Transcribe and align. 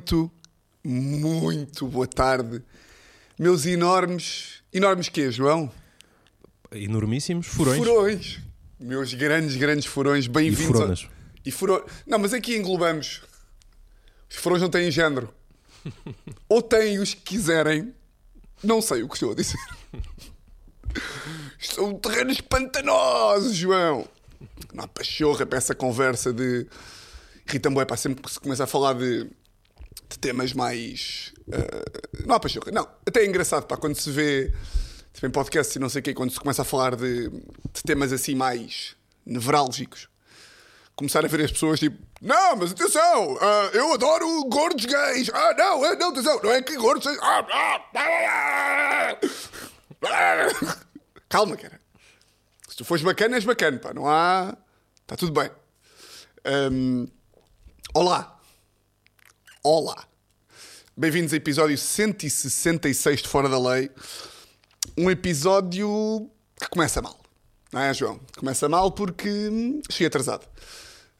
Muito, 0.00 0.32
muito 0.82 1.86
boa 1.86 2.06
tarde, 2.06 2.62
meus 3.38 3.66
enormes. 3.66 4.62
Enormes 4.72 5.10
quê, 5.10 5.30
João? 5.30 5.70
Enormíssimos 6.72 7.46
furões. 7.48 7.76
Furões. 7.76 8.40
Meus 8.80 9.12
grandes, 9.12 9.56
grandes 9.56 9.84
furões. 9.84 10.24
E 10.24 10.28
Bem-vindos. 10.30 10.66
furonas. 10.66 11.04
A... 11.04 11.40
E 11.44 11.50
furões. 11.50 11.82
Não, 12.06 12.18
mas 12.18 12.32
aqui 12.32 12.56
englobamos. 12.56 13.20
Os 14.30 14.36
furões 14.36 14.62
não 14.62 14.70
têm 14.70 14.90
género. 14.90 15.28
Ou 16.48 16.62
têm 16.62 16.98
os 16.98 17.12
que 17.12 17.20
quiserem. 17.20 17.94
Não 18.64 18.80
sei 18.80 19.02
o 19.02 19.08
que 19.08 19.16
estou 19.16 19.32
a 19.32 19.34
dizer. 19.34 19.60
São 21.60 21.92
terrenos 21.98 22.40
pantanosos, 22.40 23.54
João. 23.54 24.08
Não 24.72 24.84
há 24.84 24.88
pachorra 24.88 25.44
para 25.44 25.58
essa 25.58 25.74
conversa 25.74 26.32
de. 26.32 26.66
Irrita-me, 27.46 27.74
bué, 27.74 27.84
pá, 27.84 27.98
sempre 27.98 28.22
que 28.22 28.30
se 28.30 28.40
começa 28.40 28.64
a 28.64 28.66
falar 28.66 28.94
de, 28.94 29.28
de 30.10 30.18
temas 30.18 30.52
mais. 30.52 31.32
eh, 31.52 32.24
não 32.26 32.34
há 32.34 32.40
pachorra. 32.40 32.70
Não, 32.72 32.86
até 33.06 33.20
é 33.20 33.26
engraçado, 33.26 33.66
pá, 33.66 33.76
quando 33.76 33.94
se 33.94 34.10
vê. 34.10 34.52
Vê 35.20 35.26
em 35.28 35.30
podcast 35.30 35.76
e 35.76 35.80
não 35.80 35.88
sei 35.88 36.00
o 36.00 36.02
quê, 36.02 36.14
quando 36.14 36.30
se 36.30 36.40
começa 36.40 36.62
a 36.62 36.64
falar 36.64 36.96
de, 36.96 37.28
de 37.28 37.82
temas 37.84 38.10
assim 38.12 38.34
mais 38.34 38.96
nevrálgicos. 39.26 40.08
Começar 40.96 41.24
a 41.24 41.28
ver 41.28 41.44
as 41.44 41.52
pessoas 41.52 41.78
tipo, 41.80 41.98
não, 42.22 42.56
mas 42.56 42.72
atenção, 42.72 43.36
ah, 43.40 43.70
eu 43.74 43.92
adoro 43.92 44.44
gordos 44.44 44.86
gays. 44.86 45.28
Ah, 45.32 45.54
não, 45.58 45.84
ah, 45.84 45.96
não, 45.96 46.08
atenção, 46.10 46.40
não 46.42 46.50
é 46.50 46.62
que 46.62 46.76
gordos. 46.76 47.06
Ah, 47.06 47.46
ah, 47.52 47.80
ah, 47.96 49.18
ah. 50.06 50.76
Calma, 51.28 51.56
cara. 51.56 51.78
Se 52.68 52.76
tu 52.76 52.84
fores 52.84 53.02
bacana, 53.04 53.36
és 53.36 53.44
bacana, 53.44 53.78
pá. 53.78 53.92
Não 53.92 54.08
há. 54.08 54.56
Está 55.02 55.16
tudo 55.16 55.32
bem. 55.32 55.50
Hum, 56.46 57.08
Olá. 57.94 58.39
Olá. 59.62 60.08
Bem-vindos 60.96 61.34
a 61.34 61.36
episódio 61.36 61.76
166 61.76 63.20
de 63.20 63.28
Fora 63.28 63.46
da 63.46 63.58
Lei. 63.58 63.90
Um 64.96 65.10
episódio 65.10 66.30
que 66.58 66.66
começa 66.70 67.02
mal. 67.02 67.20
Não 67.70 67.82
é, 67.82 67.92
João? 67.92 68.18
Começa 68.38 68.70
mal 68.70 68.90
porque 68.90 69.28
hum, 69.28 69.82
cheguei 69.90 70.06
atrasado. 70.06 70.46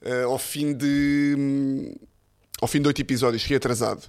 Eh, 0.00 0.22
ao 0.22 0.38
fim 0.38 0.72
de. 0.72 1.34
hum, 1.38 1.94
Ao 2.62 2.66
fim 2.66 2.80
de 2.80 2.88
oito 2.88 3.02
episódios, 3.02 3.42
cheguei 3.42 3.58
atrasado. 3.58 4.08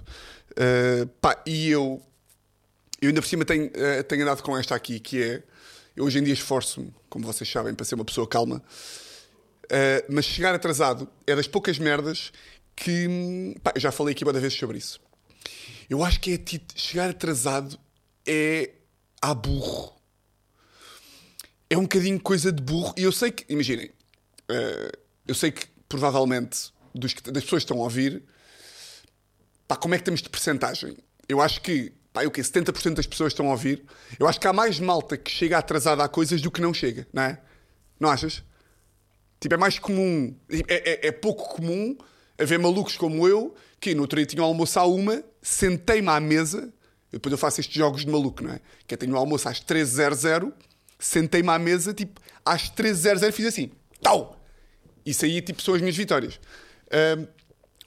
Eh, 0.56 1.06
pá, 1.20 1.42
e 1.44 1.68
eu. 1.68 2.00
Eu 3.02 3.08
ainda 3.08 3.20
por 3.20 3.28
cima 3.28 3.44
tenho, 3.44 3.70
eh, 3.74 4.02
tenho 4.02 4.22
andado 4.22 4.42
com 4.42 4.56
esta 4.56 4.74
aqui, 4.74 4.98
que 4.98 5.22
é. 5.22 5.42
Eu 5.94 6.06
hoje 6.06 6.18
em 6.18 6.24
dia 6.24 6.32
esforço-me, 6.32 6.90
como 7.10 7.26
vocês 7.26 7.50
sabem, 7.50 7.74
para 7.74 7.84
ser 7.84 7.96
uma 7.96 8.04
pessoa 8.04 8.26
calma. 8.26 8.62
Uh, 9.64 10.04
mas 10.08 10.24
chegar 10.24 10.54
atrasado 10.54 11.08
é 11.26 11.34
das 11.34 11.46
poucas 11.46 11.78
merdas 11.78 12.32
que. 12.76 13.54
pá, 13.62 13.72
já 13.76 13.92
falei 13.92 14.12
aqui 14.12 14.24
várias 14.24 14.42
vezes 14.42 14.58
sobre 14.58 14.78
isso. 14.78 15.00
Eu 15.88 16.02
acho 16.04 16.20
que 16.20 16.32
é 16.34 16.60
chegar 16.74 17.10
atrasado 17.10 17.78
é 18.26 18.70
a 19.20 19.34
burro. 19.34 19.94
É 21.68 21.76
um 21.76 21.82
bocadinho 21.82 22.20
coisa 22.20 22.52
de 22.52 22.62
burro. 22.62 22.94
E 22.96 23.02
eu 23.02 23.12
sei 23.12 23.30
que, 23.30 23.44
imaginem, 23.52 23.86
uh, 24.50 24.98
eu 25.26 25.34
sei 25.34 25.50
que 25.50 25.66
provavelmente 25.88 26.72
dos 26.94 27.14
das 27.14 27.44
pessoas 27.44 27.62
que 27.62 27.64
estão 27.72 27.78
a 27.80 27.84
ouvir, 27.84 28.22
pá, 29.66 29.76
como 29.76 29.94
é 29.94 29.98
que 29.98 30.02
estamos 30.02 30.22
de 30.22 30.28
percentagem? 30.28 30.96
Eu 31.28 31.40
acho 31.40 31.60
que, 31.60 31.92
pá, 32.12 32.24
o 32.24 32.30
quê? 32.30 32.40
70% 32.42 32.94
das 32.94 33.06
pessoas 33.06 33.32
estão 33.32 33.48
a 33.48 33.52
ouvir. 33.52 33.84
Eu 34.18 34.26
acho 34.28 34.40
que 34.40 34.46
há 34.46 34.52
mais 34.52 34.78
malta 34.78 35.16
que 35.16 35.30
chega 35.30 35.58
atrasada 35.58 36.04
a 36.04 36.08
coisas 36.08 36.40
do 36.40 36.50
que 36.50 36.60
não 36.60 36.72
chega, 36.74 37.06
não 37.12 37.22
é? 37.22 37.40
Não 37.98 38.10
achas? 38.10 38.42
Tipo, 39.40 39.54
é 39.54 39.58
mais 39.58 39.78
comum, 39.78 40.36
é, 40.68 41.06
é- 41.06 41.08
é 41.08 41.12
pouco 41.12 41.56
comum 41.56 41.96
haver 42.38 42.58
malucos 42.58 42.96
como 42.96 43.26
eu 43.28 43.54
que 43.80 43.94
no 43.94 44.02
outro 44.02 44.16
dia 44.16 44.26
tinha 44.26 44.42
o 44.42 44.46
almoço 44.46 44.78
à 44.78 44.86
uma, 44.86 45.24
sentei-me 45.42 46.08
à 46.08 46.20
mesa, 46.20 46.72
depois 47.10 47.32
eu 47.32 47.38
faço 47.38 47.60
estes 47.60 47.74
jogos 47.74 48.04
de 48.04 48.10
maluco, 48.10 48.44
não 48.44 48.52
é? 48.52 48.60
Que 48.86 48.94
eu 48.94 48.98
tenho 48.98 49.12
o 49.12 49.16
almoço 49.16 49.48
às 49.48 49.60
13h00, 49.60 50.52
sentei-me 51.00 51.48
à 51.48 51.58
mesa, 51.58 51.92
tipo, 51.92 52.20
às 52.44 52.70
13h00 52.70 53.32
fiz 53.32 53.46
assim, 53.46 53.72
tal! 54.00 54.40
Isso 55.04 55.24
aí, 55.24 55.42
tipo, 55.42 55.60
são 55.60 55.74
as 55.74 55.80
minhas 55.80 55.96
vitórias. 55.96 56.38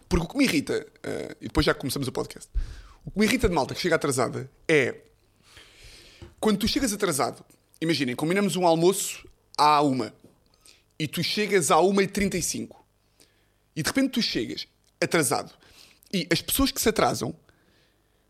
Porque 0.09 0.25
o 0.25 0.27
que 0.27 0.37
me 0.37 0.43
irrita, 0.43 0.85
ah, 1.01 1.35
e 1.39 1.47
depois 1.47 1.65
já 1.65 1.73
começamos 1.73 2.09
o 2.09 2.11
podcast, 2.11 2.51
o 3.05 3.11
que 3.11 3.17
me 3.17 3.25
irrita 3.25 3.47
de 3.47 3.55
malta 3.55 3.73
que 3.73 3.79
chega 3.79 3.95
atrasada 3.95 4.51
é 4.67 4.95
quando 6.41 6.57
tu 6.57 6.67
chegas 6.67 6.91
atrasado, 6.91 7.43
imaginem, 7.79 8.15
combinamos 8.15 8.57
um 8.57 8.67
almoço 8.67 9.27
à 9.57 9.81
uma 9.81 10.13
e 10.99 11.07
tu 11.07 11.23
chegas 11.23 11.71
à 11.71 11.77
1h35 11.77 12.84
e 13.75 13.83
de 13.83 13.87
repente 13.87 14.11
tu 14.11 14.21
chegas 14.21 14.67
atrasado 15.01 15.51
e 16.13 16.27
as 16.31 16.41
pessoas 16.41 16.71
que 16.71 16.81
se 16.81 16.89
atrasam 16.89 17.35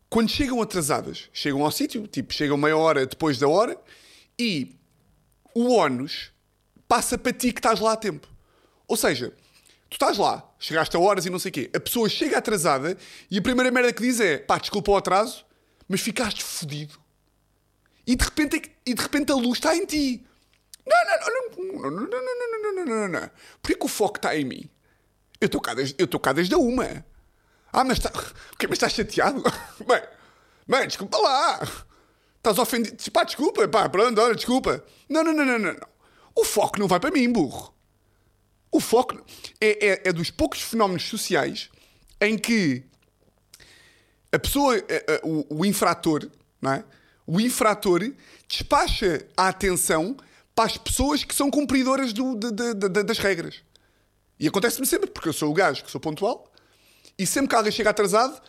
quando 0.08 0.30
chegam 0.30 0.60
atrasadas 0.60 1.28
chegam 1.32 1.64
ao 1.64 1.70
sítio, 1.70 2.06
tipo 2.06 2.32
chegam 2.32 2.56
meia 2.56 2.76
hora 2.76 3.06
depois 3.06 3.38
da 3.38 3.48
hora 3.48 3.78
e 4.38 4.76
o 5.54 5.72
ónus 5.72 6.32
passa 6.88 7.16
para 7.16 7.32
ti 7.32 7.52
que 7.52 7.58
estás 7.58 7.80
lá 7.80 7.92
a 7.92 7.96
tempo 7.96 8.28
ou 8.88 8.96
seja, 8.96 9.30
tu 9.88 9.94
estás 9.94 10.18
lá 10.18 10.48
chegaste 10.58 10.96
a 10.96 11.00
horas 11.00 11.26
e 11.26 11.30
não 11.30 11.38
sei 11.38 11.50
o 11.50 11.52
quê 11.52 11.70
a 11.74 11.80
pessoa 11.80 12.08
chega 12.08 12.38
atrasada 12.38 12.96
e 13.30 13.38
a 13.38 13.42
primeira 13.42 13.70
merda 13.70 13.92
que 13.92 14.02
diz 14.02 14.20
é 14.20 14.38
pá, 14.38 14.58
desculpa 14.58 14.90
o 14.92 14.96
atraso 14.96 15.44
mas 15.88 16.00
ficaste 16.00 16.42
fodido 16.42 16.98
e 18.06 18.14
de 18.14 18.24
repente, 18.24 18.56
é 18.56 18.62
e 18.86 18.94
de 18.94 19.02
repente 19.02 19.32
a 19.32 19.34
luz 19.34 19.58
está 19.58 19.76
em 19.76 19.84
ti. 19.84 20.24
Não, 20.86 20.96
não, 21.04 21.18
não, 21.18 21.90
não, 21.90 21.90
não, 21.90 21.90
não, 21.90 22.06
não, 22.06 22.22
não, 22.22 22.62
não, 22.62 22.84
não, 22.84 23.08
não, 23.08 23.20
não. 23.20 23.30
Por 23.60 23.76
que 23.76 23.84
o 23.84 23.88
foco 23.88 24.18
está 24.18 24.36
em 24.36 24.44
mim? 24.44 24.70
Eu 25.46 25.48
estou 25.48 25.60
cá 25.60 25.74
desde, 25.74 25.94
eu 25.96 26.06
estou 26.06 26.18
cá 26.18 26.32
desde 26.32 26.54
a 26.54 26.58
uma. 26.58 27.04
Ah, 27.72 27.84
mas 27.84 28.00
quê? 28.58 28.66
Mas 28.68 28.72
estás 28.76 28.92
chateado? 28.92 29.40
Bem, 29.86 30.02
bem, 30.66 30.86
desculpa 30.88 31.16
lá. 31.18 31.60
Estás 32.36 32.58
ofendido. 32.58 32.96
Pá, 33.12 33.22
desculpa, 33.22 33.68
pá, 33.68 33.88
pronto, 33.88 34.20
olha, 34.20 34.34
desculpa. 34.34 34.84
Não, 35.08 35.22
não, 35.22 35.32
não, 35.32 35.44
não, 35.44 35.58
não. 35.58 35.72
não. 35.72 35.88
O 36.34 36.44
foco 36.44 36.80
não 36.80 36.88
vai 36.88 36.98
para 36.98 37.12
mim, 37.12 37.30
burro. 37.32 37.72
O 38.72 38.80
foco 38.80 39.24
é, 39.60 39.86
é, 39.86 40.02
é 40.08 40.12
dos 40.12 40.30
poucos 40.32 40.60
fenómenos 40.60 41.04
sociais 41.08 41.70
em 42.20 42.36
que 42.36 42.84
a 44.32 44.38
pessoa, 44.38 44.76
eh, 44.76 45.04
eh, 45.08 45.20
o, 45.22 45.60
o 45.60 45.64
infrator, 45.64 46.28
não 46.60 46.72
é? 46.72 46.84
O 47.24 47.40
infrator 47.40 48.00
despacha 48.48 49.24
a 49.36 49.48
atenção 49.48 50.16
para 50.56 50.64
as 50.64 50.76
pessoas 50.76 51.22
que 51.22 51.34
são 51.34 51.50
cumpridoras 51.50 52.12
do- 52.12 52.34
de- 52.34 52.50
de- 52.50 52.74
de- 52.88 53.02
das 53.04 53.18
regras. 53.18 53.62
E 54.38 54.46
acontece-me 54.48 54.86
sempre, 54.86 55.10
porque 55.10 55.28
eu 55.28 55.32
sou 55.32 55.50
o 55.50 55.54
gajo 55.54 55.84
que 55.84 55.90
sou 55.90 56.00
pontual, 56.00 56.50
e 57.18 57.26
sempre 57.26 57.48
que 57.48 57.54
alguém 57.54 57.72
chega 57.72 57.90
atrasado, 57.90 58.40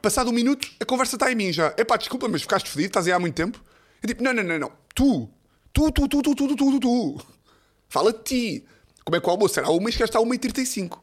passado 0.00 0.30
um 0.30 0.32
minuto, 0.32 0.68
a 0.80 0.84
conversa 0.84 1.16
está 1.16 1.30
em 1.30 1.34
mim 1.34 1.52
já. 1.52 1.74
Epá, 1.76 1.96
desculpa, 1.96 2.26
mas 2.28 2.42
ficaste 2.42 2.70
fedido, 2.70 2.88
estás 2.88 3.06
aí 3.06 3.12
há 3.12 3.18
muito 3.18 3.34
tempo. 3.34 3.62
Eu 4.02 4.08
tipo, 4.08 4.22
não, 4.22 4.32
não, 4.32 4.42
não, 4.42 4.58
não. 4.58 4.72
Tu, 4.94 5.28
tu, 5.72 5.92
tu, 5.92 6.08
tu, 6.08 6.22
tu, 6.22 6.34
tu, 6.34 6.46
tu, 6.46 6.56
tu, 6.56 6.80
tu. 6.80 7.26
Fala 7.88 8.12
de 8.12 8.18
ti. 8.22 8.66
Como 9.04 9.16
é 9.16 9.20
que 9.20 9.26
o 9.26 9.30
almoço 9.30 9.58
era 9.60 9.68
a 9.68 9.70
uma 9.70 9.88
e 9.88 9.92
chegaste 9.92 10.16
a 10.16 10.20
1h35. 10.20 10.98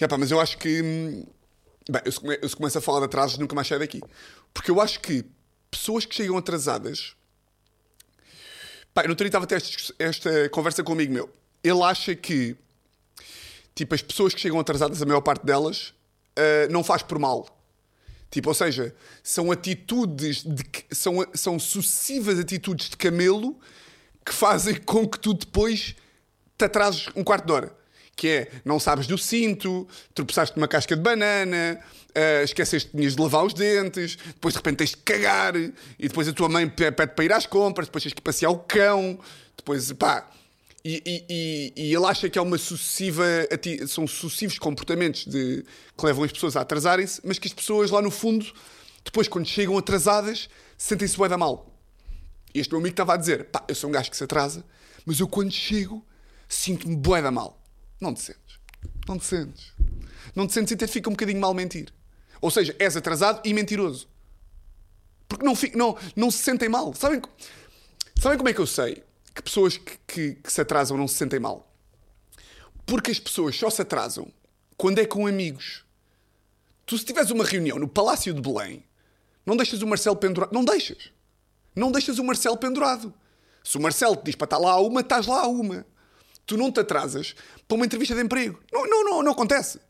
Epá, 0.00 0.18
mas 0.18 0.30
eu 0.30 0.40
acho 0.40 0.58
que... 0.58 0.82
hum, 0.82 1.24
Bem, 1.88 2.02
eu 2.04 2.12
se, 2.12 2.20
come- 2.20 2.38
eu 2.40 2.48
se 2.48 2.56
começo 2.56 2.78
a 2.78 2.80
falar 2.80 3.00
de 3.00 3.04
atrasos, 3.06 3.38
nunca 3.38 3.54
mais 3.54 3.66
saio 3.68 3.80
daqui. 3.80 4.00
Porque 4.54 4.70
eu 4.70 4.80
acho 4.80 5.00
que 5.00 5.24
pessoas 5.70 6.04
que 6.04 6.14
chegam 6.14 6.36
atrasadas. 6.36 7.14
Pá, 8.94 9.02
eu 9.02 9.06
no 9.08 9.12
outro 9.12 9.26
estava 9.26 9.44
a 9.44 9.48
ter 9.48 9.56
esta, 9.56 9.94
esta 9.98 10.48
conversa 10.50 10.82
com 10.84 10.92
um 10.92 10.94
amigo 10.94 11.12
meu. 11.12 11.30
Ele 11.62 11.82
acha 11.82 12.14
que, 12.14 12.56
tipo, 13.74 13.94
as 13.94 14.02
pessoas 14.02 14.34
que 14.34 14.40
chegam 14.40 14.58
atrasadas, 14.58 15.00
a 15.00 15.06
maior 15.06 15.20
parte 15.20 15.44
delas, 15.44 15.94
ah, 16.36 16.68
não 16.70 16.82
faz 16.82 17.02
por 17.02 17.18
mal. 17.18 17.46
Tipo, 18.30 18.48
ou 18.48 18.54
seja, 18.54 18.94
são 19.22 19.52
atitudes, 19.52 20.42
de, 20.42 20.64
são, 20.90 21.16
são 21.34 21.58
sucessivas 21.58 22.38
atitudes 22.38 22.88
de 22.88 22.96
camelo 22.96 23.58
que 24.24 24.32
fazem 24.32 24.74
com 24.86 25.06
que 25.06 25.18
tu 25.18 25.34
depois 25.34 25.94
te 26.56 26.64
atrases 26.64 27.08
um 27.14 27.22
quarto 27.22 27.46
de 27.46 27.52
hora. 27.52 27.76
Que 28.16 28.28
é, 28.28 28.50
não 28.64 28.78
sabes 28.78 29.06
do 29.06 29.16
cinto, 29.16 29.86
tropeçaste 30.14 30.56
numa 30.56 30.68
casca 30.68 30.94
de 30.96 31.02
banana, 31.02 31.78
ah, 32.14 32.42
esqueceste 32.42 32.90
que 32.90 32.96
tinhas 32.96 33.14
de 33.14 33.22
lavar 33.22 33.44
os 33.44 33.54
dentes, 33.54 34.16
depois 34.16 34.54
de 34.54 34.58
repente 34.58 34.78
tens 34.78 34.90
de 34.90 34.96
cagar, 34.98 35.54
e 35.56 35.72
depois 35.98 36.26
a 36.26 36.32
tua 36.32 36.48
mãe 36.48 36.68
pe- 36.68 36.90
pede 36.92 37.14
para 37.14 37.24
ir 37.24 37.32
às 37.32 37.46
compras, 37.46 37.86
depois 37.86 38.02
tens 38.02 38.12
que 38.14 38.20
passear 38.20 38.50
o 38.50 38.58
cão, 38.58 39.18
depois, 39.56 39.92
pá... 39.92 40.28
E, 40.84 41.00
e- 41.06 41.72
e- 41.76 41.94
ele 41.94 42.04
acha 42.06 42.28
que 42.28 42.38
é 42.38 42.42
uma 42.42 42.58
sucessiva, 42.58 43.24
são 43.86 44.06
sucessivos 44.06 44.58
comportamentos 44.58 45.24
de, 45.26 45.64
que 45.96 46.04
levam 46.06 46.24
as 46.24 46.32
pessoas 46.32 46.56
a 46.56 46.60
atrasarem-se, 46.62 47.20
mas 47.24 47.38
que 47.38 47.46
as 47.46 47.54
pessoas 47.54 47.90
lá 47.90 48.02
no 48.02 48.10
fundo, 48.10 48.44
depois 49.04 49.28
quando 49.28 49.46
chegam 49.46 49.78
atrasadas, 49.78 50.48
sentem-se 50.76 51.16
bué 51.16 51.28
da 51.28 51.38
mal. 51.38 51.68
E 52.52 52.58
este 52.58 52.70
meu 52.72 52.80
amigo 52.80 52.94
estava 52.94 53.14
a 53.14 53.16
dizer: 53.16 53.44
pá, 53.44 53.64
eu 53.68 53.74
sou 53.76 53.88
um 53.88 53.92
gajo 53.92 54.10
que 54.10 54.16
se 54.16 54.24
atrasa, 54.24 54.64
mas 55.06 55.20
eu 55.20 55.28
quando 55.28 55.52
chego 55.52 56.04
sinto-me 56.48 56.96
bué 56.96 57.22
da 57.22 57.30
mal. 57.30 57.62
Não 58.00 58.12
te 58.12 58.20
sentes. 58.20 58.58
Não 59.08 59.16
te 59.18 59.24
sentes. 59.24 59.72
Não 60.34 60.46
te 60.48 60.52
sentes 60.52 60.72
e 60.72 60.74
até 60.74 60.86
fica 60.88 61.08
um 61.08 61.12
bocadinho 61.12 61.40
mal 61.40 61.54
mentir. 61.54 61.92
Ou 62.40 62.50
seja, 62.50 62.74
és 62.80 62.96
atrasado 62.96 63.40
e 63.44 63.54
mentiroso. 63.54 64.08
Porque 65.28 65.44
não, 65.44 65.54
fi- 65.54 65.72
não, 65.76 65.96
não 66.16 66.28
se 66.30 66.38
sentem 66.38 66.68
mal. 66.68 66.92
Sabem, 66.94 67.22
sabem 68.20 68.36
como 68.36 68.48
é 68.48 68.52
que 68.52 68.60
eu 68.60 68.66
sei 68.66 69.04
que 69.34 69.42
pessoas 69.42 69.76
que, 69.78 69.98
que- 70.06 70.34
que 70.36 70.52
se 70.52 70.60
atrasam 70.60 70.96
não 70.96 71.08
se 71.08 71.14
sentem 71.16 71.40
mal? 71.40 71.68
Porque 72.86 73.10
as 73.10 73.18
pessoas 73.18 73.56
só 73.56 73.70
se 73.70 73.82
atrasam 73.82 74.30
quando 74.76 74.98
é 74.98 75.06
com 75.06 75.26
amigos. 75.26 75.84
Tu, 76.84 76.98
se 76.98 77.04
tiveres 77.04 77.30
uma 77.30 77.44
reunião 77.44 77.78
no 77.78 77.88
Palácio 77.88 78.34
de 78.34 78.40
Belém, 78.40 78.84
não 79.46 79.56
deixas 79.56 79.82
o 79.82 79.86
Marcelo 79.86 80.16
pendurado. 80.16 80.52
Não 80.52 80.64
deixas. 80.64 81.10
Não 81.74 81.90
deixas 81.92 82.18
o 82.18 82.24
Marcelo 82.24 82.56
pendurado. 82.56 83.14
Se 83.64 83.78
o 83.78 83.80
Marcelo 83.80 84.16
te 84.16 84.24
diz 84.24 84.34
para 84.34 84.46
estar 84.46 84.58
lá 84.58 84.72
a 84.72 84.80
uma, 84.80 85.00
estás 85.00 85.26
lá 85.26 85.42
a 85.42 85.46
uma. 85.48 85.86
Tu 86.44 86.56
não 86.56 86.72
te 86.72 86.80
atrasas 86.80 87.34
para 87.68 87.76
uma 87.76 87.86
entrevista 87.86 88.14
de 88.14 88.20
emprego. 88.20 88.60
Não, 88.72 88.86
não, 88.86 89.04
não, 89.04 89.22
não 89.22 89.32
acontece. 89.32 89.80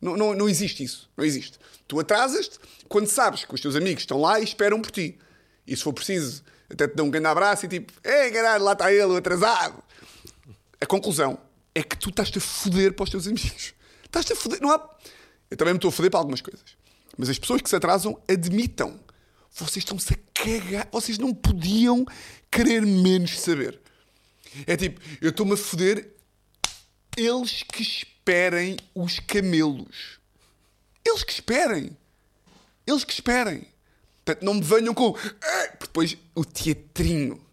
Não, 0.00 0.16
não, 0.16 0.34
não 0.34 0.48
existe 0.48 0.82
isso. 0.82 1.08
Não 1.16 1.24
existe. 1.24 1.58
Tu 1.86 1.98
atrasas-te 2.00 2.58
quando 2.88 3.06
sabes 3.06 3.44
que 3.44 3.54
os 3.54 3.60
teus 3.60 3.76
amigos 3.76 4.02
estão 4.02 4.20
lá 4.20 4.40
e 4.40 4.44
esperam 4.44 4.82
por 4.82 4.90
ti. 4.90 5.18
E 5.66 5.76
se 5.76 5.82
for 5.84 5.92
preciso, 5.92 6.42
até 6.70 6.86
te 6.86 6.94
dão 6.94 7.06
um 7.06 7.10
grande 7.10 7.26
abraço 7.26 7.66
e 7.66 7.68
tipo, 7.68 7.92
ei, 8.04 8.30
caralho, 8.30 8.64
lá 8.64 8.72
está 8.72 8.92
ele, 8.92 9.16
atrasado. 9.16 9.82
A 10.80 10.86
conclusão 10.86 11.38
é 11.74 11.82
que 11.82 11.96
tu 11.96 12.10
estás-te 12.10 12.38
a 12.38 12.40
foder 12.40 12.94
para 12.94 13.04
os 13.04 13.10
teus 13.10 13.26
amigos. 13.26 13.74
Estás-te 14.04 14.32
a 14.32 14.36
foder. 14.36 14.60
Não 14.60 14.70
há... 14.70 14.90
Eu 15.50 15.56
também 15.56 15.74
me 15.74 15.78
estou 15.78 15.88
a 15.88 15.92
foder 15.92 16.10
para 16.10 16.20
algumas 16.20 16.40
coisas. 16.40 16.76
Mas 17.16 17.28
as 17.28 17.38
pessoas 17.38 17.60
que 17.60 17.68
se 17.68 17.76
atrasam 17.76 18.20
admitam. 18.28 18.98
Vocês 19.52 19.78
estão-se 19.78 20.14
a 20.14 20.16
cagar. 20.32 20.88
Vocês 20.90 21.18
não 21.18 21.34
podiam 21.34 22.06
querer 22.50 22.82
menos 22.82 23.38
saber. 23.40 23.80
É 24.66 24.76
tipo, 24.76 25.00
eu 25.20 25.30
estou-me 25.30 25.52
a 25.52 25.56
foder. 25.56 26.14
Eles 27.16 27.62
que 27.62 27.82
esperem 27.82 28.76
os 28.94 29.18
camelos. 29.18 30.18
Eles 31.04 31.22
que 31.24 31.32
esperem. 31.32 31.96
Eles 32.86 33.04
que 33.04 33.12
esperem. 33.12 33.66
Portanto, 34.30 34.44
não 34.44 34.54
me 34.54 34.62
venham 34.62 34.94
com. 34.94 35.16
"Ah", 35.42 35.76
Depois 35.80 36.16
o 36.34 36.44
teatrinho. 36.44 37.44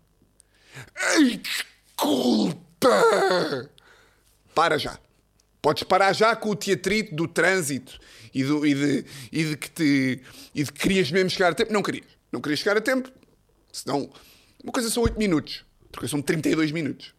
Ai, 0.96 1.38
desculpa! 1.38 2.90
Para 4.54 4.78
já. 4.78 5.00
Podes 5.62 5.84
parar 5.84 6.14
já 6.14 6.36
com 6.36 6.50
o 6.50 6.56
teatrito 6.56 7.16
do 7.16 7.28
trânsito 7.28 8.00
e, 8.34 8.44
do, 8.44 8.66
e, 8.66 8.76
de, 8.76 9.06
e 9.32 9.44
de 9.44 9.58
que 9.58 9.70
te. 9.70 10.22
e 10.54 10.64
de 10.64 10.72
que 10.72 10.80
querias 10.80 11.12
mesmo 11.12 11.30
chegar 11.30 11.52
a 11.52 11.56
tempo. 11.56 11.74
Não 11.74 11.82
querias. 11.82 12.06
Não 12.32 12.40
querias 12.42 12.60
chegar 12.60 12.78
a 12.78 12.82
tempo. 12.82 13.12
Senão. 13.72 14.12
Uma 14.64 14.72
coisa 14.72 14.90
são 14.90 15.04
8 15.04 15.18
minutos. 15.18 15.66
Coisa 15.96 16.12
são 16.12 16.22
32 16.22 16.72
minutos. 16.72 17.14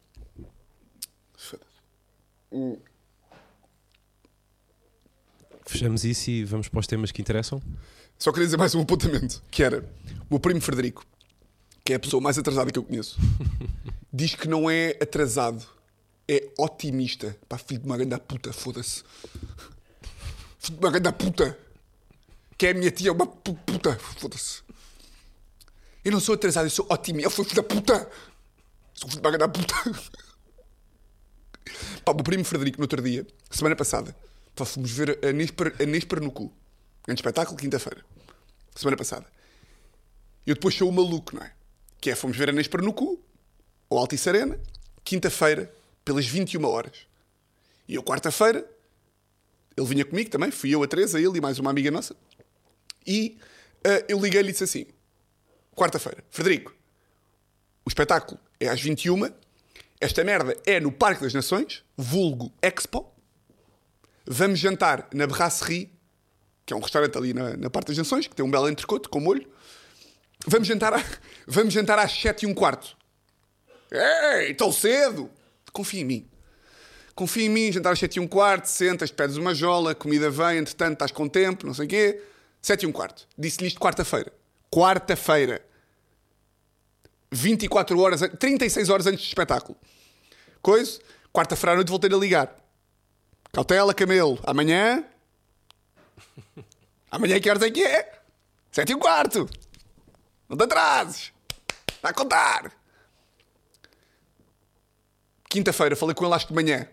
Fechamos 5.66 6.04
isso 6.04 6.30
e 6.30 6.44
vamos 6.44 6.68
para 6.68 6.80
os 6.80 6.86
temas 6.86 7.10
que 7.10 7.20
interessam. 7.20 7.60
Só 8.18 8.32
queria 8.32 8.46
dizer 8.46 8.56
mais 8.56 8.74
um 8.74 8.80
apontamento, 8.82 9.42
que 9.50 9.62
era 9.62 9.80
o 9.80 10.26
meu 10.30 10.40
primo 10.40 10.60
Frederico, 10.60 11.04
que 11.84 11.92
é 11.92 11.96
a 11.96 12.00
pessoa 12.00 12.20
mais 12.20 12.36
atrasada 12.38 12.70
que 12.70 12.78
eu 12.78 12.82
conheço, 12.82 13.18
diz 14.12 14.34
que 14.34 14.48
não 14.48 14.68
é 14.68 14.90
atrasado, 15.00 15.64
é 16.28 16.48
otimista. 16.58 17.36
Pá, 17.48 17.56
filho 17.58 17.80
de 17.80 17.86
uma 17.86 17.96
grande 17.96 18.18
puta, 18.20 18.52
foda-se. 18.52 19.04
Filho 20.58 20.78
de 20.78 20.84
uma 20.84 20.90
grande 20.90 21.12
puta. 21.12 21.58
Que 22.56 22.66
é 22.66 22.70
a 22.70 22.74
minha 22.74 22.90
tia, 22.90 23.12
uma 23.12 23.26
pu- 23.26 23.54
puta, 23.54 23.96
foda-se. 24.18 24.62
Eu 26.04 26.10
não 26.12 26.18
sou 26.20 26.34
atrasado, 26.34 26.66
eu 26.66 26.70
sou 26.70 26.86
otimista. 26.90 27.26
Eu 27.26 27.30
fui 27.30 27.44
filho 27.44 27.56
da 27.56 27.62
puta. 27.62 28.10
Sou 28.94 29.08
filho 29.08 29.22
de 29.22 29.28
uma 29.28 29.36
grande 29.38 29.52
puta. 29.52 29.74
Pá, 32.04 32.12
o 32.12 32.14
meu 32.16 32.24
primo 32.24 32.44
Frederico, 32.44 32.78
no 32.78 32.84
outro 32.84 33.00
dia, 33.00 33.26
semana 33.50 33.76
passada, 33.76 34.16
pá, 34.56 34.64
fomos 34.64 34.90
ver 34.90 35.18
a 35.24 35.32
Nespera, 35.32 35.74
a 35.80 35.84
Nespera 35.86 36.20
no 36.20 36.30
cu. 36.32 36.50
Grande 37.08 37.22
espetáculo, 37.22 37.56
quinta-feira. 37.56 38.04
Semana 38.76 38.94
passada. 38.94 39.24
Eu 40.46 40.54
depois 40.54 40.74
sou 40.74 40.90
o 40.90 40.92
maluco, 40.92 41.34
não 41.34 41.42
é? 41.42 41.54
Que 41.98 42.10
é, 42.10 42.14
fomos 42.14 42.36
ver 42.36 42.50
a 42.50 42.52
Nespera 42.52 42.82
no 42.82 42.92
cu, 42.92 43.18
ou 43.88 43.98
Altice 43.98 44.28
Arena, 44.28 44.60
quinta-feira, 45.02 45.74
pelas 46.04 46.26
21 46.26 46.62
horas. 46.66 47.06
E 47.88 47.94
eu, 47.94 48.02
quarta-feira, 48.02 48.70
ele 49.74 49.86
vinha 49.86 50.04
comigo 50.04 50.28
também, 50.28 50.50
fui 50.50 50.74
eu, 50.74 50.82
a 50.82 50.86
Teresa, 50.86 51.18
ele 51.18 51.38
e 51.38 51.40
mais 51.40 51.58
uma 51.58 51.70
amiga 51.70 51.90
nossa. 51.90 52.14
E 53.06 53.38
ah, 53.82 54.04
eu 54.06 54.20
liguei-lhe 54.20 54.50
e 54.50 54.52
disse 54.52 54.64
assim: 54.64 54.86
quarta-feira, 55.74 56.22
Frederico, 56.28 56.74
o 57.86 57.88
espetáculo 57.88 58.38
é 58.60 58.68
às 58.68 58.82
21 58.82 59.32
esta 59.98 60.22
merda 60.22 60.54
é 60.66 60.78
no 60.78 60.92
Parque 60.92 61.22
das 61.22 61.32
Nações, 61.32 61.82
vulgo 61.96 62.52
Expo. 62.60 63.10
Vamos 64.26 64.58
jantar 64.58 65.08
na 65.14 65.26
Brasserie, 65.26 65.97
que 66.68 66.74
é 66.74 66.76
um 66.76 66.80
restaurante 66.80 67.16
ali 67.16 67.32
na, 67.32 67.56
na 67.56 67.70
Parte 67.70 67.86
das 67.88 67.96
Nações, 67.96 68.26
que 68.26 68.36
tem 68.36 68.44
um 68.44 68.50
belo 68.50 68.68
entrecoto 68.68 69.08
com 69.08 69.18
molho. 69.18 69.48
Vamos 70.46 70.68
jantar, 70.68 70.92
a- 70.92 71.02
vamos 71.48 71.72
jantar 71.72 71.98
às 71.98 72.12
7 72.12 72.42
e 72.42 72.46
um 72.46 72.52
quarto. 72.52 72.94
Ei, 73.90 74.52
tão 74.52 74.70
cedo! 74.70 75.30
Confia 75.72 76.02
em 76.02 76.04
mim. 76.04 76.28
Confia 77.14 77.46
em 77.46 77.48
mim, 77.48 77.72
jantar 77.72 77.94
às 77.94 77.98
7 77.98 78.16
e 78.16 78.20
um 78.20 78.28
quarto, 78.28 78.66
sentas, 78.66 79.10
pedes 79.10 79.38
uma 79.38 79.54
jola, 79.54 79.94
comida 79.94 80.28
vem, 80.28 80.58
entretanto 80.58 80.92
estás 80.92 81.10
com 81.10 81.26
tempo, 81.26 81.66
não 81.66 81.72
sei 81.72 81.86
o 81.86 81.88
quê. 81.88 82.22
7 82.60 82.82
e 82.82 82.86
um 82.86 82.92
quarto. 82.92 83.26
Disse-lhe 83.38 83.66
isto 83.68 83.80
quarta-feira. 83.80 84.30
Quarta-feira. 84.70 85.64
24 87.32 87.98
horas, 87.98 88.20
an- 88.22 88.28
36 88.28 88.88
horas 88.90 89.06
antes 89.06 89.24
do 89.24 89.28
espetáculo. 89.28 89.76
Coisa, 90.60 90.98
quarta-feira 91.32 91.72
à 91.72 91.74
noite 91.76 91.88
voltei 91.88 92.12
a 92.12 92.16
ligar. 92.16 92.54
Cautela, 93.52 93.94
Camelo, 93.94 94.38
amanhã. 94.44 95.02
Amanhã 97.10 97.40
que 97.40 97.48
horas 97.48 97.62
é 97.62 97.70
que 97.70 97.82
é? 97.82 98.20
7 98.70 98.92
e 98.92 98.94
um 98.94 98.98
quarto. 98.98 99.48
Não 100.48 100.56
te 100.56 100.64
atrases. 100.64 101.32
Está 101.88 102.10
a 102.10 102.14
contar. 102.14 102.72
Quinta-feira 105.48 105.96
falei 105.96 106.14
com 106.14 106.24
ele 106.24 106.34
às 106.34 106.44
de 106.44 106.52
manhã. 106.52 106.86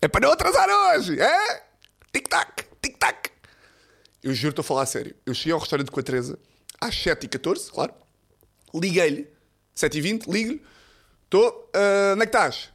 É 0.00 0.08
para 0.08 0.26
não 0.26 0.32
atrasar 0.32 0.68
hoje, 0.68 1.20
é? 1.20 1.64
Tic-tac, 2.12 2.64
tic-tac. 2.82 3.30
Eu 4.22 4.34
juro, 4.34 4.50
estou 4.50 4.62
a 4.62 4.64
falar 4.64 4.82
a 4.82 4.86
sério. 4.86 5.14
Eu 5.24 5.34
cheguei 5.34 5.52
ao 5.52 5.58
restaurante 5.58 5.90
com 5.90 6.00
a 6.00 6.02
Teresa 6.02 6.38
às 6.80 6.94
7h14, 6.94 7.70
claro. 7.70 7.94
Liguei-lhe, 8.74 9.28
7h20, 9.76 10.30
ligo-lhe. 10.30 10.62
Estou, 11.24 11.70
ah, 11.74 12.12
onde 12.14 12.22
é 12.22 12.26
que 12.26 12.36
estás? 12.36 12.70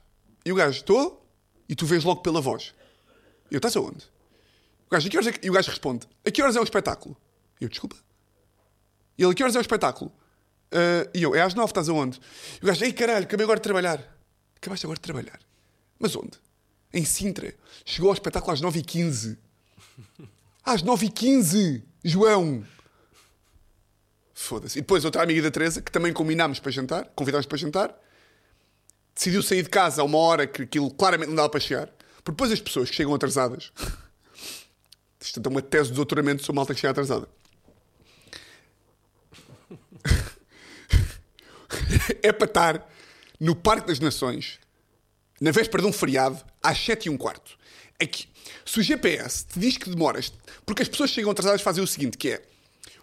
E 0.45 0.51
o 0.51 0.55
gajo, 0.55 0.77
estou, 0.77 1.25
e 1.67 1.75
tu 1.75 1.85
vês 1.85 2.03
logo 2.03 2.21
pela 2.21 2.41
voz. 2.41 2.73
E 3.49 3.55
eu, 3.55 3.57
estás 3.57 3.75
aonde? 3.75 4.12
Gajo, 4.93 5.07
"A 5.07 5.11
que 5.11 5.17
horas 5.17 5.27
é 5.27 5.31
que-" 5.33 5.45
E 5.45 5.49
o 5.49 5.53
gajo 5.53 5.69
responde, 5.69 6.07
a 6.25 6.31
que 6.31 6.41
horas 6.41 6.55
é 6.55 6.59
o 6.59 6.63
espetáculo? 6.63 7.17
E 7.59 7.65
eu, 7.65 7.69
desculpa. 7.69 7.95
E 9.17 9.23
ele, 9.23 9.31
a 9.31 9.35
que 9.35 9.43
horas 9.43 9.55
é 9.55 9.59
o 9.59 9.61
espetáculo? 9.61 10.11
"Ah", 10.71 11.09
e 11.13 11.21
eu, 11.23 11.35
é 11.35 11.41
às 11.41 11.53
9, 11.53 11.69
estás 11.71 11.89
aonde? 11.89 12.19
E 12.61 12.63
o 12.63 12.67
gajo, 12.67 12.83
ei 12.85 12.93
caralho, 12.93 13.25
acabei 13.25 13.43
agora 13.43 13.59
de 13.59 13.63
trabalhar. 13.63 13.99
Acabaste 14.55 14.85
agora 14.85 14.97
de 14.97 15.01
trabalhar? 15.01 15.39
Mas 15.99 16.15
onde? 16.15 16.39
Em 16.93 17.03
Sintra. 17.03 17.53
Chegou 17.85 18.09
ao 18.09 18.13
espetáculo 18.13 18.53
às 18.53 18.61
9h15. 18.61 19.37
Às 20.65 20.81
9h15, 20.81 21.83
João. 22.05 22.65
Foda-se. 24.33 24.79
E 24.79 24.81
depois 24.81 25.03
outra 25.03 25.21
amiga 25.21 25.41
da 25.41 25.51
Teresa, 25.51 25.81
que 25.81 25.91
também 25.91 26.13
combinámos 26.13 26.59
para 26.59 26.71
jantar, 26.71 27.05
convidámos 27.15 27.45
para 27.45 27.57
jantar, 27.57 27.93
decidiu 29.13 29.43
sair 29.43 29.63
de 29.63 29.69
casa 29.69 30.01
a 30.01 30.05
uma 30.05 30.17
hora 30.17 30.47
que 30.47 30.63
aquilo 30.63 30.89
claramente 30.91 31.27
não 31.27 31.35
dava 31.35 31.49
para 31.49 31.59
chegar. 31.59 31.87
Porque 32.23 32.31
depois 32.31 32.51
as 32.51 32.61
pessoas 32.61 32.89
que 32.89 32.95
chegam 32.95 33.13
atrasadas. 33.13 33.71
Isto 35.23 35.41
é 35.43 35.49
uma 35.49 35.61
tese 35.61 35.89
de 35.89 35.95
doutoramento 35.95 36.43
sobre 36.43 36.57
malta 36.57 36.73
que 36.73 36.81
chega 36.81 36.91
atrasada. 36.91 37.29
é 42.21 42.33
para 42.33 42.45
estar 42.45 42.93
no 43.39 43.55
Parque 43.55 43.87
das 43.87 44.01
Nações, 44.01 44.59
na 45.39 45.51
véspera 45.51 45.81
de 45.81 45.87
um 45.87 45.93
feriado, 45.93 46.43
às 46.61 46.77
7 46.77 47.05
e 47.05 47.09
um 47.09 47.15
quarto. 47.15 47.57
É 47.97 48.05
que, 48.05 48.27
se 48.65 48.81
o 48.81 48.83
GPS 48.83 49.45
te 49.45 49.59
diz 49.59 49.77
que 49.77 49.89
demoras... 49.89 50.33
Porque 50.65 50.83
as 50.83 50.89
pessoas 50.89 51.09
chegam 51.09 51.31
atrasadas 51.31 51.61
fazem 51.61 51.81
o 51.81 51.87
seguinte, 51.87 52.17
que 52.17 52.31
é... 52.31 52.43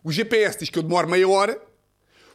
O 0.05 0.13
GPS 0.13 0.59
diz 0.59 0.69
que 0.69 0.79
eu 0.79 0.83
demoro 0.83 1.09
meia 1.09 1.27
hora, 1.27 1.59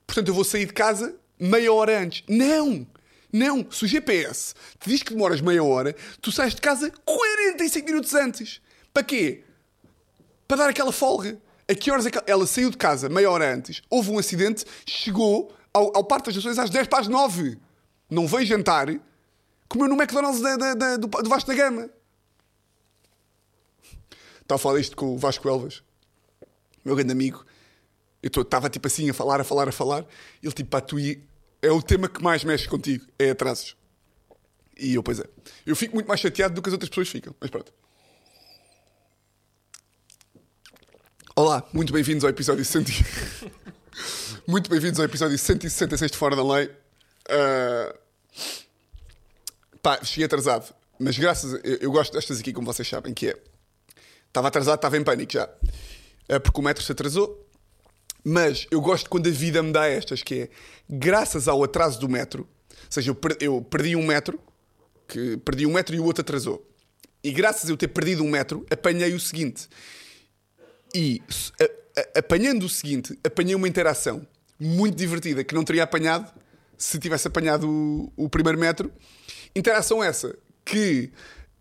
portanto 0.07 0.29
eu 0.29 0.33
vou 0.33 0.43
sair 0.43 0.65
de 0.65 0.73
casa 0.73 1.15
meia 1.39 1.71
hora 1.71 1.99
antes. 1.99 2.23
Não! 2.27 2.87
Não! 3.31 3.71
Se 3.71 3.85
o 3.85 3.87
GPS 3.87 4.55
te 4.79 4.89
diz 4.89 5.03
que 5.03 5.13
demoras 5.13 5.41
meia 5.41 5.63
hora, 5.63 5.95
tu 6.21 6.31
sais 6.31 6.55
de 6.55 6.61
casa 6.61 6.91
45 7.05 7.85
minutos 7.85 8.15
antes. 8.15 8.59
Para 8.91 9.03
quê? 9.03 9.44
Para 10.47 10.57
dar 10.57 10.69
aquela 10.69 10.91
folga. 10.91 11.39
A 11.67 11.73
que 11.73 11.89
horas 11.89 12.05
é 12.05 12.11
que 12.11 12.19
ela 12.27 12.45
saiu 12.45 12.69
de 12.69 12.77
casa 12.77 13.09
meia 13.09 13.29
hora 13.31 13.51
antes, 13.53 13.81
houve 13.89 14.11
um 14.11 14.19
acidente, 14.19 14.63
chegou 14.85 15.51
ao, 15.73 15.97
ao 15.97 16.03
Parque 16.03 16.27
das 16.27 16.35
Nações 16.35 16.59
às 16.59 16.69
10 16.69 16.87
para 16.87 16.99
as 16.99 17.07
9. 17.07 17.57
Não 18.09 18.27
veio 18.27 18.45
jantar, 18.45 18.87
comeu 19.67 19.87
no 19.87 19.95
McDonald's 19.95 20.41
da- 20.41 20.55
da- 20.57 20.73
da- 20.75 20.97
do, 20.97 21.07
do 21.07 21.27
Vasco 21.29 21.47
da 21.49 21.55
Gama. 21.55 21.89
Estava 24.41 24.55
a 24.55 24.57
falar 24.59 24.79
isto 24.79 24.95
com 24.95 25.15
o 25.15 25.17
Vasco 25.17 25.47
Elvas, 25.49 25.81
meu 26.83 26.95
grande 26.95 27.11
amigo. 27.11 27.43
Eu 28.21 28.29
estava 28.41 28.69
tipo 28.69 28.85
assim 28.87 29.09
a 29.09 29.13
falar, 29.13 29.41
a 29.41 29.43
falar, 29.43 29.67
a 29.67 29.71
falar. 29.71 30.05
Ele 30.43 30.51
tipo, 30.53 30.69
pá, 30.69 30.81
tu 30.81 30.97
é 31.61 31.71
o 31.71 31.81
tema 31.81 32.07
que 32.07 32.21
mais 32.23 32.43
mexe 32.43 32.67
contigo, 32.67 33.05
é 33.17 33.31
atrasos. 33.31 33.75
E 34.77 34.93
eu, 34.93 35.01
pois 35.01 35.19
é. 35.19 35.23
Eu 35.65 35.75
fico 35.75 35.95
muito 35.95 36.07
mais 36.07 36.19
chateado 36.19 36.53
do 36.53 36.61
que 36.61 36.69
as 36.69 36.73
outras 36.73 36.89
pessoas 36.89 37.09
ficam, 37.09 37.33
mas 37.39 37.49
pronto. 37.49 37.73
Olá, 41.35 41.67
muito 41.73 41.91
bem-vindos 41.91 42.23
ao 42.23 42.29
episódio 42.29 42.63
100. 42.63 42.81
e- 42.83 43.51
muito 44.47 44.69
bem-vindos 44.69 44.99
ao 44.99 45.05
episódio 45.05 45.37
166 45.37 46.11
de 46.11 46.17
Fora 46.17 46.35
da 46.35 46.43
Lei. 46.43 46.71
Ah, 47.29 47.95
Pá, 49.81 50.03
cheguei 50.03 50.25
atrasado, 50.25 50.73
mas 50.99 51.17
graças 51.17 51.53
a... 51.53 51.57
eu, 51.63 51.91
gosto 51.91 52.13
destas 52.13 52.39
aqui, 52.39 52.51
como 52.53 52.65
vocês 52.65 52.87
sabem, 52.87 53.13
que 53.13 53.29
é. 53.29 53.37
Estava 54.27 54.47
atrasado, 54.47 54.75
estava 54.77 54.97
em 54.97 55.03
pânico 55.03 55.31
já. 55.33 55.47
Eh, 56.27 56.39
porque 56.39 56.59
o 56.59 56.63
metro 56.63 56.83
se 56.83 56.91
atrasou. 56.91 57.45
Mas 58.23 58.65
eu 58.71 58.81
gosto 58.81 59.07
quando 59.09 59.27
a 59.27 59.31
vida 59.31 59.61
me 59.61 59.71
dá 59.71 59.85
estas, 59.85 60.23
que 60.23 60.41
é 60.43 60.49
graças 60.89 61.47
ao 61.47 61.63
atraso 61.63 61.99
do 61.99 62.09
metro, 62.09 62.41
ou 62.71 62.77
seja, 62.89 63.11
eu, 63.11 63.15
per- 63.15 63.37
eu 63.39 63.61
perdi 63.61 63.95
um 63.95 64.03
metro, 64.05 64.39
que 65.07 65.37
perdi 65.37 65.67
um 65.67 65.73
metro 65.73 65.95
e 65.95 65.99
o 65.99 66.03
outro 66.05 66.21
atrasou. 66.21 66.67
E 67.23 67.31
graças 67.31 67.69
a 67.69 67.71
eu 67.73 67.77
ter 67.77 67.89
perdido 67.89 68.23
um 68.23 68.29
metro, 68.29 68.65
apanhei 68.71 69.13
o 69.13 69.19
seguinte. 69.19 69.69
E 70.97 71.21
a- 71.59 71.99
a- 71.99 72.19
apanhando 72.19 72.63
o 72.63 72.69
seguinte, 72.69 73.19
apanhei 73.23 73.53
uma 73.53 73.67
interação 73.67 74.25
muito 74.57 74.95
divertida 74.95 75.43
que 75.43 75.53
não 75.53 75.63
teria 75.65 75.83
apanhado 75.83 76.31
se 76.77 76.97
tivesse 76.99 77.27
apanhado 77.27 77.69
o, 77.69 78.13
o 78.15 78.29
primeiro 78.29 78.57
metro. 78.57 78.89
Interação 79.53 80.01
essa 80.03 80.33
que 80.63 81.11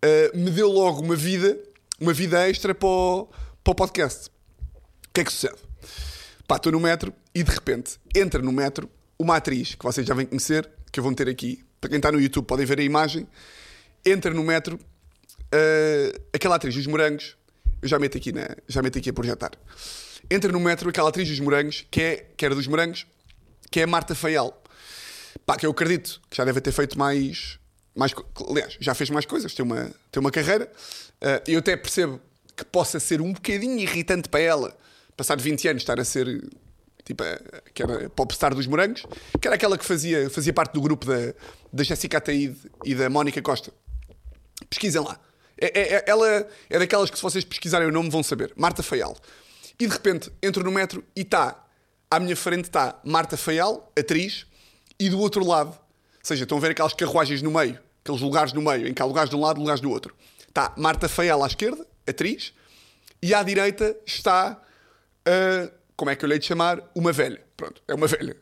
ah, 0.01 0.31
me 0.37 0.49
deu 0.51 0.69
logo 0.71 1.01
uma 1.01 1.15
vida, 1.15 1.59
uma 1.99 2.13
vida 2.13 2.49
extra 2.49 2.73
para 2.73 2.87
o, 2.87 3.29
para 3.63 3.71
o 3.71 3.75
podcast. 3.75 4.29
O 4.29 5.13
que 5.13 5.19
é 5.21 5.23
que 5.25 5.31
sucede? 5.31 5.55
Pá, 6.47 6.55
estou 6.57 6.71
no 6.71 6.79
metro 6.79 7.13
e 7.33 7.43
de 7.43 7.51
repente 7.51 7.97
entra 8.15 8.41
no 8.41 8.51
metro 8.53 8.89
uma 9.19 9.35
atriz 9.37 9.75
que 9.75 9.83
vocês 9.83 10.05
já 10.07 10.13
vêm 10.13 10.25
conhecer, 10.25 10.69
que 10.91 10.99
eu 10.99 11.03
vou 11.03 11.11
meter 11.11 11.27
aqui. 11.27 11.63
Para 11.81 11.89
quem 11.89 11.97
está 11.97 12.11
no 12.11 12.19
YouTube 12.21 12.45
podem 12.45 12.65
ver 12.65 12.79
a 12.79 12.83
imagem. 12.83 13.27
Entra 14.05 14.33
no 14.33 14.43
metro 14.43 14.79
ah, 15.51 16.19
aquela 16.33 16.55
atriz 16.55 16.73
dos 16.75 16.87
morangos. 16.87 17.35
Eu 17.85 17.89
já 17.89 17.99
meto 17.99 18.17
aqui, 18.17 18.31
na, 18.31 18.47
já 18.67 18.81
meto 18.81 18.97
aqui 18.97 19.11
a 19.11 19.13
projetar. 19.13 19.51
Entra 20.27 20.51
no 20.51 20.59
metro 20.59 20.89
aquela 20.89 21.09
atriz 21.09 21.29
dos 21.29 21.39
morangos, 21.39 21.85
que, 21.91 22.01
é, 22.01 22.25
que 22.35 22.43
era 22.43 22.55
dos 22.55 22.65
morangos, 22.65 23.05
que 23.69 23.79
é 23.79 23.83
a 23.83 23.87
Marta 23.87 24.15
Feial. 24.15 24.59
Pá, 25.45 25.55
que 25.55 25.67
eu 25.67 25.69
acredito 25.69 26.19
que 26.27 26.35
já 26.35 26.43
deve 26.43 26.59
ter 26.61 26.71
feito 26.71 26.97
mais. 26.97 27.59
mais 27.95 28.11
aliás, 28.49 28.75
já 28.79 28.95
fez 28.95 29.11
mais 29.11 29.27
coisas, 29.27 29.53
tem 29.53 29.63
uma, 29.63 29.91
tem 30.11 30.19
uma 30.19 30.31
carreira. 30.31 30.67
E 31.47 31.53
eu 31.53 31.59
até 31.59 31.77
percebo 31.77 32.19
que 32.57 32.65
possa 32.65 32.99
ser 32.99 33.21
um 33.21 33.31
bocadinho 33.31 33.77
irritante 33.77 34.29
para 34.29 34.39
ela, 34.39 34.75
passar 35.15 35.35
de 35.35 35.43
20 35.43 35.67
anos, 35.67 35.83
estar 35.83 35.99
a 35.99 36.03
ser 36.03 36.43
tipo, 37.03 37.23
que 37.71 37.83
era 37.83 38.09
popstar 38.09 38.55
dos 38.55 38.65
morangos, 38.65 39.05
que 39.39 39.47
era 39.47 39.53
aquela 39.55 39.77
que 39.77 39.85
fazia, 39.85 40.27
fazia 40.27 40.51
parte 40.51 40.73
do 40.73 40.81
grupo 40.81 41.05
da, 41.05 41.35
da 41.71 41.83
Jessica 41.83 42.17
Ataíde 42.17 42.57
e 42.83 42.95
da 42.95 43.11
Mónica 43.11 43.43
Costa. 43.43 43.71
Pesquisem 44.71 45.03
lá. 45.03 45.19
É- 45.59 45.79
é- 45.79 45.93
é- 45.95 46.03
ela 46.07 46.47
é 46.69 46.79
daquelas 46.79 47.09
que, 47.09 47.17
se 47.17 47.23
vocês 47.23 47.43
pesquisarem 47.43 47.87
o 47.87 47.91
nome, 47.91 48.09
vão 48.09 48.21
saber. 48.23 48.53
Marta 48.55 48.83
Feial. 48.83 49.15
E 49.79 49.87
de 49.87 49.93
repente 49.93 50.31
entro 50.41 50.63
no 50.63 50.71
metro 50.71 51.03
e 51.15 51.21
está, 51.21 51.63
à 52.09 52.19
minha 52.19 52.35
frente 52.35 52.65
está 52.65 52.99
Marta 53.03 53.35
Feial, 53.37 53.91
atriz, 53.97 54.45
e 54.99 55.09
do 55.09 55.19
outro 55.19 55.45
lado, 55.45 55.69
ou 55.69 55.77
seja, 56.23 56.43
estão 56.43 56.57
a 56.57 56.61
ver 56.61 56.71
aquelas 56.71 56.93
carruagens 56.93 57.41
no 57.41 57.51
meio, 57.51 57.79
aqueles 58.03 58.21
lugares 58.21 58.53
no 58.53 58.61
meio, 58.61 58.87
em 58.87 58.93
que 58.93 59.01
há 59.01 59.05
lugares 59.05 59.29
de 59.29 59.35
um 59.35 59.41
lado 59.41 59.59
lugares 59.59 59.81
do 59.81 59.89
outro. 59.89 60.15
Está 60.47 60.73
Marta 60.77 61.09
Feial 61.09 61.43
à 61.43 61.47
esquerda, 61.47 61.85
atriz, 62.07 62.53
e 63.21 63.33
à 63.33 63.43
direita 63.43 63.95
está, 64.05 64.61
ah, 65.25 65.69
como 65.97 66.09
é 66.11 66.15
que 66.15 66.23
eu 66.23 66.27
lhe 66.27 66.35
hei 66.35 66.39
de 66.39 66.45
chamar? 66.45 66.81
Uma 66.95 67.11
velha. 67.11 67.41
Pronto, 67.57 67.81
é 67.87 67.93
uma 67.93 68.07
velha. 68.07 68.37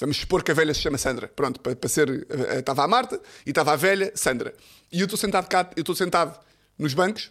Vamos 0.00 0.16
supor 0.16 0.42
que 0.42 0.50
a 0.50 0.54
velha 0.54 0.72
se 0.74 0.80
chama 0.80 0.96
Sandra. 0.98 1.28
Pronto, 1.28 1.60
para, 1.60 1.88
ser. 1.88 2.26
eh, 2.30 2.58
Estava 2.60 2.84
a 2.84 2.88
Marta 2.88 3.20
e 3.44 3.50
estava 3.50 3.72
a 3.72 3.76
velha 3.76 4.10
Sandra. 4.14 4.54
E 4.90 5.00
eu 5.00 5.04
estou 5.04 5.18
sentado 5.18 5.46
cá, 5.46 5.70
eu 5.76 5.82
estou 5.82 5.94
sentado 5.94 6.38
nos 6.78 6.94
bancos 6.94 7.30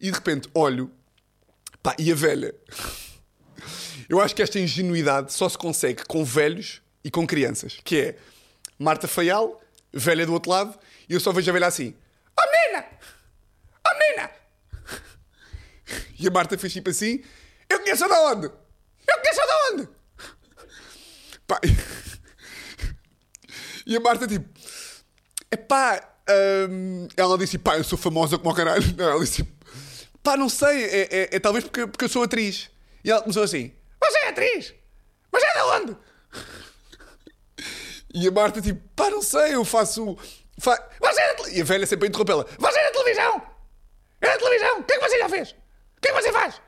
e 0.00 0.10
de 0.10 0.16
repente 0.16 0.48
olho. 0.54 0.90
Pá, 1.82 1.94
e 1.98 2.10
a 2.12 2.14
velha. 2.14 2.54
Eu 4.08 4.20
acho 4.20 4.34
que 4.34 4.42
esta 4.42 4.58
ingenuidade 4.58 5.32
só 5.32 5.48
se 5.48 5.56
consegue 5.56 6.04
com 6.04 6.24
velhos 6.24 6.82
e 7.04 7.10
com 7.12 7.24
crianças. 7.24 7.78
Que 7.84 7.96
é 8.00 8.16
Marta 8.76 9.06
Feial, 9.06 9.60
velha 9.92 10.26
do 10.26 10.32
outro 10.32 10.50
lado, 10.50 10.76
e 11.08 11.14
eu 11.14 11.20
só 11.20 11.30
vejo 11.30 11.48
a 11.48 11.52
velha 11.52 11.68
assim: 11.68 11.94
Oh 12.36 12.50
menina! 12.50 12.86
Oh 13.86 13.98
menina! 13.98 14.30
E 16.18 16.26
a 16.26 16.30
Marta 16.32 16.58
fez 16.58 16.72
tipo 16.72 16.90
assim: 16.90 17.22
Eu 17.68 17.78
conheço 17.80 18.04
de 18.04 18.12
onde? 18.12 18.46
Eu 18.46 19.18
conheço 19.20 19.40
de 19.40 19.72
onde? 19.74 19.88
Pá, 21.46 21.60
e 23.90 23.96
a 23.96 24.00
Marta 24.00 24.26
tipo, 24.26 24.48
epá, 25.50 26.00
hum, 26.70 27.08
ela 27.16 27.36
disse, 27.36 27.58
pá, 27.58 27.76
eu 27.76 27.84
sou 27.84 27.98
famosa 27.98 28.38
como 28.38 28.50
o 28.50 28.54
caralho. 28.54 28.84
Não, 28.96 29.04
ela 29.10 29.20
disse, 29.20 29.42
pá, 30.22 30.36
não 30.36 30.48
sei, 30.48 30.84
é, 30.84 31.00
é- 31.10 31.28
é 31.36 31.40
talvez 31.40 31.64
porque, 31.64 31.86
porque 31.86 32.04
eu 32.04 32.08
sou 32.08 32.22
atriz. 32.22 32.70
E 33.04 33.10
ela 33.10 33.20
começou 33.20 33.42
assim, 33.42 33.72
você 34.00 34.18
é 34.18 34.28
atriz? 34.28 34.74
Mas 35.32 35.42
é 35.42 35.52
de 35.52 35.60
onde? 35.62 35.96
E 38.12 38.26
a 38.26 38.30
Marta 38.32 38.60
tipo, 38.60 38.80
pá, 38.96 39.08
não 39.08 39.22
sei, 39.22 39.54
eu 39.54 39.64
faço... 39.64 40.16
Fa... 40.58 40.76
Você 41.00 41.20
é 41.20 41.28
da 41.28 41.34
tele-" 41.44 41.58
E 41.58 41.60
a 41.60 41.64
velha 41.64 41.86
sempre 41.86 42.08
interrompê-la, 42.08 42.44
você 42.58 42.78
é 42.78 42.84
da 42.84 42.90
televisão? 42.90 43.42
É 44.20 44.26
da 44.26 44.36
televisão? 44.36 44.80
O 44.80 44.82
que 44.82 44.92
é 44.94 44.98
que 44.98 45.08
você 45.08 45.18
já 45.18 45.28
fez? 45.28 45.50
O 45.50 46.00
que 46.02 46.08
é 46.08 46.12
que 46.12 46.20
você 46.20 46.32
faz? 46.32 46.60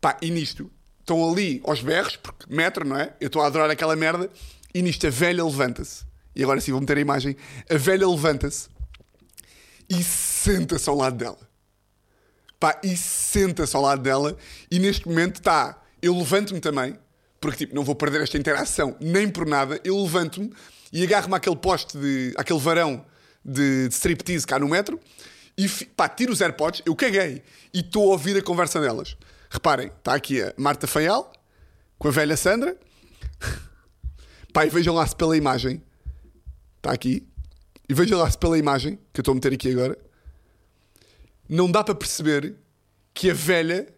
Pá, 0.00 0.16
e 0.22 0.30
nisto, 0.30 0.70
estão 1.00 1.28
ali 1.28 1.60
aos 1.64 1.80
berros, 1.82 2.14
porque 2.16 2.44
metro, 2.48 2.86
não 2.86 2.96
é? 2.96 3.12
Eu 3.20 3.26
estou 3.26 3.42
a 3.42 3.46
adorar 3.46 3.68
aquela 3.68 3.96
merda, 3.96 4.30
e 4.72 4.80
nisto 4.80 5.06
a 5.08 5.10
velha 5.10 5.44
levanta-se. 5.44 6.04
E 6.36 6.42
agora 6.42 6.60
sim, 6.60 6.70
vou 6.70 6.80
meter 6.80 6.98
a 6.98 7.00
imagem. 7.00 7.34
A 7.68 7.78
velha 7.78 8.06
levanta-se 8.06 8.68
e 9.88 10.04
senta-se 10.04 10.88
ao 10.88 10.94
lado 10.94 11.16
dela. 11.16 11.38
Pá, 12.60 12.78
e 12.84 12.96
senta-se 12.96 13.74
ao 13.74 13.82
lado 13.82 14.02
dela, 14.02 14.36
e 14.70 14.78
neste 14.78 15.08
momento 15.08 15.36
está. 15.36 15.82
Eu 16.00 16.16
levanto-me 16.16 16.60
também, 16.60 16.98
porque 17.40 17.58
tipo, 17.58 17.74
não 17.74 17.82
vou 17.82 17.94
perder 17.94 18.22
esta 18.22 18.36
interação 18.36 18.96
nem 19.00 19.28
por 19.28 19.46
nada. 19.46 19.80
Eu 19.82 20.00
levanto-me 20.02 20.52
e 20.92 21.02
agarro-me 21.02 21.34
àquele 21.34 21.56
poste, 21.56 21.96
de, 21.98 22.34
àquele 22.36 22.60
varão 22.60 23.04
de, 23.44 23.88
de 23.88 23.94
striptease 23.94 24.46
cá 24.46 24.58
no 24.58 24.68
metro, 24.68 25.00
e 25.56 25.68
pá, 25.68 26.08
tiro 26.08 26.32
os 26.32 26.40
AirPods, 26.40 26.82
eu 26.84 26.94
caguei, 26.94 27.42
e 27.72 27.80
estou 27.80 28.10
a 28.10 28.12
ouvir 28.12 28.36
a 28.36 28.42
conversa 28.42 28.78
delas. 28.78 29.16
Reparem, 29.48 29.88
está 29.88 30.14
aqui 30.14 30.42
a 30.42 30.52
Marta 30.56 30.86
Feial 30.86 31.32
com 31.98 32.08
a 32.08 32.10
velha 32.10 32.36
Sandra. 32.36 32.76
E 34.58 34.70
vejam 34.70 34.94
lá 34.94 35.06
se 35.06 35.14
pela 35.14 35.36
imagem. 35.36 35.82
Está 36.86 36.94
aqui. 36.94 37.26
E 37.88 37.94
vejam 37.94 38.16
lá 38.16 38.30
se 38.30 38.38
pela 38.38 38.56
imagem 38.56 38.96
que 39.12 39.18
eu 39.18 39.22
estou 39.22 39.32
a 39.32 39.34
meter 39.34 39.52
aqui 39.52 39.72
agora. 39.72 39.98
Não 41.48 41.68
dá 41.70 41.82
para 41.82 41.96
perceber 41.96 42.54
que 43.12 43.28
a 43.30 43.34
velha. 43.34 43.92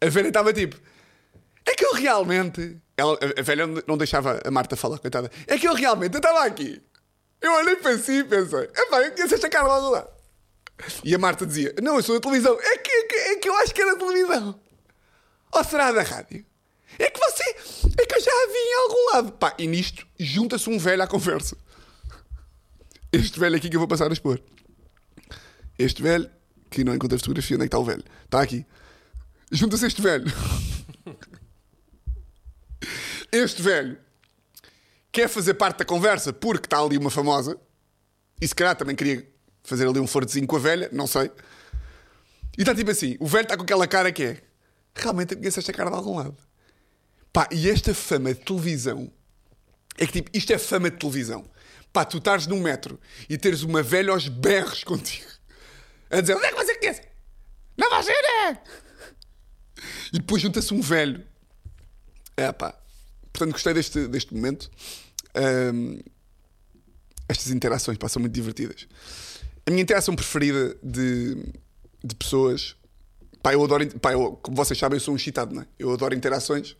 A 0.00 0.08
velha 0.08 0.28
estava 0.28 0.50
tipo. 0.50 0.76
É 1.66 1.74
que 1.74 1.84
eu 1.84 1.92
realmente. 1.92 2.78
Ela, 2.96 3.18
a- 3.36 3.42
velha 3.42 3.66
não- 3.86 3.98
deixava 3.98 4.40
a 4.42 4.50
Marta 4.50 4.76
falar, 4.76 4.98
coitada. 4.98 5.30
É 5.46 5.58
que 5.58 5.68
eu 5.68 5.74
realmente. 5.74 6.16
Estava 6.16 6.44
aqui. 6.46 6.80
Eu 7.38 7.52
olhei 7.52 7.76
para 7.76 7.98
si 7.98 8.12
e 8.12 8.24
pensei. 8.24 8.60
Epá, 8.74 9.02
eu 9.02 9.12
conheço 9.12 9.34
esta 9.34 9.48
cara 9.50 9.66
lá 9.68 9.80
do 9.80 9.90
lado. 9.90 10.08
E 11.04 11.14
a 11.14 11.18
Marta 11.18 11.44
dizia: 11.44 11.74
Não, 11.82 11.96
eu 11.96 12.02
sou 12.02 12.14
da 12.14 12.20
televisão. 12.22 12.58
É 12.58 12.78
que, 12.78 12.90
é 12.90 13.04
que, 13.04 13.14
é 13.14 13.36
que 13.36 13.48
eu 13.48 13.54
acho 13.58 13.74
que 13.74 13.82
era 13.82 13.92
da 13.94 13.98
televisão. 14.06 14.58
Ou 15.52 15.64
será 15.64 15.92
da 15.92 16.02
rádio? 16.02 16.46
É 16.98 17.10
que 17.10 17.18
você. 17.20 17.44
É 17.98 18.06
que 18.06 18.14
eu 18.14 18.20
já 18.22 18.30
a 18.30 18.46
vi 18.46 18.58
em 18.58 18.74
algum 18.84 19.10
lado. 19.12 19.32
Pá, 19.32 19.54
e 19.58 19.66
nisto 19.66 20.06
junta-se 20.18 20.68
um 20.70 20.78
velho 20.78 21.02
à 21.02 21.06
conversa. 21.06 21.56
Este 23.12 23.40
velho 23.40 23.56
aqui 23.56 23.68
que 23.68 23.76
eu 23.76 23.80
vou 23.80 23.88
passar 23.88 24.08
a 24.08 24.12
expor. 24.12 24.40
Este 25.78 26.02
velho, 26.02 26.30
que 26.70 26.84
não 26.84 26.94
encontra 26.94 27.18
fotografia, 27.18 27.56
onde 27.56 27.64
é 27.64 27.68
que 27.68 27.74
está 27.74 27.78
o 27.78 27.84
velho? 27.84 28.04
Está 28.24 28.40
aqui. 28.40 28.64
Junta-se 29.50 29.86
este 29.86 30.00
velho. 30.00 30.26
Este 33.32 33.62
velho 33.62 33.96
quer 35.12 35.28
fazer 35.28 35.54
parte 35.54 35.78
da 35.78 35.84
conversa 35.84 36.32
porque 36.32 36.66
está 36.66 36.80
ali 36.80 36.98
uma 36.98 37.10
famosa. 37.10 37.56
E 38.40 38.48
se 38.48 38.54
calhar 38.54 38.74
também 38.74 38.96
queria 38.96 39.24
fazer 39.62 39.86
ali 39.86 40.00
um 40.00 40.06
fortezinho 40.06 40.48
com 40.48 40.56
a 40.56 40.58
velha, 40.58 40.88
não 40.92 41.06
sei. 41.06 41.30
E 42.58 42.62
está 42.62 42.74
tipo 42.74 42.90
assim: 42.90 43.16
o 43.20 43.26
velho 43.26 43.44
está 43.44 43.56
com 43.56 43.62
aquela 43.62 43.86
cara 43.86 44.10
que 44.10 44.24
é. 44.24 44.42
Realmente 44.94 45.32
eu 45.32 45.38
conheço 45.38 45.60
esta 45.60 45.72
cara 45.72 45.90
de 45.90 45.96
algum 45.96 46.16
lado. 46.16 46.36
Pá, 47.32 47.48
e 47.52 47.70
esta 47.70 47.94
fama 47.94 48.34
de 48.34 48.40
televisão 48.40 49.12
é 50.00 50.06
que 50.06 50.12
tipo, 50.14 50.30
isto 50.32 50.50
é 50.52 50.58
fama 50.58 50.90
de 50.90 50.96
televisão. 50.96 51.44
Pá, 51.92 52.04
tu 52.04 52.18
estás 52.18 52.46
num 52.46 52.60
metro 52.60 52.98
e 53.28 53.36
teres 53.36 53.62
uma 53.62 53.82
velha 53.82 54.12
aos 54.12 54.26
berros 54.28 54.82
contigo 54.82 55.28
a 56.10 56.20
dizer: 56.20 56.34
onde 56.34 56.46
é 56.46 56.50
que 56.50 56.56
você 56.56 56.74
conhece? 56.76 57.02
Na 57.76 57.88
vagina! 57.88 58.62
E 60.12 60.18
depois 60.18 60.42
junta-se 60.42 60.72
um 60.72 60.80
velho. 60.80 61.22
É 62.36 62.50
pá. 62.50 62.74
Portanto, 63.32 63.52
gostei 63.52 63.74
deste, 63.74 64.08
deste 64.08 64.34
momento. 64.34 64.70
Ahm, 65.34 66.00
estas 67.28 67.50
interações 67.50 67.98
pá, 67.98 68.08
são 68.08 68.20
muito 68.20 68.32
divertidas. 68.32 68.88
A 69.66 69.70
minha 69.70 69.82
interação 69.82 70.16
preferida 70.16 70.76
de, 70.82 71.36
de 72.02 72.14
pessoas. 72.14 72.74
Pá, 73.42 73.52
eu 73.52 73.62
adoro. 73.62 73.86
Pá, 74.00 74.12
eu, 74.12 74.32
como 74.42 74.56
vocês 74.56 74.78
sabem, 74.78 74.96
eu 74.96 75.00
sou 75.00 75.12
um 75.12 75.16
excitado, 75.16 75.54
não 75.54 75.62
é? 75.62 75.66
Eu 75.78 75.92
adoro 75.92 76.14
interações. 76.14 76.74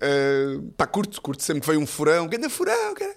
Ah, 0.00 0.60
pá, 0.76 0.86
curto, 0.86 1.20
curto 1.22 1.42
sempre 1.42 1.62
que 1.62 1.68
vem 1.70 1.78
um 1.78 1.86
furão. 1.86 2.26
Ganda 2.28 2.50
furão, 2.50 2.94
cara. 2.94 3.14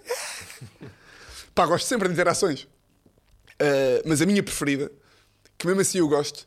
Pá, 1.54 1.66
gosto 1.66 1.86
sempre 1.88 2.08
de 2.08 2.14
interações. 2.14 2.68
Ah, 3.60 4.02
mas 4.06 4.22
a 4.22 4.26
minha 4.26 4.44
preferida, 4.44 4.92
que 5.58 5.66
mesmo 5.68 5.82
assim 5.82 5.98
eu 6.00 6.08
gosto, 6.08 6.46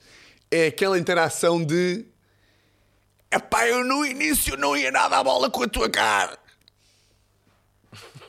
é 0.51 0.67
aquela 0.69 0.99
interação 0.99 1.63
de. 1.65 2.05
Epá, 3.33 3.67
eu 3.69 3.85
no 3.85 4.05
início 4.05 4.57
não 4.57 4.77
ia 4.77 4.91
nada 4.91 5.19
à 5.19 5.23
bola 5.25 5.49
com 5.51 5.63
a 5.63 5.69
tua 5.69 5.89
cara. 5.89 6.37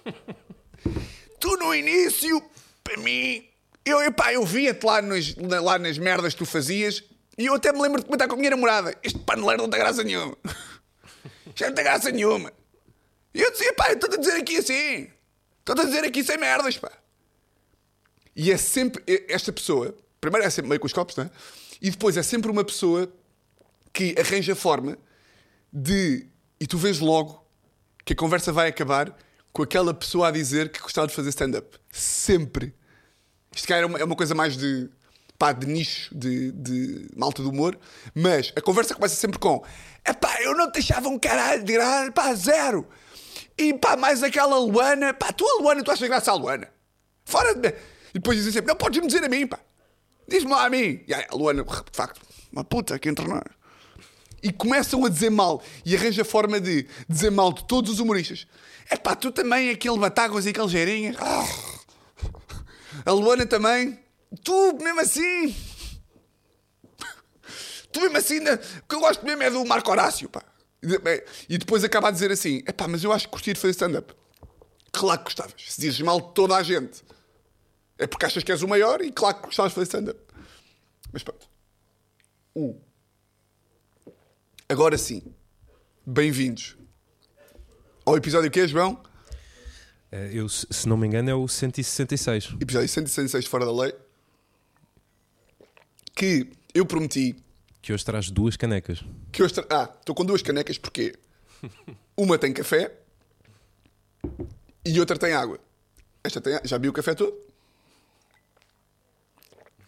tu 1.39 1.55
no 1.57 1.73
início, 1.73 2.41
para 2.83 2.97
mim, 2.97 3.47
Eu, 3.83 3.99
epá, 4.03 4.31
eu 4.31 4.45
via-te 4.45 4.85
lá, 4.85 5.01
nos- 5.01 5.35
lá 5.37 5.79
nas 5.79 5.97
merdas 5.97 6.33
que 6.33 6.39
tu 6.39 6.45
fazias 6.45 7.03
e 7.35 7.47
eu 7.47 7.55
até 7.55 7.71
me 7.73 7.81
lembro 7.81 7.99
de 7.99 8.05
comentar 8.05 8.27
com 8.27 8.35
a 8.35 8.37
minha 8.37 8.51
namorada: 8.51 8.95
Este 9.01 9.17
paneleiro 9.19 9.63
não 9.63 9.69
tem 9.69 9.79
graça 9.79 10.03
nenhuma. 10.03 10.37
Já 11.55 11.67
não 11.67 11.75
tem 11.75 11.83
graça 11.83 12.11
nenhuma. 12.11 12.51
E 13.33 13.41
eu 13.41 13.51
dizia: 13.51 13.73
Pá, 13.73 13.91
estou 13.91 14.11
a 14.11 14.17
dizer 14.17 14.33
aqui 14.33 14.57
assim. 14.57 15.09
Estou 15.59 15.79
a 15.79 15.85
dizer 15.85 16.03
aqui 16.03 16.23
sem 16.23 16.37
merdas, 16.37 16.77
pá. 16.77 16.91
E 18.35 18.51
é 18.51 18.57
sempre 18.57 19.03
esta 19.29 19.51
pessoa, 19.51 19.95
primeiro 20.19 20.45
é 20.45 20.49
sempre 20.49 20.69
meio 20.69 20.79
com 20.79 20.87
os 20.87 20.93
copos, 20.93 21.15
não 21.15 21.25
é? 21.25 21.31
E 21.81 21.89
depois 21.89 22.15
é 22.15 22.23
sempre 22.23 22.49
uma 22.49 22.63
pessoa 22.63 23.11
que 23.93 24.15
arranja 24.19 24.55
forma 24.55 24.97
de. 25.71 26.27
E 26.59 26.67
tu 26.67 26.77
vês 26.77 26.99
logo 26.99 27.45
que 28.05 28.13
a 28.13 28.15
conversa 28.15 28.51
vai 28.51 28.67
acabar 28.67 29.15
com 29.51 29.63
aquela 29.63 29.93
pessoa 29.93 30.27
a 30.27 30.31
dizer 30.31 30.69
que 30.71 30.79
gostava 30.79 31.07
de 31.07 31.13
fazer 31.13 31.29
stand-up. 31.29 31.77
Sempre. 31.91 32.73
Isto 33.53 33.67
cá 33.67 33.77
é 33.77 33.85
uma, 33.85 33.99
é 33.99 34.03
uma 34.03 34.15
coisa 34.15 34.33
mais 34.33 34.55
de. 34.55 34.89
Pá, 35.41 35.53
de 35.53 35.65
nicho, 35.65 36.15
de, 36.15 36.51
de 36.51 37.09
malta 37.15 37.41
do 37.41 37.49
humor. 37.49 37.75
Mas 38.13 38.53
a 38.55 38.61
conversa 38.61 38.93
começa 38.93 39.15
sempre 39.15 39.39
com: 39.39 39.65
epá, 40.07 40.39
eu 40.43 40.55
não 40.55 40.69
deixava 40.69 41.09
um 41.09 41.17
caralho 41.17 41.63
de 41.63 41.73
graça, 41.73 42.11
pá, 42.11 42.31
zero. 42.35 42.87
E 43.57 43.73
pá, 43.73 43.97
mais 43.97 44.21
aquela 44.21 44.59
Luana, 44.59 45.15
pá, 45.15 45.33
tu 45.33 45.43
a 45.43 45.63
Luana, 45.63 45.83
tu 45.83 45.89
achas 45.89 46.07
graça 46.07 46.29
à 46.29 46.35
Luana? 46.35 46.69
Fora 47.25 47.55
de. 47.55 47.69
E 47.69 48.13
depois 48.13 48.37
dizem 48.37 48.53
sempre: 48.53 48.67
não 48.67 48.75
podes 48.75 49.01
me 49.01 49.07
dizer 49.07 49.23
a 49.23 49.27
mim, 49.29 49.47
pá. 49.47 49.57
Diz-me 50.27 50.51
lá 50.51 50.65
a 50.65 50.69
mim. 50.69 51.03
E 51.07 51.13
aí, 51.13 51.25
a 51.27 51.35
Luana, 51.35 51.63
de 51.63 51.97
facto, 51.97 52.21
uma 52.51 52.63
puta 52.63 52.93
aqui 52.93 53.09
entre 53.09 53.27
nós. 53.27 53.41
E 54.43 54.51
começam 54.51 55.03
a 55.05 55.09
dizer 55.09 55.31
mal. 55.31 55.63
E 55.83 55.95
arranja 55.95 56.23
forma 56.23 56.61
de 56.61 56.87
dizer 57.09 57.31
mal 57.31 57.51
de 57.51 57.65
todos 57.65 57.93
os 57.93 57.99
humoristas. 57.99 58.45
É 58.91 58.95
pá, 58.95 59.15
tu 59.15 59.31
também, 59.31 59.71
aquele 59.71 59.97
batáguas 59.97 60.45
e 60.45 60.49
aquele 60.49 60.67
geirinhas. 60.67 61.15
Ah. 63.03 63.05
A 63.05 63.11
Luana 63.13 63.45
também. 63.45 63.97
Tu, 64.43 64.77
mesmo 64.81 64.99
assim. 65.01 65.55
Tu, 67.91 67.99
mesmo 67.99 68.17
assim, 68.17 68.39
o 68.39 68.57
que 68.87 68.95
eu 68.95 68.99
gosto 69.01 69.25
mesmo 69.25 69.43
é 69.43 69.49
do 69.49 69.65
Marco 69.65 69.91
Horácio, 69.91 70.29
pá. 70.29 70.43
E 70.81 70.87
de- 70.87 71.57
depois 71.59 71.83
acaba 71.83 72.07
a 72.07 72.11
dizer 72.11 72.31
assim: 72.31 72.63
é 72.65 72.71
pá, 72.71 72.87
mas 72.87 73.03
eu 73.03 73.11
acho 73.11 73.25
que 73.27 73.31
curti 73.31 73.53
de 73.53 73.59
fazer 73.59 73.71
stand-up. 73.71 74.13
Claro 74.93 75.19
que 75.19 75.25
gostavas. 75.25 75.53
Se 75.67 75.79
dizes 75.81 75.99
mal 76.01 76.19
de 76.21 76.33
toda 76.33 76.55
a 76.55 76.63
gente, 76.63 77.03
é 77.97 78.07
porque 78.07 78.25
achas 78.25 78.43
que 78.43 78.51
és 78.51 78.61
o 78.63 78.67
maior 78.67 79.01
e 79.01 79.11
claro 79.11 79.37
que 79.37 79.45
gostavas 79.47 79.71
de 79.71 79.75
fazer 79.75 79.85
stand-up. 79.87 80.19
Mas 81.11 81.23
pronto. 81.23 81.47
Um. 82.55 82.79
Agora 84.69 84.97
sim, 84.97 85.21
bem-vindos 86.05 86.77
ao 88.05 88.15
episódio 88.15 88.49
que 88.49 88.61
é, 88.61 88.67
João? 88.67 89.03
Eh, 90.11 90.29
Eu, 90.33 90.47
se 90.49 90.87
não 90.87 90.95
me 90.97 91.05
engano, 91.07 91.29
é 91.29 91.35
o 91.35 91.45
166. 91.47 92.55
Episódio 92.59 92.87
166 92.87 93.43
de 93.43 93.49
Fora 93.49 93.65
da 93.65 93.71
Lei. 93.73 93.93
Que 96.15 96.49
eu 96.73 96.85
prometi 96.85 97.35
Que 97.81 97.93
hoje 97.93 98.05
traz 98.05 98.29
duas 98.29 98.55
canecas. 98.57 99.03
que 99.31 99.41
hoje. 99.43 99.53
tra- 99.53 99.67
Ah, 99.69 99.89
estou 99.99 100.13
com 100.15 100.25
duas 100.25 100.41
canecas 100.41 100.77
porque 100.77 101.15
uma 102.17 102.37
tem 102.37 102.53
café 102.53 102.93
e 104.85 104.99
outra 104.99 105.17
tem 105.17 105.33
água. 105.33 105.59
Esta 106.23 106.39
tem. 106.41 106.59
Já 106.63 106.77
vi 106.77 106.87
o 106.89 106.93
café 106.93 107.13
todo? 107.15 107.35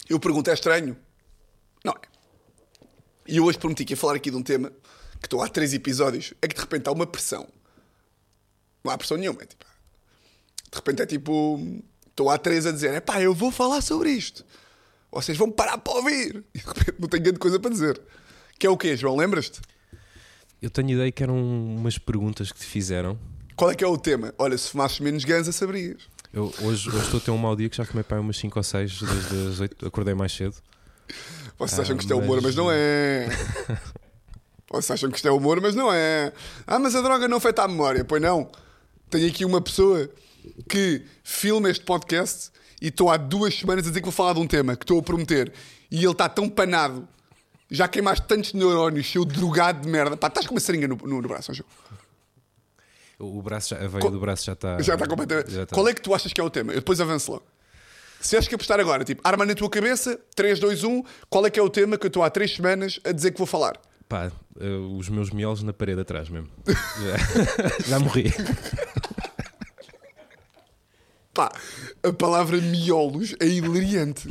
Eu 0.10 0.20
pergunto, 0.20 0.50
é 0.50 0.54
estranho? 0.54 0.98
Não 1.84 1.94
é. 1.94 2.02
E 3.28 3.38
eu 3.38 3.46
hoje 3.46 3.58
prometi 3.58 3.86
que 3.86 3.94
ia 3.94 3.98
falar 3.98 4.16
aqui 4.16 4.30
de 4.30 4.36
um 4.38 4.44
tema 4.44 4.70
que 5.20 5.26
estou 5.28 5.42
há 5.42 5.48
três 5.48 5.74
episódios. 5.74 6.34
É 6.42 6.48
que 6.48 6.56
de 6.56 6.62
repente 6.62 6.88
há 6.88 6.92
uma 6.92 7.08
pressão. 7.08 7.48
Não 8.84 8.92
há 8.92 8.98
pressão 8.98 9.18
nenhuma. 9.18 9.42
É 9.44 9.46
tipo, 9.46 9.66
de 10.72 10.76
repente 10.76 11.02
é 11.02 11.06
tipo. 11.06 11.60
Estou 12.08 12.30
há 12.30 12.38
três 12.38 12.66
a 12.66 12.72
dizer: 12.72 12.94
é 12.94 13.00
pá, 13.00 13.22
eu 13.22 13.34
vou 13.34 13.52
falar 13.52 13.82
sobre 13.82 14.12
isto. 14.12 14.46
Vocês 15.14 15.38
vão 15.38 15.52
parar 15.52 15.78
para 15.78 15.94
ouvir. 15.94 16.44
E 16.54 16.60
de 16.60 16.66
repente 16.66 16.96
não 17.00 17.08
tenho 17.08 17.24
grande 17.24 17.40
coisa 17.40 17.60
para 17.60 17.70
dizer. 17.72 18.02
Que 18.60 18.68
é 18.68 18.70
o 18.70 18.78
quê, 18.78 18.96
João? 18.98 19.16
Lembras-te? 19.16 19.60
Eu 20.62 20.70
tenho 20.70 20.92
ideia 20.92 21.12
que 21.12 21.22
eram 21.24 21.36
umas 21.38 21.98
perguntas 21.98 22.52
que 22.52 22.60
te 22.60 22.66
fizeram. 22.66 23.18
Qual 23.56 23.70
é 23.70 23.76
que 23.76 23.84
é 23.84 23.88
o 23.88 23.98
tema? 23.98 24.34
Olha, 24.38 24.58
se 24.58 24.70
fumasses 24.70 25.00
menos 25.00 25.24
ganza, 25.26 25.52
sabrias. 25.52 26.02
Eu, 26.34 26.46
hoje, 26.62 26.90
hoje 26.90 27.00
estou 27.06 27.20
a 27.20 27.22
ter 27.22 27.32
um 27.32 27.38
mau 27.38 27.56
dia 27.56 27.70
que 27.70 27.78
já 27.78 27.86
fumei 27.86 28.04
para 28.04 28.20
umas 28.20 28.38
5 28.38 28.58
ou 28.58 28.64
6 28.64 29.02
desde 29.02 29.48
as 29.50 29.60
8. 29.60 29.86
Acordei 29.88 30.14
mais 30.16 30.32
cedo. 30.32 30.56
Vocês 31.60 31.80
Ah, 31.80 31.84
acham 31.84 31.96
que 31.98 32.04
isto 32.04 32.12
é 32.14 32.16
humor, 32.16 32.38
mas 32.38 32.46
mas- 32.46 32.56
não 32.56 32.72
é. 32.72 33.28
Vocês 34.72 34.90
acham 34.92 35.10
que 35.12 35.18
isto 35.18 35.28
é 35.28 35.32
humor, 35.32 35.62
mas 35.62 35.76
não 35.76 35.94
é. 35.94 36.34
Ah, 36.66 36.80
mas 36.80 36.96
a 36.96 37.02
droga 37.02 37.28
não 37.28 37.38
afeta 37.38 37.64
a 37.64 37.68
memória. 37.68 38.04
Pois 38.04 38.22
não. 38.22 38.50
Tenho 39.10 39.28
aqui 39.28 39.46
uma 39.46 39.62
pessoa 39.62 40.10
que 40.68 41.04
filma 41.24 41.70
este 41.70 41.86
podcast 41.86 42.50
e 42.84 42.90
estou 42.90 43.10
há 43.10 43.16
duas 43.18 43.56
semanas 43.56 43.86
a 43.86 43.90
dizer 43.90 44.02
que 44.02 44.06
vou 44.06 44.12
falar 44.12 44.34
de 44.34 44.40
um 44.42 44.46
tema 44.48 44.76
que 44.76 44.84
estou 44.84 45.00
a 45.00 45.02
prometer 45.02 45.54
e 45.90 46.04
ele 46.04 46.12
está 46.12 46.28
tão 46.28 46.50
panado. 46.50 47.08
Já 47.72 47.88
queimaste 47.88 48.28
tantos 48.28 48.54
neurónios, 48.54 49.10
seu 49.10 49.24
drogado 49.26 49.82
de 49.82 49.90
merda. 49.90 50.18
Pá, 50.18 50.28
estás 50.28 50.46
com 50.46 50.54
uma 50.54 50.60
seringa 50.60 50.88
no, 50.88 50.96
no, 50.98 51.22
no 51.22 51.28
braço, 51.28 51.52
ó, 51.52 51.56
João. 51.56 51.70
O, 53.20 53.42
braço 53.42 53.70
já, 53.70 53.78
a 53.78 53.88
veia 53.88 54.02
Co- 54.02 54.10
do 54.12 54.20
braço 54.20 54.46
já 54.46 54.52
está. 54.54 54.82
Já 54.82 54.96
está 54.96 55.08
completamente. 55.08 55.50
já 55.52 55.64
está. 55.64 55.74
Qual 55.74 55.88
é 55.88 55.94
que 55.94 56.02
tu 56.02 56.14
achas 56.14 56.34
que 56.34 56.42
é 56.42 56.44
o 56.44 56.50
tema? 56.50 56.72
Eu 56.74 56.80
depois 56.80 57.00
avanço 57.00 57.32
logo. 57.32 57.46
Se 58.20 58.36
achas 58.36 58.48
que 58.50 58.56
apostar 58.56 58.80
agora, 58.80 59.04
tipo, 59.04 59.22
arma 59.24 59.46
na 59.46 59.56
tua 59.56 59.70
cabeça, 59.70 60.20
3, 60.36 60.60
2, 60.60 60.84
1, 60.84 61.04
qual 61.30 61.46
é 61.46 61.50
que 61.50 61.60
é 61.60 61.64
o 61.64 61.70
tema 61.70 61.98
que 61.98 62.06
eu 62.06 62.10
estou 62.10 62.22
há 62.24 62.30
3 62.30 62.54
semanas 62.56 63.00
a 63.06 63.12
dizer 63.12 63.32
que 63.32 63.38
vou 63.38 63.48
falar? 63.48 63.80
Pá, 64.10 64.32
eh, 64.60 64.68
os 64.98 65.08
meus 65.10 65.30
miolos 65.32 65.64
na 65.64 65.72
parede 65.74 66.02
atrás 66.02 66.30
mesmo. 66.30 66.50
já, 66.68 67.88
já 67.88 68.00
morri. 68.00 68.26
Pá, 71.34 71.52
a 72.04 72.14
palavra 72.14 72.62
miolos 72.62 73.36
é 73.40 73.48
hilariante. 73.48 74.28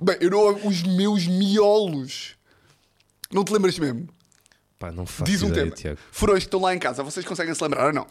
Bem, 0.00 0.16
eu 0.20 0.30
não. 0.30 0.66
Os 0.66 0.82
meus 0.82 1.26
miolos. 1.26 2.36
Não 3.32 3.44
te 3.44 3.52
lembras 3.52 3.78
mesmo? 3.78 4.08
Pá, 4.78 4.92
não 4.92 5.04
faço 5.04 5.30
Diz 5.30 5.42
um 5.42 5.48
ideia, 5.48 5.64
tema. 5.64 5.76
Tiago. 5.76 5.98
Furões 6.12 6.38
que 6.44 6.46
estão 6.46 6.60
lá 6.60 6.74
em 6.74 6.78
casa, 6.78 7.02
vocês 7.02 7.26
conseguem 7.26 7.52
se 7.54 7.62
lembrar 7.62 7.86
ou 7.88 7.92
não? 7.92 8.06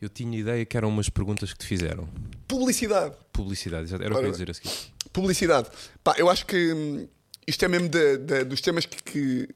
Eu 0.00 0.08
tinha 0.08 0.38
ideia 0.38 0.64
que 0.64 0.76
eram 0.76 0.88
umas 0.88 1.08
perguntas 1.08 1.52
que 1.52 1.58
te 1.58 1.66
fizeram. 1.66 2.08
Publicidade. 2.46 3.14
Publicidade, 3.32 3.86
já- 3.88 3.96
era 3.96 4.08
o 4.08 4.16
que 4.16 4.22
eu 4.22 4.26
ia 4.26 4.30
dizer 4.32 4.50
a 4.50 4.54
seguir. 4.54 4.70
Publicidade. 5.12 5.68
Pá, 6.04 6.14
eu 6.18 6.28
acho 6.30 6.46
que 6.46 6.72
hum, 6.72 7.08
isto 7.46 7.64
é 7.64 7.68
mesmo 7.68 7.88
da- 7.88 8.16
da- 8.16 8.42
dos 8.44 8.60
temas 8.60 8.86
que, 8.86 9.02
que- 9.02 9.48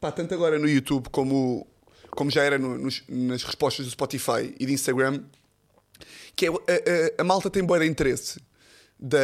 pá, 0.00 0.10
tanto 0.10 0.34
agora 0.34 0.58
no 0.58 0.68
YouTube 0.68 1.08
como, 1.10 1.66
como 2.14 2.30
já 2.30 2.42
era 2.42 2.58
no- 2.58 2.78
nos- 2.78 3.02
nas 3.08 3.42
respostas 3.42 3.86
do 3.86 3.90
Spotify 3.92 4.54
e 4.60 4.66
de 4.66 4.72
Instagram, 4.72 5.22
que 6.36 6.46
é 6.46 6.48
a, 6.48 6.52
a- 6.52 7.22
a 7.22 7.24
malta 7.24 7.50
tem 7.50 7.64
boa 7.64 7.78
de 7.80 7.86
interesse 7.86 8.40
da, 8.98 9.18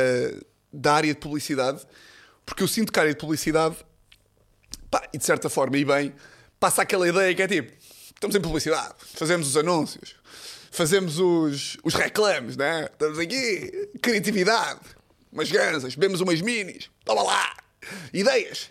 da 0.72 0.94
área 0.94 1.12
de 1.14 1.20
publicidade, 1.20 1.84
porque 2.44 2.62
eu 2.62 2.68
sinto 2.68 2.92
que 2.92 2.98
a 2.98 3.02
área 3.02 3.14
de 3.14 3.20
publicidade, 3.20 3.76
pá, 4.90 5.06
e 5.12 5.18
de 5.18 5.24
certa 5.24 5.48
forma, 5.48 5.76
e 5.76 5.84
bem, 5.84 6.14
passa 6.58 6.82
aquela 6.82 7.06
ideia 7.08 7.34
que 7.34 7.42
é 7.42 7.46
tipo, 7.48 7.72
estamos 8.14 8.34
em 8.34 8.40
publicidade, 8.40 8.94
fazemos 9.14 9.48
os 9.48 9.56
anúncios, 9.56 10.14
fazemos 10.70 11.18
os, 11.18 11.76
os 11.84 11.94
reclames, 11.94 12.56
né? 12.56 12.88
Estamos 12.92 13.18
aqui, 13.18 13.90
criatividade, 14.02 14.80
umas 15.30 15.50
gansas, 15.50 15.94
bebemos 15.94 16.20
umas 16.20 16.40
minis, 16.40 16.90
toma 17.04 17.22
lá, 17.22 17.56
ideias, 18.12 18.70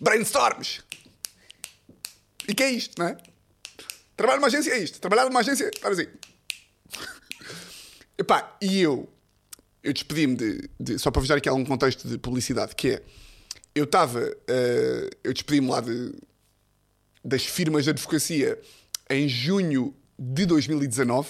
brainstorms. 0.00 0.80
E 2.48 2.54
que 2.54 2.62
é 2.62 2.70
isto, 2.70 2.98
não 2.98 3.08
é? 3.08 3.16
Trabalhar 4.16 4.36
numa 4.38 4.46
agência 4.48 4.70
é 4.72 4.78
isto. 4.78 5.00
Trabalhar 5.00 5.24
numa 5.26 5.40
agência, 5.40 5.68
estar 5.68 5.90
assim. 5.90 6.06
Epá, 8.18 8.56
e 8.62 8.80
eu, 8.80 9.08
eu 9.82 9.92
despedi-me 9.92 10.36
de, 10.36 10.70
de- 10.80 10.98
Só 10.98 11.10
para 11.10 11.20
vos 11.20 11.28
dar 11.28 11.36
aqui 11.36 11.48
algum 11.48 11.64
contexto 11.64 12.08
de 12.08 12.18
publicidade, 12.18 12.74
que 12.74 12.90
é. 12.92 13.02
Eu 13.74 13.84
estava. 13.84 14.20
eh, 14.48 15.10
eu 15.22 15.34
despedi-me 15.34 15.68
lá 15.68 15.80
de, 15.82 16.14
das 17.22 17.44
firmas 17.44 17.84
de 17.84 17.90
advocacia 17.90 18.58
em 19.10 19.28
junho 19.28 19.94
de 20.18 20.46
2019. 20.46 21.28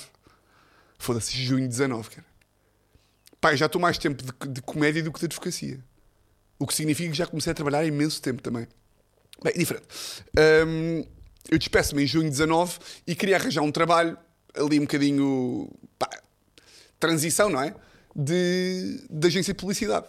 Foda-se, 0.98 1.36
junho 1.36 1.62
de 1.62 1.68
19, 1.68 2.08
cara. 2.10 2.26
Pá, 3.40 3.54
já 3.56 3.66
estou 3.66 3.80
mais 3.80 3.98
tempo 3.98 4.22
de, 4.22 4.48
de 4.52 4.62
comédia 4.62 5.02
do 5.02 5.12
que 5.12 5.18
de 5.18 5.26
advocacia. 5.26 5.80
O 6.58 6.66
que 6.66 6.74
significa 6.74 7.10
que 7.10 7.16
já 7.18 7.26
comecei 7.26 7.50
a 7.50 7.54
trabalhar 7.54 7.80
há 7.80 7.84
imenso 7.84 8.22
tempo 8.22 8.40
também. 8.40 8.66
Bem, 9.42 9.52
diferente. 9.54 9.86
Hum, 10.66 11.04
eu 11.50 11.58
despeço-me 11.58 12.02
em 12.02 12.06
junho 12.06 12.24
de 12.24 12.30
19 12.30 12.78
e 13.06 13.14
queria 13.14 13.36
arranjar 13.36 13.62
um 13.62 13.70
trabalho 13.70 14.16
ali 14.54 14.78
um 14.78 14.82
bocadinho. 14.82 15.70
Pá, 15.98 16.08
transição, 16.98 17.48
não 17.48 17.62
é? 17.62 17.74
De, 18.14 19.04
de 19.08 19.26
agência 19.26 19.52
de 19.52 19.60
publicidade. 19.60 20.06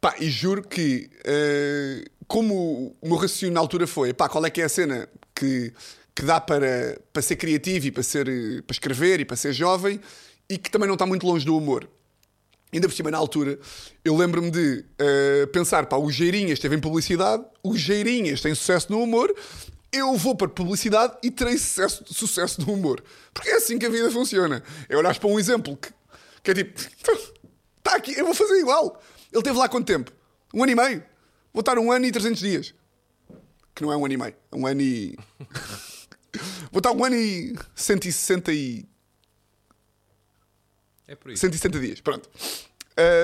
Pá, 0.00 0.14
e 0.20 0.28
juro 0.28 0.62
que, 0.62 1.10
eh, 1.24 2.04
como 2.28 2.94
o 3.00 3.08
meu 3.08 3.16
raciocínio 3.16 3.54
na 3.54 3.60
altura 3.60 3.86
foi, 3.86 4.12
pá, 4.12 4.28
qual 4.28 4.44
é 4.44 4.50
que 4.50 4.60
é 4.60 4.64
a 4.64 4.68
cena 4.68 5.08
que, 5.34 5.72
que 6.14 6.22
dá 6.22 6.40
para, 6.40 7.00
para 7.12 7.22
ser 7.22 7.36
criativo 7.36 7.86
e 7.86 7.90
para, 7.90 8.02
ser, 8.02 8.26
para 8.64 8.74
escrever 8.74 9.20
e 9.20 9.24
para 9.24 9.36
ser 9.36 9.52
jovem 9.52 10.00
e 10.48 10.58
que 10.58 10.70
também 10.70 10.86
não 10.86 10.94
está 10.94 11.06
muito 11.06 11.26
longe 11.26 11.44
do 11.44 11.56
humor. 11.56 11.88
Ainda 12.74 12.88
por 12.88 12.94
cima, 12.94 13.08
na 13.08 13.18
altura, 13.18 13.56
eu 14.04 14.16
lembro-me 14.16 14.50
de 14.50 14.84
eh, 14.98 15.46
pensar, 15.52 15.86
pá, 15.86 15.96
o 15.96 16.10
Geirinhas 16.10 16.58
teve 16.58 16.74
em 16.74 16.80
publicidade, 16.80 17.44
o 17.62 17.76
Geirinhas 17.76 18.40
tem 18.40 18.52
sucesso 18.52 18.90
no 18.90 19.00
humor, 19.00 19.32
eu 19.92 20.16
vou 20.16 20.34
para 20.34 20.48
publicidade 20.48 21.16
e 21.22 21.30
terei 21.30 21.56
sucesso, 21.56 22.04
sucesso 22.08 22.60
no 22.60 22.72
humor. 22.72 23.00
Porque 23.32 23.48
é 23.48 23.54
assim 23.54 23.78
que 23.78 23.86
a 23.86 23.88
vida 23.88 24.10
funciona. 24.10 24.60
É 24.88 24.96
olhar 24.96 25.16
para 25.16 25.28
um 25.28 25.38
exemplo 25.38 25.76
que, 25.76 25.88
Que 26.42 26.50
é 26.50 26.54
tipo, 26.54 26.80
está 26.80 27.94
aqui, 27.94 28.18
eu 28.18 28.24
vou 28.24 28.34
fazer 28.34 28.58
igual. 28.58 29.00
Ele 29.32 29.42
teve 29.42 29.56
lá 29.56 29.68
quanto 29.68 29.86
tempo? 29.86 30.12
Um 30.52 30.64
ano 30.64 30.72
e 30.72 30.74
meio. 30.74 31.04
Vou 31.52 31.60
estar 31.60 31.78
um 31.78 31.92
ano 31.92 32.06
e 32.06 32.10
300 32.10 32.40
dias. 32.40 32.74
Que 33.72 33.84
não 33.84 33.92
é 33.92 33.96
um 33.96 34.04
ano 34.04 34.14
e 34.14 34.16
meio. 34.16 34.34
É 34.50 34.56
um 34.56 34.66
ano 34.66 34.80
e. 34.80 35.16
vou 36.72 36.78
estar 36.78 36.90
um 36.90 37.04
ano 37.04 37.14
e 37.14 37.54
160 37.76 38.52
e. 38.52 38.84
É 41.06 41.14
por 41.14 41.30
isso. 41.30 41.40
160 41.40 41.80
dias, 41.80 42.00
pronto. 42.00 42.28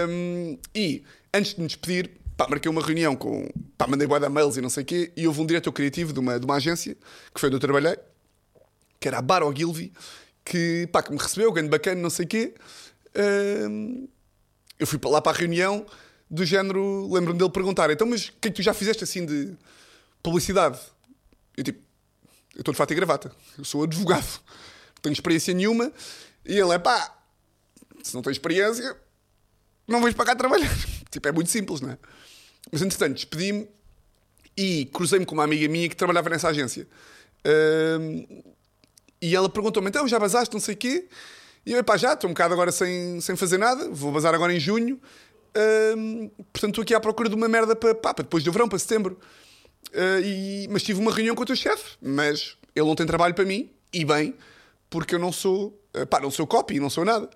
Um, 0.08 0.58
e 0.74 1.04
antes 1.32 1.54
de 1.54 1.60
me 1.60 1.66
despedir, 1.66 2.10
pá, 2.36 2.46
marquei 2.48 2.70
uma 2.70 2.82
reunião 2.82 3.16
com. 3.16 3.48
Pá, 3.78 3.86
mandei 3.86 4.06
boa 4.06 4.28
mails 4.28 4.56
e 4.56 4.60
não 4.60 4.70
sei 4.70 4.82
o 4.82 4.86
quê, 4.86 5.12
e 5.16 5.26
houve 5.26 5.40
um 5.40 5.46
diretor 5.46 5.72
criativo 5.72 6.12
de 6.12 6.20
uma, 6.20 6.38
de 6.38 6.44
uma 6.44 6.56
agência, 6.56 6.96
que 7.34 7.40
foi 7.40 7.48
onde 7.48 7.56
eu 7.56 7.60
trabalhei, 7.60 7.96
que 8.98 9.08
era 9.08 9.18
a 9.18 9.22
Bar 9.22 9.42
Ogilvy, 9.42 9.92
que, 10.44 10.88
pá, 10.92 11.02
que 11.02 11.12
me 11.12 11.18
recebeu, 11.18 11.52
grande 11.52 11.70
bacana, 11.70 12.00
não 12.00 12.10
sei 12.10 12.24
o 12.24 12.28
quê. 12.28 12.54
Um, 13.16 14.08
eu 14.78 14.86
fui 14.86 14.98
lá 15.04 15.20
para 15.20 15.36
a 15.36 15.38
reunião, 15.38 15.86
do 16.30 16.44
género, 16.44 17.12
lembro-me 17.12 17.38
dele 17.38 17.50
perguntar: 17.50 17.90
então, 17.90 18.06
mas 18.06 18.28
o 18.28 18.32
que 18.40 18.48
é 18.48 18.50
que 18.50 18.56
tu 18.56 18.62
já 18.62 18.72
fizeste 18.72 19.02
assim 19.02 19.26
de 19.26 19.56
publicidade? 20.22 20.78
Eu 21.56 21.64
tipo, 21.64 21.80
eu 22.54 22.60
estou 22.60 22.72
de 22.72 22.78
fato 22.78 22.92
e 22.92 22.94
gravata, 22.94 23.32
eu 23.58 23.64
sou 23.64 23.82
advogado, 23.82 24.40
não 24.94 25.02
tenho 25.02 25.12
experiência 25.12 25.52
nenhuma, 25.52 25.92
e 26.44 26.56
ele 26.56 26.72
é 26.72 26.78
pá, 26.78 27.19
se 28.02 28.14
não 28.14 28.22
tens 28.22 28.32
experiência, 28.32 28.96
não 29.86 30.00
vais 30.00 30.14
para 30.14 30.26
cá 30.26 30.36
trabalhar. 30.36 30.70
Tipo, 31.10 31.26
é 31.26 31.32
muito 31.32 31.50
simples, 31.50 31.80
não 31.80 31.90
é? 31.90 31.98
Mas 32.70 32.82
entretanto, 32.82 33.14
despedi-me 33.14 33.68
e 34.56 34.86
cruzei-me 34.92 35.26
com 35.26 35.34
uma 35.34 35.42
amiga 35.42 35.66
minha 35.66 35.88
que 35.88 35.96
trabalhava 35.96 36.30
nessa 36.30 36.48
agência. 36.48 36.86
Ahm, 37.44 38.24
e 39.20 39.34
ela 39.34 39.48
perguntou-me: 39.48 39.88
então 39.88 40.06
já 40.06 40.20
basaste, 40.20 40.54
não 40.54 40.60
sei 40.60 40.74
o 40.74 40.78
quê? 40.78 41.08
E 41.66 41.72
eu, 41.72 41.82
pá, 41.82 41.96
já, 41.96 42.12
estou 42.12 42.30
um 42.30 42.32
bocado 42.32 42.54
agora 42.54 42.70
sem, 42.70 43.20
sem 43.20 43.34
fazer 43.34 43.58
nada, 43.58 43.88
vou 43.90 44.12
bazar 44.12 44.34
agora 44.34 44.54
em 44.54 44.60
junho. 44.60 45.00
Ahm, 45.52 46.28
portanto, 46.52 46.70
estou 46.70 46.82
aqui 46.82 46.94
à 46.94 47.00
procura 47.00 47.28
de 47.28 47.34
uma 47.34 47.48
merda 47.48 47.74
para, 47.74 47.92
pá, 47.92 48.14
para 48.14 48.22
depois 48.22 48.44
do 48.44 48.52
verão, 48.52 48.68
para 48.68 48.78
setembro. 48.78 49.18
Ah, 49.94 50.20
e, 50.20 50.68
mas 50.70 50.82
tive 50.82 51.00
uma 51.00 51.12
reunião 51.12 51.34
com 51.34 51.42
o 51.42 51.46
teu 51.46 51.56
chefe, 51.56 51.96
mas 52.00 52.56
ele 52.74 52.86
não 52.86 52.94
tem 52.94 53.06
trabalho 53.06 53.34
para 53.34 53.44
mim, 53.44 53.70
e 53.92 54.04
bem, 54.04 54.34
porque 54.88 55.14
eu 55.14 55.18
não 55.18 55.32
sou, 55.32 55.78
ah, 55.94 56.06
pá, 56.06 56.20
não 56.20 56.30
sou 56.30 56.46
copy, 56.46 56.78
não 56.78 56.90
sou 56.90 57.04
nada. 57.04 57.28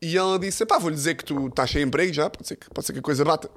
E 0.00 0.16
ela 0.16 0.38
disse: 0.38 0.64
pá, 0.64 0.78
vou-lhe 0.78 0.94
dizer 0.96 1.14
que 1.16 1.24
tu 1.24 1.48
estás 1.48 1.70
sem 1.70 1.82
emprego 1.82 2.12
já, 2.12 2.30
pode 2.30 2.46
ser 2.46 2.56
que, 2.56 2.68
pode 2.70 2.86
ser 2.86 2.92
que 2.92 2.98
a 3.00 3.02
coisa 3.02 3.24
bata. 3.24 3.50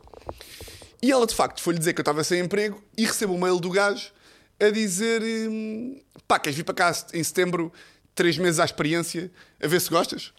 E 1.02 1.12
ela, 1.12 1.26
de 1.26 1.34
facto, 1.36 1.62
foi-lhe 1.62 1.80
dizer 1.80 1.94
que 1.94 2.00
eu 2.00 2.04
estava 2.04 2.24
sem 2.24 2.40
emprego 2.40 2.82
e 2.98 3.06
recebo 3.06 3.34
um 3.34 3.40
mail 3.40 3.60
do 3.60 3.70
gajo 3.70 4.12
a 4.60 4.70
dizer: 4.70 5.22
hum, 5.24 6.00
pá, 6.28 6.40
queres 6.40 6.58
vir 6.58 6.64
para 6.64 6.76
cá 6.76 6.96
em 7.14 7.24
setembro, 7.24 7.72
três 8.16 8.38
meses 8.38 8.60
à 8.60 8.66
experiência, 8.66 9.32
a 9.62 9.68
ver 9.68 9.80
se 9.82 9.90
gostas? 9.90 10.34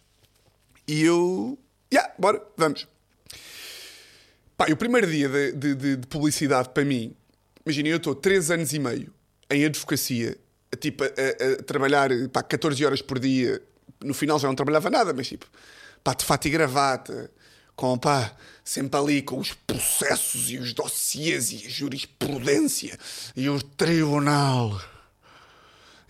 E 0.87 1.01
eu, 1.03 1.57
já, 1.91 1.99
yeah, 2.01 2.15
bora, 2.19 2.41
vamos. 2.57 2.87
Pá, 4.57 4.69
e 4.69 4.73
o 4.73 4.77
primeiro 4.77 5.07
dia 5.09 5.27
de, 5.29 5.51
de- 5.53 5.75
de- 5.75 5.95
de 5.97 6.07
publicidade 6.07 6.69
para 6.69 6.85
mim, 6.85 7.15
imagina, 7.65 7.89
eu 7.89 7.97
estou 7.97 8.13
três 8.13 8.51
anos 8.51 8.71
e 8.73 8.79
meio 8.79 9.13
em 9.49 9.65
advocacia, 9.65 10.37
tipo, 10.79 11.03
a, 11.03 11.07
a- 11.07 11.53
a 11.59 11.63
trabalhar 11.63 12.09
pá, 12.31 12.43
14 12.43 12.85
horas 12.85 13.01
por 13.01 13.19
dia. 13.19 13.61
No 14.03 14.13
final 14.13 14.37
já 14.37 14.47
não 14.47 14.55
trabalhava 14.55 14.89
nada, 14.89 15.13
mas 15.13 15.27
tipo, 15.27 15.45
pá, 16.03 16.13
de 16.13 16.25
fato 16.25 16.47
e 16.47 16.51
gravata, 16.51 17.31
com 17.75 17.97
pá, 17.97 18.31
sempre 18.63 18.99
ali 18.99 19.21
com 19.21 19.39
os 19.39 19.53
processos 19.53 20.49
e 20.49 20.57
os 20.57 20.73
dossiês 20.73 21.51
e 21.51 21.65
a 21.65 21.69
jurisprudência 21.69 22.97
e 23.35 23.49
o 23.49 23.61
tribunal 23.61 24.79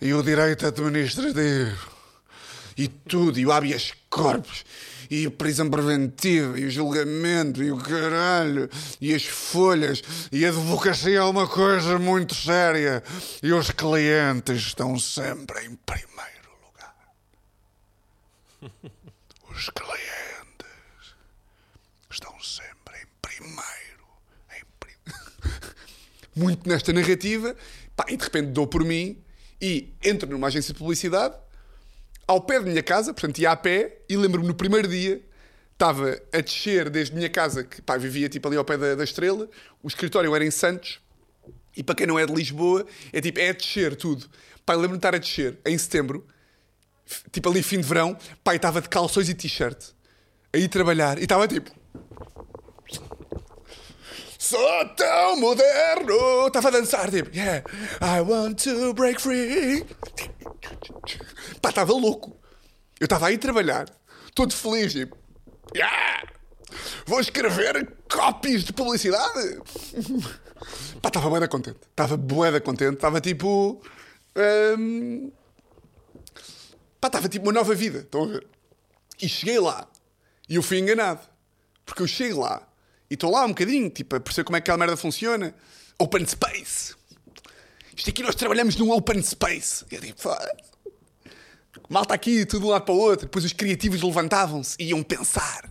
e 0.00 0.12
o 0.12 0.22
direito 0.22 0.66
administrativo 0.66 1.94
e 2.76 2.88
tudo, 2.88 3.38
e 3.38 3.46
o 3.46 3.52
habeas 3.52 3.92
corpus, 4.10 4.64
e 5.10 5.26
a 5.26 5.30
prisão 5.30 5.70
preventiva, 5.70 6.58
e 6.58 6.64
o 6.64 6.70
julgamento, 6.70 7.62
e 7.62 7.70
o 7.70 7.76
caralho, 7.76 8.68
e 9.00 9.14
as 9.14 9.24
folhas, 9.24 10.02
e 10.32 10.44
a 10.44 10.48
advocacia 10.48 11.18
é 11.18 11.22
uma 11.22 11.46
coisa 11.46 11.98
muito 11.98 12.34
séria, 12.34 13.02
e 13.42 13.52
os 13.52 13.70
clientes 13.70 14.60
estão 14.60 14.98
sempre 14.98 15.66
em 15.66 15.76
primeiro 15.76 16.50
lugar. 16.66 16.94
Os 19.54 19.70
clientes 19.70 21.14
estão 22.10 22.38
sempre 22.40 22.96
em 23.00 23.06
primeiro. 23.22 24.06
Em 24.56 24.62
pri- 24.80 25.14
Muito 26.34 26.68
nesta 26.68 26.92
narrativa, 26.92 27.54
pá, 27.94 28.06
e 28.08 28.16
de 28.16 28.24
repente 28.24 28.48
dou 28.50 28.66
por 28.66 28.84
mim 28.84 29.22
e 29.60 29.92
entro 30.02 30.28
numa 30.28 30.48
agência 30.48 30.72
de 30.72 30.78
publicidade 30.78 31.34
ao 32.26 32.40
pé 32.40 32.58
da 32.58 32.66
minha 32.66 32.82
casa, 32.82 33.12
portanto 33.12 33.38
ia 33.38 33.50
a 33.52 33.56
pé, 33.56 33.98
e 34.08 34.16
lembro-me 34.16 34.46
no 34.48 34.54
primeiro 34.54 34.88
dia, 34.88 35.22
estava 35.72 36.18
a 36.32 36.40
descer 36.40 36.88
desde 36.88 37.14
minha 37.14 37.28
casa, 37.28 37.62
que 37.62 37.82
pá, 37.82 37.96
vivia 37.98 38.28
tipo 38.28 38.48
ali 38.48 38.56
ao 38.56 38.64
pé 38.64 38.76
da, 38.78 38.94
da 38.94 39.04
estrela, 39.04 39.48
o 39.82 39.88
escritório 39.88 40.34
era 40.34 40.44
em 40.44 40.50
Santos, 40.50 41.00
e 41.76 41.82
para 41.82 41.94
quem 41.94 42.06
não 42.06 42.18
é 42.18 42.24
de 42.24 42.32
Lisboa, 42.32 42.86
é 43.12 43.20
tipo, 43.20 43.38
é 43.40 43.50
a 43.50 43.52
descer 43.52 43.94
tudo. 43.96 44.26
Pá, 44.64 44.72
lembro-me 44.74 44.94
de 44.94 44.98
estar 44.98 45.14
a 45.14 45.18
descer 45.18 45.58
em 45.66 45.76
setembro, 45.76 46.26
tipo 47.30 47.48
ali 47.48 47.62
fim 47.62 47.80
de 47.80 47.86
verão, 47.86 48.16
e 48.46 48.56
estava 48.56 48.80
de 48.80 48.88
calções 48.88 49.28
e 49.28 49.34
t-shirt, 49.34 49.90
a 50.52 50.58
ir 50.58 50.68
trabalhar, 50.68 51.18
e 51.18 51.22
estava 51.22 51.46
tipo. 51.48 51.70
Sou 54.38 54.88
tão 54.94 55.40
moderno! 55.40 56.46
Estava 56.46 56.68
a 56.68 56.70
dançar, 56.70 57.10
tipo, 57.10 57.34
yeah, 57.34 57.64
I 58.00 58.20
want 58.20 58.62
to 58.64 58.92
break 58.92 59.20
free. 59.20 59.84
Pá, 61.62 61.70
estava 61.70 61.92
louco. 61.92 62.36
Eu 63.00 63.06
estava 63.06 63.28
aí 63.28 63.36
a 63.36 63.38
trabalhar, 63.38 63.86
todo 64.34 64.54
feliz, 64.54 64.92
tipo, 64.92 65.16
yeah, 65.74 66.22
vou 67.06 67.20
escrever 67.20 67.90
copies 68.10 68.64
de 68.64 68.72
publicidade. 68.72 69.60
Pá, 71.00 71.08
estava 71.08 71.28
bué 71.28 71.40
da 71.40 71.48
contente. 71.48 71.78
Estava 71.90 72.16
bué 72.16 72.50
da 72.50 72.60
contente. 72.60 72.94
Estava 72.94 73.20
tipo. 73.20 73.82
hum, 74.78 75.30
Pá, 77.04 77.08
estava 77.08 77.28
tipo 77.28 77.44
uma 77.44 77.52
nova 77.52 77.74
vida. 77.74 77.98
Estão 77.98 78.24
a 78.24 78.26
ver? 78.28 78.46
E 79.20 79.28
cheguei 79.28 79.58
lá. 79.58 79.86
E 80.48 80.54
eu 80.54 80.62
fui 80.62 80.78
enganado. 80.78 81.20
Porque 81.84 82.00
eu 82.00 82.06
chego 82.06 82.40
lá 82.40 82.66
e 83.10 83.14
estou 83.14 83.30
lá 83.30 83.44
um 83.44 83.48
bocadinho, 83.48 83.90
tipo, 83.90 84.16
a 84.16 84.20
perceber 84.20 84.46
como 84.46 84.56
é 84.56 84.60
que 84.62 84.64
aquela 84.64 84.78
merda 84.78 84.96
funciona. 84.96 85.54
Open 85.98 86.24
space. 86.24 86.94
Isto 87.94 88.08
aqui 88.08 88.22
nós 88.22 88.34
trabalhamos 88.34 88.74
num 88.76 88.90
open 88.90 89.22
space. 89.22 89.84
E 89.90 89.96
eu 89.96 90.00
digo, 90.00 90.16
Malta 91.90 92.14
aqui, 92.14 92.46
tudo 92.46 92.62
de 92.62 92.66
um 92.68 92.70
lado 92.70 92.86
para 92.86 92.94
o 92.94 92.98
outro. 92.98 93.26
Depois 93.26 93.44
os 93.44 93.52
criativos 93.52 94.00
levantavam-se 94.00 94.74
e 94.80 94.86
iam 94.86 95.02
pensar. 95.02 95.70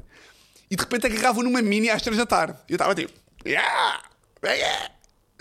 E 0.69 0.75
de 0.75 0.83
repente 0.83 1.07
agarravam 1.07 1.41
numa 1.41 1.63
mini 1.63 1.89
às 1.89 2.03
três 2.03 2.15
da 2.15 2.27
tarde. 2.27 2.59
E 2.69 2.73
eu 2.73 2.75
estava 2.75 2.93
tipo, 2.93 3.11
yeah, 3.43 4.03
yeah. 4.45 4.91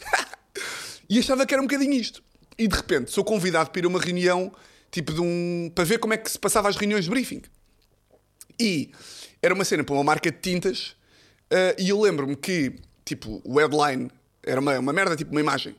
e 1.07 1.19
achava 1.19 1.45
que 1.45 1.53
era 1.53 1.63
um 1.63 1.67
bocadinho 1.67 1.93
isto. 1.93 2.23
E 2.57 2.67
de 2.67 2.75
repente 2.75 3.11
sou 3.11 3.23
convidado 3.23 3.69
para 3.69 3.81
ir 3.81 3.85
a 3.85 3.89
uma 3.89 4.01
reunião, 4.01 4.51
tipo 4.93 5.13
de 5.13 5.21
um. 5.21 5.73
para 5.75 5.83
ver 5.83 5.99
como 5.99 6.15
é 6.15 6.17
que 6.17 6.31
se 6.31 6.39
passava 6.39 6.69
as 6.69 6.77
reuniões 6.77 7.05
de 7.05 7.11
briefing. 7.11 7.43
E 8.61 8.93
era 9.43 9.53
uma 9.53 9.65
cena 9.65 9.83
para 9.83 9.95
uma 9.95 10.05
marca 10.05 10.31
de 10.31 10.39
tintas, 10.39 10.95
eh, 11.51 11.75
e 11.79 11.89
eu 11.89 12.01
lembro-me 12.01 12.37
que, 12.37 12.75
tipo, 13.05 13.43
o 13.45 13.59
headline 13.59 14.09
era 14.45 14.61
uma, 14.61 14.79
uma 14.79 14.93
merda, 14.93 15.17
tipo 15.17 15.33
uma 15.33 15.41
imagem, 15.41 15.75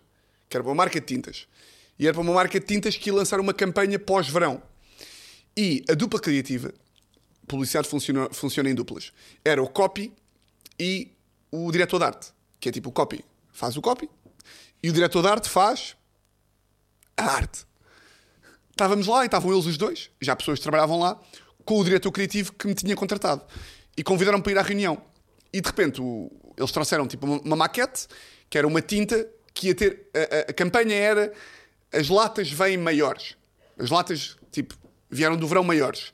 que 0.49 0.57
era 0.57 0.63
para 0.63 0.71
uma 0.71 0.75
marca 0.75 0.99
de 0.99 1.05
tintas. 1.05 1.47
E 1.97 2.05
era 2.05 2.13
para 2.13 2.21
uma 2.21 2.33
marca 2.33 2.59
de 2.59 2.65
tintas 2.65 2.97
que 2.97 3.09
ia 3.09 3.13
lançar 3.13 3.39
uma 3.39 3.53
campanha 3.53 3.97
pós-verão. 3.97 4.61
E 5.55 5.85
a 5.87 5.93
dupla 5.93 6.19
criativa, 6.19 6.73
publicidade 7.47 7.87
funciona, 7.87 8.27
funciona 8.31 8.69
em 8.69 8.75
duplas, 8.75 9.13
era 9.45 9.61
o 9.61 9.69
copy 9.69 10.11
e 10.77 11.11
o 11.51 11.71
diretor 11.71 11.99
de 11.99 12.05
arte, 12.05 12.33
que 12.59 12.67
é 12.67 12.71
tipo 12.71 12.89
o 12.89 12.91
copy 12.91 13.23
faz 13.53 13.77
o 13.77 13.81
copy 13.81 14.09
e 14.81 14.89
o 14.89 14.93
diretor 14.93 15.21
de 15.21 15.27
arte 15.29 15.47
faz 15.47 15.95
a 17.15 17.23
arte. 17.23 17.65
Estávamos 18.73 19.07
lá 19.07 19.21
e 19.23 19.25
estavam 19.27 19.51
eles 19.53 19.65
os 19.65 19.77
dois, 19.77 20.09
já 20.19 20.35
pessoas 20.35 20.59
que 20.59 20.63
trabalhavam 20.63 20.99
lá, 20.99 21.19
com 21.63 21.79
o 21.79 21.83
diretor 21.83 22.11
criativo 22.11 22.51
que 22.53 22.67
me 22.67 22.73
tinha 22.73 22.95
contratado. 22.95 23.41
E 23.95 24.03
convidaram-me 24.03 24.43
para 24.43 24.51
ir 24.51 24.57
à 24.57 24.61
reunião. 24.61 25.01
E 25.53 25.61
de 25.61 25.67
repente 25.67 26.01
o- 26.01 26.31
eles 26.57 26.71
trouxeram 26.71 27.07
tipo 27.07 27.25
uma, 27.25 27.39
uma 27.41 27.55
maquete, 27.55 28.07
que 28.49 28.57
era 28.57 28.67
uma 28.67 28.81
tinta 28.81 29.27
que 29.53 29.67
ia 29.67 29.75
ter. 29.75 30.09
A, 30.13 30.19
a- 30.19 30.39
a 30.49 30.53
campanha 30.53 30.95
era 30.95 31.31
as 31.91 32.09
latas 32.09 32.51
vêm 32.51 32.75
maiores. 32.77 33.37
As 33.77 33.89
latas, 33.91 34.35
tipo, 34.51 34.75
vieram 35.09 35.37
do 35.37 35.47
verão 35.47 35.63
maiores. 35.63 36.11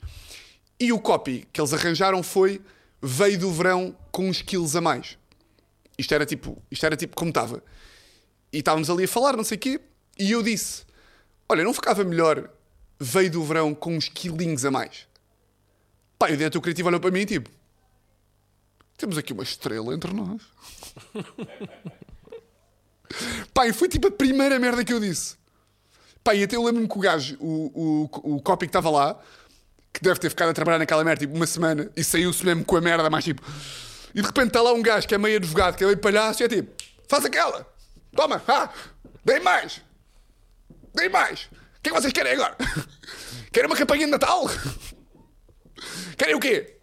E 0.78 0.92
o 0.92 1.00
copy 1.00 1.48
que 1.54 1.60
eles 1.62 1.74
arranjaram 1.74 2.22
foi 2.22 2.62
veio 3.02 3.40
do 3.40 3.52
verão 3.52 3.96
com 4.12 4.28
uns 4.30 4.42
quilos 4.42 4.76
a 4.76 4.82
mais. 4.82 5.18
Isto 5.98 6.14
era 6.14 6.26
tipo, 6.26 6.62
isto 6.70 6.86
era 6.86 6.98
tipo 6.98 7.16
como 7.16 7.30
estava. 7.30 7.64
E 8.52 8.58
estávamos 8.60 8.90
ali 8.90 9.06
a 9.06 9.08
falar, 9.08 9.38
não 9.38 9.44
sei 9.46 9.56
o 9.56 9.60
quê, 9.60 9.80
e 10.18 10.32
eu 10.32 10.44
disse: 10.44 10.84
Olha, 11.50 11.64
não 11.64 11.74
ficava 11.74 12.04
melhor 12.04 12.48
veio 13.00 13.32
do 13.32 13.44
verão 13.44 13.74
com 13.74 13.98
uns 13.98 14.08
quilinhos 14.08 14.64
a 14.66 14.72
mais? 14.72 15.08
Pá, 16.20 16.30
e 16.30 16.34
o 16.34 16.38
diretor 16.38 16.62
criativo 16.62 16.90
olhou 16.90 17.00
para 17.00 17.10
mim 17.10 17.26
tipo: 17.26 17.50
Temos 18.98 19.18
aqui 19.18 19.34
uma 19.34 19.42
estrela 19.42 19.92
entre 19.94 20.14
nós. 20.14 20.44
Pá, 23.54 23.68
e 23.68 23.74
foi 23.74 23.90
tipo 23.90 24.08
a 24.08 24.12
primeira 24.12 24.60
merda 24.60 24.86
que 24.86 24.94
eu 24.94 25.00
disse. 25.00 25.36
Pá, 26.24 26.36
e 26.36 26.44
até 26.44 26.56
eu 26.56 26.64
lembro-me 26.64 26.88
que 26.88 26.98
o 26.98 27.02
gajo, 27.02 27.36
o, 27.40 28.08
o, 28.14 28.36
o 28.36 28.42
copy 28.42 28.68
que 28.68 28.70
estava 28.70 28.92
lá, 28.92 29.20
que 29.92 30.02
deve 30.02 30.20
ter 30.20 30.30
ficado 30.30 30.50
a 30.50 30.54
trabalhar 30.54 30.78
naquela 30.78 31.04
merda 31.04 31.22
tipo 31.22 31.36
uma 31.36 31.48
semana 31.48 31.90
e 31.96 32.04
saiu-se 32.04 32.46
mesmo 32.46 32.64
com 32.64 32.76
a 32.76 32.82
merda, 32.82 33.10
mais 33.10 33.24
tipo. 33.24 33.42
E 34.14 34.22
de 34.22 34.28
repente 34.28 34.48
está 34.48 34.62
lá 34.62 34.74
um 34.74 34.82
gajo 34.82 35.08
que 35.08 35.16
é 35.16 35.18
meio 35.18 35.38
advogado, 35.38 35.76
que 35.76 35.84
é 35.84 35.88
meio 35.88 35.98
palhaço, 35.98 36.44
e 36.44 36.46
é 36.46 36.50
tipo: 36.50 36.72
faz 37.08 37.26
aquela, 37.26 37.66
toma, 38.16 38.44
ah, 38.48 38.70
dei 39.26 39.40
mais, 39.40 39.82
dei 40.94 41.10
mais. 41.10 41.44
O 41.44 41.82
que 41.82 41.92
vocês 41.92 42.14
querem 42.14 42.34
agora? 42.34 42.56
Querem 43.52 43.70
uma 43.70 43.76
campanha 43.76 44.06
de 44.06 44.12
Natal? 44.12 44.50
Querem 46.18 46.36
o 46.36 46.40
quê? 46.40 46.78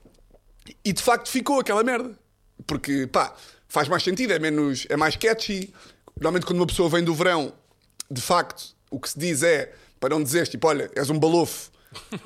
E 0.85 0.92
de 0.92 1.03
facto 1.03 1.29
ficou 1.29 1.61
aquela 1.61 1.83
merda. 1.83 2.19
Porque, 2.66 3.07
pá, 3.07 3.37
faz 3.69 3.88
mais 3.88 4.03
sentido, 4.03 4.33
é 4.33 4.38
menos, 4.38 4.87
é 4.88 4.97
mais 4.97 5.16
catchy. 5.16 5.73
Normalmente 6.16 6.47
quando 6.47 6.59
uma 6.59 6.66
pessoa 6.66 6.88
vem 6.88 7.05
do 7.05 7.14
verão, 7.14 7.53
de 8.11 8.21
facto, 8.21 8.75
o 8.90 8.99
que 8.99 9.11
se 9.11 9.19
diz 9.19 9.42
é, 9.42 9.75
para 10.01 10.11
não 10.11 10.23
dizeres, 10.23 10.49
tipo, 10.49 10.66
olha, 10.66 10.90
és 10.95 11.11
um 11.11 11.19
balofo. 11.19 11.71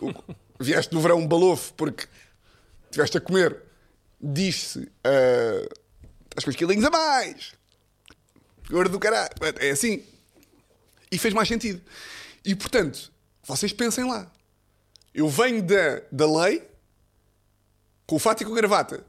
Vieste 0.61 0.91
do 0.91 1.01
verão 1.01 1.19
um 1.19 1.27
balofo 1.27 1.73
porque 1.75 2.07
estiveste 2.85 3.19
a 3.19 3.21
comer. 3.21 3.63
Diz-se, 4.21 4.91
ah, 5.03 5.69
estás 6.29 6.45
com 6.45 6.51
os 6.51 6.57
quilinhos 6.57 6.85
a 6.85 6.91
mais. 6.91 7.53
Gordo 8.71 8.93
do 8.93 9.01
caralho. 9.01 9.31
É 9.59 9.71
assim. 9.71 10.05
E 11.11 11.19
fez 11.19 11.35
mais 11.35 11.49
sentido. 11.49 11.81
E 12.45 12.55
portanto, 12.55 13.13
vocês 13.43 13.73
pensem 13.73 14.05
lá. 14.05 14.31
Eu 15.15 15.29
venho 15.29 15.63
da, 15.63 16.03
da 16.11 16.43
lei, 16.43 16.63
com 18.07 18.17
o 18.17 18.19
fato 18.19 18.43
e 18.43 18.47
com 18.47 18.53
a 18.53 18.57
gravata, 18.57 19.05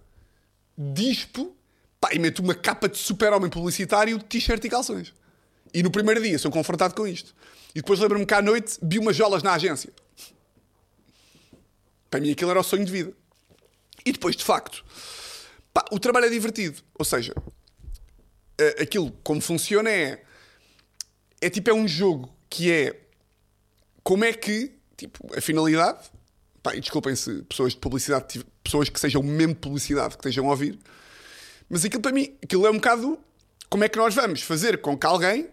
dispo, 0.77 1.55
pá, 1.99 2.09
e 2.13 2.19
meto 2.19 2.39
uma 2.39 2.55
capa 2.55 2.89
de 2.89 2.97
super-homem 2.97 3.49
publicitário 3.49 4.17
de 4.17 4.25
t-shirt 4.25 4.63
e 4.63 4.69
calções. 4.69 5.13
E 5.73 5.83
no 5.83 5.91
primeiro 5.91 6.21
dia 6.21 6.37
sou 6.39 6.51
confrontado 6.51 6.95
com 6.95 7.07
isto. 7.07 7.35
E 7.73 7.81
depois 7.81 7.99
lembro-me 7.99 8.25
que 8.25 8.33
à 8.33 8.41
noite 8.41 8.77
vi 8.81 8.99
umas 8.99 9.15
jolas 9.15 9.43
na 9.43 9.53
agência. 9.53 9.91
Para 12.09 12.19
mim 12.19 12.31
aquilo 12.31 12.51
era 12.51 12.59
o 12.59 12.63
sonho 12.63 12.83
de 12.83 12.91
vida. 12.91 13.13
E 14.05 14.11
depois, 14.11 14.35
de 14.35 14.43
facto, 14.43 14.83
pá, 15.73 15.85
o 15.91 15.99
trabalho 15.99 16.25
é 16.25 16.29
divertido. 16.29 16.81
Ou 16.97 17.05
seja, 17.05 17.33
aquilo 18.79 19.11
como 19.23 19.39
funciona 19.39 19.89
é. 19.89 20.23
É 21.41 21.49
tipo, 21.49 21.69
é 21.71 21.73
um 21.73 21.87
jogo 21.87 22.31
que 22.47 22.71
é. 22.71 23.01
Como 24.03 24.23
é 24.23 24.31
que. 24.31 24.71
Tipo, 24.95 25.35
a 25.35 25.41
finalidade. 25.41 26.09
Pá, 26.61 26.75
e 26.75 26.79
desculpem-se, 26.79 27.41
pessoas 27.43 27.73
de 27.73 27.79
publicidade, 27.79 28.45
pessoas 28.63 28.87
que 28.87 28.99
sejam 28.99 29.23
mesmo 29.23 29.55
de 29.55 29.59
publicidade, 29.59 30.09
que 30.09 30.19
estejam 30.19 30.45
a 30.45 30.51
ouvir. 30.51 30.77
Mas 31.67 31.83
aquilo 31.83 32.03
para 32.03 32.11
mim, 32.11 32.37
aquilo 32.43 32.67
é 32.67 32.69
um 32.69 32.75
bocado. 32.75 33.17
Como 33.67 33.83
é 33.83 33.89
que 33.89 33.97
nós 33.97 34.13
vamos 34.13 34.43
fazer 34.43 34.79
com 34.79 34.95
que 34.95 35.07
alguém. 35.07 35.49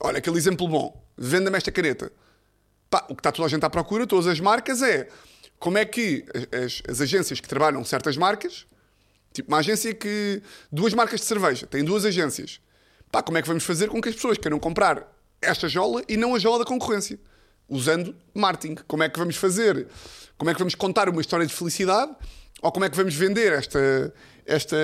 Olha, 0.00 0.18
aquele 0.18 0.38
exemplo 0.38 0.66
bom. 0.66 1.04
Venda-me 1.16 1.58
esta 1.58 1.70
caneta. 1.70 2.10
Pá, 2.88 3.04
o 3.10 3.14
que 3.14 3.20
está 3.20 3.30
toda 3.30 3.44
a 3.44 3.50
gente 3.50 3.64
à 3.66 3.68
procura, 3.68 4.06
todas 4.06 4.26
as 4.26 4.40
marcas, 4.40 4.80
é 4.80 5.08
como 5.58 5.76
é 5.76 5.84
que 5.84 6.24
as, 6.64 6.82
as 6.88 7.00
agências 7.02 7.40
que 7.40 7.48
trabalham 7.48 7.84
certas 7.84 8.16
marcas, 8.16 8.66
tipo 9.34 9.48
uma 9.48 9.58
agência 9.58 9.92
que. 9.92 10.40
duas 10.72 10.94
marcas 10.94 11.20
de 11.20 11.26
cerveja, 11.26 11.66
têm 11.66 11.84
duas 11.84 12.06
agências. 12.06 12.60
Pá, 13.12 13.22
como 13.22 13.36
é 13.36 13.42
que 13.42 13.48
vamos 13.48 13.64
fazer 13.64 13.88
com 13.88 14.00
que 14.00 14.08
as 14.08 14.14
pessoas 14.14 14.38
queiram 14.38 14.58
comprar 14.58 15.17
esta 15.40 15.68
jola 15.68 16.02
e 16.08 16.16
não 16.16 16.34
a 16.34 16.38
jola 16.38 16.60
da 16.60 16.64
concorrência? 16.64 17.18
Usando 17.68 18.14
marketing. 18.34 18.76
Como 18.86 19.02
é 19.02 19.08
que 19.08 19.18
vamos 19.18 19.36
fazer? 19.36 19.86
Como 20.36 20.50
é 20.50 20.54
que 20.54 20.58
vamos 20.58 20.74
contar 20.74 21.08
uma 21.08 21.20
história 21.20 21.46
de 21.46 21.52
felicidade? 21.52 22.12
Ou 22.62 22.72
como 22.72 22.84
é 22.84 22.90
que 22.90 22.96
vamos 22.96 23.14
vender 23.14 23.52
esta. 23.52 24.12
esta 24.46 24.76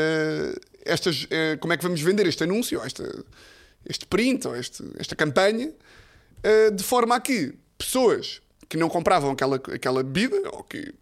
estas, 0.84 1.26
eh, 1.30 1.56
como 1.56 1.72
é 1.72 1.78
que 1.78 1.82
vamos 1.82 2.02
vender 2.02 2.26
este 2.26 2.44
anúncio, 2.44 2.78
ou 2.78 2.84
esta, 2.84 3.24
este 3.86 4.04
print, 4.04 4.46
ou 4.46 4.54
este, 4.54 4.84
esta 4.98 5.16
campanha, 5.16 5.72
eh, 6.42 6.70
de 6.70 6.84
forma 6.84 7.16
a 7.16 7.20
que 7.20 7.54
pessoas 7.78 8.42
que 8.68 8.76
não 8.76 8.90
compravam 8.90 9.30
aquela, 9.30 9.56
aquela 9.56 10.02
bebida, 10.02 10.50
ou 10.52 10.62
que 10.62 10.92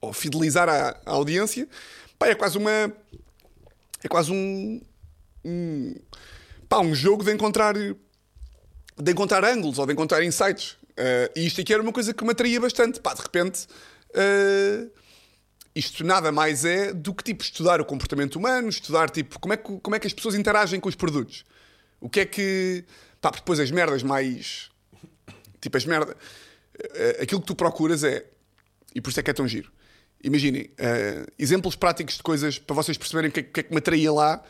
ou 0.00 0.12
fidelizar 0.12 0.68
a, 0.68 0.96
a 1.04 1.12
audiência, 1.12 1.68
pá, 2.18 2.28
é 2.28 2.34
quase 2.34 2.56
uma. 2.56 2.92
É 4.02 4.08
quase 4.08 4.32
um. 4.32 4.80
um 5.44 5.94
pá, 6.68 6.80
um 6.80 6.94
jogo 6.94 7.24
de 7.24 7.32
encontrar. 7.32 7.74
De 9.02 9.12
encontrar 9.12 9.44
ângulos 9.44 9.78
ou 9.78 9.86
de 9.86 9.92
encontrar 9.92 10.22
insights. 10.24 10.76
Eh, 10.96 11.32
e 11.36 11.46
isto 11.46 11.60
aqui 11.60 11.72
era 11.72 11.82
uma 11.82 11.92
coisa 11.92 12.12
que 12.12 12.24
me 12.24 12.30
atraía 12.30 12.60
bastante. 12.60 13.00
Pá, 13.00 13.14
de 13.14 13.22
repente. 13.22 13.66
eh, 14.14 14.86
isto 15.74 16.02
nada 16.04 16.32
mais 16.32 16.64
é 16.64 16.92
do 16.92 17.14
que 17.14 17.22
tipo 17.22 17.44
estudar 17.44 17.80
o 17.80 17.84
comportamento 17.84 18.34
humano, 18.36 18.68
estudar 18.68 19.08
tipo 19.08 19.38
como 19.38 19.54
é 19.54 19.56
que, 19.56 19.78
como 19.78 19.94
é 19.94 20.00
que 20.00 20.06
as 20.08 20.12
pessoas 20.12 20.34
interagem 20.34 20.80
com 20.80 20.88
os 20.88 20.96
produtos. 20.96 21.44
O 22.00 22.08
que 22.10 22.20
é 22.20 22.26
que. 22.26 22.84
Pá, 23.20 23.30
depois 23.30 23.60
as 23.60 23.70
merdas 23.70 24.02
mais. 24.02 24.70
Tipo, 25.60 25.76
as 25.76 25.84
merdas. 25.84 26.16
eh, 26.94 27.18
Aquilo 27.22 27.40
que 27.40 27.46
tu 27.46 27.54
procuras 27.54 28.02
é. 28.04 28.26
E 28.94 29.00
por 29.00 29.10
isso 29.10 29.20
é 29.20 29.22
que 29.22 29.30
é 29.30 29.34
tão 29.34 29.46
giro. 29.46 29.70
Imaginem, 30.22 30.68
exemplos 31.38 31.76
práticos 31.76 32.16
de 32.18 32.22
coisas 32.22 32.58
para 32.58 32.76
vocês 32.76 32.98
perceberem 32.98 33.30
o 33.30 33.32
que, 33.32 33.40
é, 33.40 33.42
que 33.42 33.60
é 33.60 33.62
que 33.62 33.70
me 33.70 33.78
atraía 33.78 34.12
lá 34.12 34.42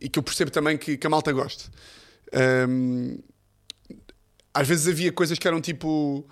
e 0.00 0.08
que 0.08 0.18
eu 0.18 0.22
percebo 0.22 0.50
também 0.50 0.78
que, 0.78 0.96
que 0.96 1.06
a 1.06 1.10
malta 1.10 1.30
goste. 1.32 1.68
Ahm, 2.32 3.18
às 4.52 4.66
vezes 4.66 4.88
havia 4.88 5.12
coisas 5.12 5.38
que 5.38 5.46
eram 5.46 5.60
tipo 5.60 6.26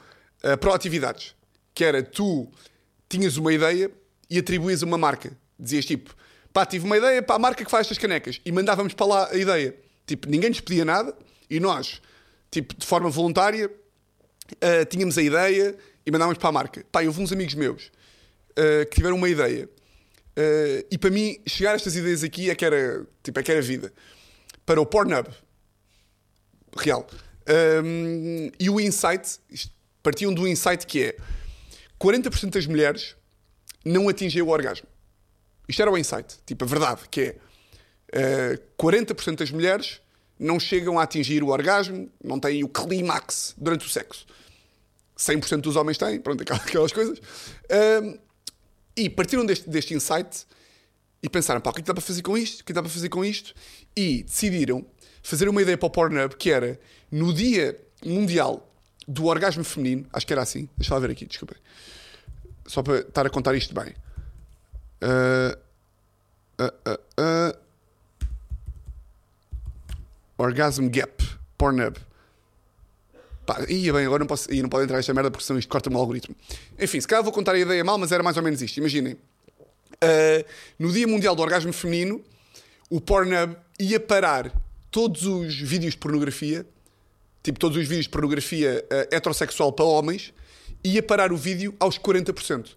uh, 0.45 0.59
proatividades. 0.59 1.35
Que 1.75 1.85
era 1.85 2.03
tu 2.03 2.51
tinhas 3.09 3.37
uma 3.37 3.53
ideia 3.53 3.91
e 4.29 4.39
atribuías 4.39 4.83
uma 4.83 4.99
marca. 4.99 5.37
Dizias 5.59 5.85
tipo, 5.85 6.15
pá, 6.53 6.67
tive 6.67 6.85
uma 6.85 6.97
ideia 6.97 7.23
para 7.23 7.37
a 7.37 7.39
marca 7.39 7.65
que 7.65 7.71
faz 7.71 7.87
estas 7.87 7.99
canecas 7.99 8.41
e 8.45 8.53
mandávamos 8.53 8.95
para 8.95 9.07
lá 9.07 9.29
a 9.31 9.37
ideia. 9.37 9.77
Tipo, 10.07 10.29
ninguém 10.29 10.51
nos 10.51 10.61
pedia 10.61 10.85
nada 10.85 11.17
e 11.51 11.61
nós, 11.61 12.01
tipo, 12.51 12.75
de 12.75 12.87
forma 12.87 13.11
voluntária, 13.11 13.69
uh, 13.69 14.85
tínhamos 14.89 15.19
a 15.19 15.23
ideia 15.23 15.77
e 16.05 16.11
mandávamos 16.11 16.39
para 16.39 16.49
a 16.49 16.53
marca. 16.53 16.85
Pá, 16.91 17.03
houve 17.03 17.21
uns 17.21 17.33
amigos 17.33 17.55
meus 17.55 17.87
uh, 17.87 18.87
que 18.89 18.97
tiveram 18.97 19.17
uma 19.17 19.29
ideia. 19.29 19.69
Uh, 20.39 20.87
e 20.91 20.99
para 20.99 21.11
mim, 21.11 21.39
chegar 21.47 21.73
a 21.73 21.75
estas 21.77 21.97
ideias 21.97 22.23
aqui 22.23 22.51
é 22.51 22.55
que 22.55 22.65
era, 22.65 23.07
tipo, 23.23 23.39
é 23.41 23.43
que 23.43 23.51
era 23.51 23.63
vida. 23.63 23.93
Para 24.65 24.81
o 24.81 24.87
Pornhub, 24.87 25.29
real. 26.77 27.07
Um, 27.49 28.51
e 28.59 28.69
o 28.69 28.81
insight, 28.81 29.39
partiam 30.03 30.33
do 30.33 30.47
insight 30.49 30.87
que 30.87 31.05
é 31.05 31.17
40% 32.01 32.51
das 32.51 32.67
mulheres 32.67 33.15
não 33.85 34.09
atingem 34.09 34.43
o 34.43 34.49
orgasmo. 34.49 34.89
Isto 35.69 35.83
era 35.83 35.91
o 35.91 35.99
insight, 35.99 36.37
tipo, 36.45 36.65
a 36.65 36.67
verdade, 36.67 37.03
que 37.11 37.37
é 38.13 38.55
uh, 38.55 38.83
40% 38.83 39.37
das 39.37 39.51
mulheres 39.51 40.01
não 40.39 40.61
chegam 40.61 40.99
a 40.99 41.03
atingir 41.03 41.43
o 41.43 41.49
orgasmo, 41.49 42.11
não 42.23 42.39
têm 42.39 42.63
o 42.63 42.69
clímax 42.69 43.55
durante 43.57 43.87
o 43.87 43.89
sexo. 43.89 44.27
100% 45.17 45.63
dos 45.63 45.77
homens 45.77 45.97
têm, 45.97 46.21
pronto, 46.21 46.43
aquelas 46.43 46.93
coisas. 46.93 47.19
Um, 48.03 48.19
e 48.97 49.09
partiram 49.09 49.45
deste, 49.45 49.69
deste 49.69 49.95
insight 49.95 50.47
e 51.23 51.29
pensaram, 51.29 51.61
pá, 51.61 51.71
o 51.71 51.73
que 51.73 51.81
é 51.81 51.85
dá 51.85 51.95
para 51.95 52.03
fazer 52.03 52.23
com 52.23 52.37
isto? 52.37 52.61
O 52.61 52.63
é 52.63 52.65
que 52.67 52.73
dá 52.73 52.83
para 52.83 52.91
fazer 52.91 53.09
com 53.09 53.25
isto? 53.25 53.55
E 53.97 54.23
decidiram 54.23 54.87
fazer 55.27 55.49
uma 55.49 55.61
ideia 55.61 55.77
para 55.77 55.87
o 55.87 55.91
Pornhub 55.91 56.37
que 56.37 56.53
era 56.53 56.79
no 57.11 57.35
Dia 57.35 57.77
Mundial 58.05 58.73
do 59.09 59.27
Orgasmo 59.27 59.65
Feminino, 59.65 60.07
acho 60.13 60.25
que 60.25 60.33
era 60.33 60.41
assim, 60.41 60.69
deixa 60.77 60.95
lá 60.95 61.01
ver 61.01 61.11
aqui, 61.11 61.27
desculpem, 61.27 61.59
só 62.65 62.81
para 62.81 63.01
estar 63.01 63.27
a 63.27 63.31
contar 63.31 63.55
isto 63.57 63.75
bem. 63.75 63.93
Uh, 65.03 65.59
uh, 66.63 66.93
uh. 67.21 67.59
Orgasm 70.39 70.89
Gap, 70.89 71.25
Pornhub. 71.59 71.99
Pá, 73.45 73.65
ia 73.69 73.93
bem, 73.93 74.07
agora 74.07 74.21
não, 74.21 74.29
posso, 74.29 74.53
ia, 74.53 74.63
não 74.63 74.69
pode 74.69 74.85
entrar 74.85 74.99
esta 74.99 75.13
merda 75.13 75.31
porque 75.31 75.45
senão 75.45 75.59
isto 75.59 75.69
corta-me 75.69 75.97
o 75.97 75.99
algoritmo. 75.99 76.37
Enfim, 76.79 77.01
se 77.01 77.09
calhar 77.09 77.25
vou 77.25 77.33
contar 77.33 77.55
a 77.55 77.59
ideia 77.59 77.83
mal, 77.83 77.99
mas 77.99 78.13
era 78.13 78.23
mais 78.23 78.37
ou 78.37 78.45
menos 78.45 78.63
isto. 78.63 78.77
Imaginem. 78.79 79.15
Uh, 79.15 80.45
no 80.79 80.93
Dia 80.93 81.07
Mundial 81.07 81.35
do 81.35 81.43
Orgasmo 81.43 81.73
Feminino, 81.73 82.23
o 82.89 83.01
Pornhub 83.01 83.57
ia 83.81 83.99
parar 83.99 84.53
todos 84.97 85.27
os 85.27 85.55
vídeos 85.55 85.93
de 85.93 85.99
pornografia, 85.99 86.67
tipo 87.43 87.59
todos 87.59 87.77
os 87.77 87.87
vídeos 87.87 88.07
de 88.07 88.09
pornografia 88.09 88.83
uh, 88.91 89.15
heterossexual 89.15 89.71
para 89.71 89.85
homens, 89.85 90.33
ia 90.83 91.03
parar 91.03 91.33
o 91.33 91.37
vídeo 91.37 91.77
aos 91.79 91.99
40%. 91.99 92.69
Ou 92.69 92.75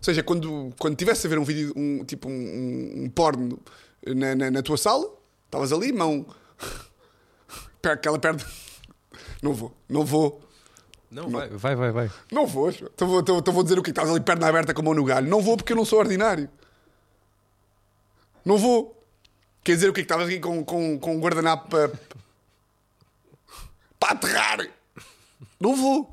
seja, 0.00 0.22
quando, 0.22 0.72
quando 0.78 0.94
tivesse 0.94 1.26
a 1.26 1.30
ver 1.30 1.40
um 1.40 1.42
vídeo, 1.42 1.72
um, 1.74 2.04
tipo 2.04 2.28
um, 2.28 2.32
um, 2.32 3.02
um 3.02 3.10
porno 3.10 3.58
na, 4.06 4.36
na, 4.36 4.48
na, 4.48 4.62
tua 4.62 4.76
sala, 4.76 5.12
estavas 5.46 5.72
ali, 5.72 5.92
mão. 5.92 6.24
aquela 7.82 8.20
perna. 8.20 8.38
Não 9.42 9.52
vou, 9.52 9.76
não 9.88 10.04
vou. 10.04 10.40
Não, 11.10 11.28
vai, 11.28 11.48
vai, 11.48 11.74
vai. 11.74 11.90
vai. 11.90 12.10
Não 12.30 12.46
vou. 12.46 12.70
Então 12.70 13.08
vou, 13.08 13.20
então, 13.20 13.38
então 13.38 13.52
vou 13.52 13.64
dizer 13.64 13.76
o 13.76 13.82
que 13.82 13.90
estás 13.90 14.08
ali 14.08 14.20
perna 14.20 14.46
aberta 14.46 14.72
com 14.72 14.82
a 14.82 14.84
mão 14.84 14.94
no 14.94 15.04
galho. 15.04 15.28
Não 15.28 15.42
vou 15.42 15.56
porque 15.56 15.72
eu 15.72 15.76
não 15.76 15.84
sou 15.84 15.98
ordinário. 15.98 16.48
Não 18.44 18.56
vou. 18.56 18.97
Quer 19.68 19.74
dizer 19.74 19.90
o 19.90 19.92
que 19.92 20.00
estavas 20.00 20.28
aqui 20.28 20.40
com, 20.40 20.64
com, 20.64 20.98
com 20.98 21.16
um 21.16 21.20
guardanapo 21.20 21.68
para. 21.68 21.92
para 24.00 24.12
aterrar. 24.12 24.66
Não 25.60 25.76
vou. 25.76 26.10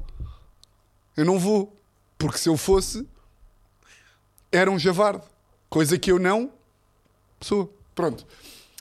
Eu 1.15 1.23
não 1.23 1.39
vou. 1.39 1.73
Porque 2.17 2.37
se 2.37 2.49
eu 2.49 2.57
fosse. 2.57 3.07
Era 4.51 4.69
um 4.69 4.77
javarde. 4.77 5.23
Coisa 5.69 5.97
que 5.97 6.11
eu 6.11 6.19
não 6.19 6.51
sou. 7.39 7.73
Pronto. 7.95 8.27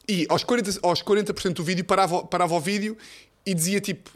E 0.08 0.26
aos 0.28 0.44
40%, 0.44 0.80
aos 0.82 1.02
40 1.02 1.32
do 1.50 1.62
vídeo 1.62 1.84
parava, 1.84 2.24
parava 2.24 2.52
o 2.56 2.60
vídeo 2.60 2.98
e 3.46 3.54
dizia 3.54 3.80
tipo 3.80 4.10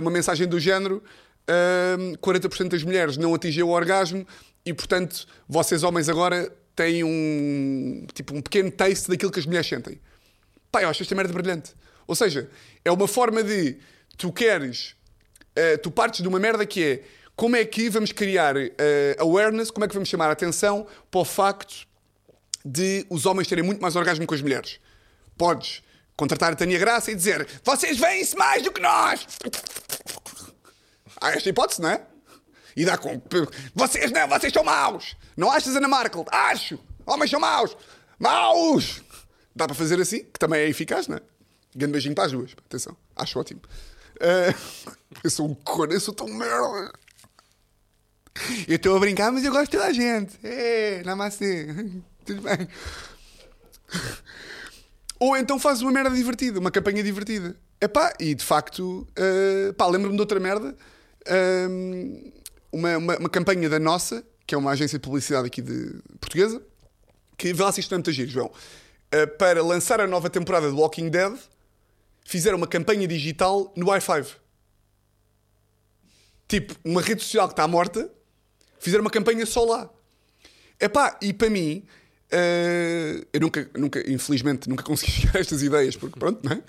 uma 0.00 0.10
mensagem 0.10 0.48
do 0.48 0.58
género 0.58 1.00
hum, 2.00 2.14
40% 2.16 2.68
das 2.68 2.82
mulheres 2.82 3.16
não 3.16 3.32
atingiu 3.32 3.68
o 3.68 3.70
orgasmo 3.70 4.26
e, 4.66 4.74
portanto, 4.74 5.24
vocês 5.48 5.84
homens 5.84 6.08
agora 6.08 6.52
têm 6.80 7.04
um, 7.04 8.06
tipo, 8.14 8.34
um 8.34 8.40
pequeno 8.40 8.70
taste 8.70 9.10
daquilo 9.10 9.30
que 9.30 9.38
as 9.38 9.44
mulheres 9.44 9.68
sentem. 9.68 10.00
Pá, 10.72 10.82
eu 10.82 10.88
acho 10.88 11.02
esta 11.02 11.14
merda 11.14 11.30
brilhante. 11.30 11.74
Ou 12.06 12.14
seja, 12.14 12.48
é 12.82 12.90
uma 12.90 13.06
forma 13.06 13.42
de 13.42 13.76
tu 14.16 14.32
queres, 14.32 14.96
eh, 15.54 15.76
tu 15.76 15.90
partes 15.90 16.22
de 16.22 16.28
uma 16.28 16.38
merda 16.38 16.64
que 16.64 16.82
é 16.82 17.02
como 17.36 17.54
é 17.54 17.64
que 17.66 17.90
vamos 17.90 18.12
criar 18.12 18.56
eh, 18.56 19.16
awareness, 19.18 19.70
como 19.70 19.84
é 19.84 19.88
que 19.88 19.94
vamos 19.94 20.08
chamar 20.08 20.28
a 20.28 20.32
atenção 20.32 20.86
para 21.10 21.20
o 21.20 21.24
facto 21.24 21.86
de 22.64 23.06
os 23.10 23.26
homens 23.26 23.46
terem 23.46 23.62
muito 23.62 23.82
mais 23.82 23.94
orgasmo 23.94 24.26
que 24.26 24.34
as 24.34 24.40
mulheres. 24.40 24.80
Podes 25.36 25.82
contratar 26.16 26.52
a 26.52 26.56
Tânia 26.56 26.78
Graça 26.78 27.10
e 27.10 27.14
dizer 27.14 27.46
vocês 27.62 27.98
veem-se 27.98 28.36
mais 28.36 28.62
do 28.62 28.72
que 28.72 28.80
nós. 28.80 29.26
Há 31.20 31.32
esta 31.32 31.48
hipótese, 31.48 31.82
não 31.82 31.90
é? 31.90 32.09
E 32.76 32.84
dá 32.84 32.96
com. 32.96 33.20
Vocês 33.74 34.10
não, 34.12 34.28
vocês 34.28 34.52
são 34.52 34.64
maus. 34.64 35.16
Não 35.36 35.50
achas, 35.50 35.74
Ana 35.76 35.88
Markel? 35.88 36.24
Acho. 36.30 36.78
Homens 37.06 37.30
são 37.30 37.40
maus. 37.40 37.76
Maus! 38.18 39.02
Dá 39.54 39.66
para 39.66 39.74
fazer 39.74 40.00
assim, 40.00 40.20
que 40.24 40.38
também 40.38 40.60
é 40.60 40.68
eficaz, 40.68 41.08
não 41.08 41.16
é? 41.16 41.20
Grande 41.74 41.92
beijinho 41.92 42.14
para 42.14 42.24
as 42.24 42.32
duas. 42.32 42.52
Atenção. 42.66 42.96
Acho 43.16 43.38
ótimo. 43.38 43.60
Eh, 44.20 44.54
eu 45.24 45.30
sou 45.30 45.48
um 45.48 45.54
corno, 45.54 45.92
eu 45.94 46.00
sou 46.00 46.14
tão 46.14 46.28
merda. 46.28 46.92
Eu 48.68 48.76
estou 48.76 48.96
a 48.96 49.00
brincar, 49.00 49.32
mas 49.32 49.44
eu 49.44 49.50
gosto 49.50 49.66
de 49.66 49.70
toda 49.72 49.86
a 49.86 49.92
gente. 49.92 50.38
É, 50.42 51.02
namastê. 51.04 51.66
Tudo 52.24 52.42
bem. 52.42 52.68
Ou 55.18 55.36
então 55.36 55.58
fazes 55.58 55.82
uma 55.82 55.90
merda 55.90 56.10
divertida, 56.10 56.58
uma 56.58 56.70
campanha 56.70 57.02
divertida. 57.02 57.56
Epá, 57.80 58.12
e 58.20 58.34
de 58.34 58.44
facto, 58.44 59.06
uh, 59.18 59.72
pá, 59.74 59.86
lembro-me 59.86 60.14
de 60.14 60.20
outra 60.20 60.38
merda. 60.38 60.76
Um, 61.68 62.32
uma, 62.72 62.96
uma, 62.96 63.16
uma 63.18 63.28
campanha 63.28 63.68
da 63.68 63.78
nossa, 63.78 64.24
que 64.46 64.54
é 64.54 64.58
uma 64.58 64.70
agência 64.70 64.98
de 64.98 65.02
publicidade 65.02 65.46
aqui 65.46 65.62
de 65.62 66.00
portuguesa, 66.20 66.62
que 67.36 67.52
vê 67.52 67.62
lá 67.62 67.72
se 67.72 67.80
isto 67.80 67.90
não 67.90 67.96
é 67.96 67.98
muito 67.98 68.12
giro, 68.12 68.30
João. 68.30 68.46
Uh, 68.46 69.26
para 69.38 69.62
lançar 69.62 70.00
a 70.00 70.06
nova 70.06 70.28
temporada 70.30 70.68
de 70.68 70.74
Walking 70.74 71.08
Dead, 71.08 71.36
fizeram 72.24 72.58
uma 72.58 72.66
campanha 72.66 73.06
digital 73.06 73.72
no 73.76 73.86
i5. 73.86 74.26
Tipo, 76.46 76.74
uma 76.84 77.00
rede 77.00 77.22
social 77.22 77.48
que 77.48 77.52
está 77.52 77.66
morta, 77.66 78.10
fizeram 78.78 79.02
uma 79.02 79.10
campanha 79.10 79.46
só 79.46 79.64
lá. 79.64 79.90
Epá, 80.80 81.16
e 81.20 81.32
para 81.32 81.50
mim, 81.50 81.84
eh, 82.30 83.24
eu 83.32 83.40
nunca, 83.40 83.70
nunca, 83.76 84.10
infelizmente, 84.10 84.68
nunca 84.68 84.82
consegui 84.84 85.12
chegar 85.12 85.36
a 85.36 85.40
estas 85.40 85.62
ideias, 85.62 85.96
porque 85.96 86.18
pronto, 86.18 86.40
não 86.44 86.52
é? 86.52 86.62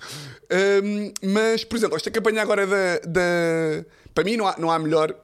Ehm, 0.49 1.13
mas, 1.23 1.63
por 1.63 1.77
exemplo, 1.77 1.95
esta 1.95 2.09
campanha 2.09 2.41
agora 2.41 2.65
da. 2.65 2.99
da 3.07 3.85
para 4.13 4.23
mim, 4.23 4.35
não 4.35 4.47
há, 4.47 4.55
não 4.57 4.71
há 4.71 4.79
melhor 4.79 5.15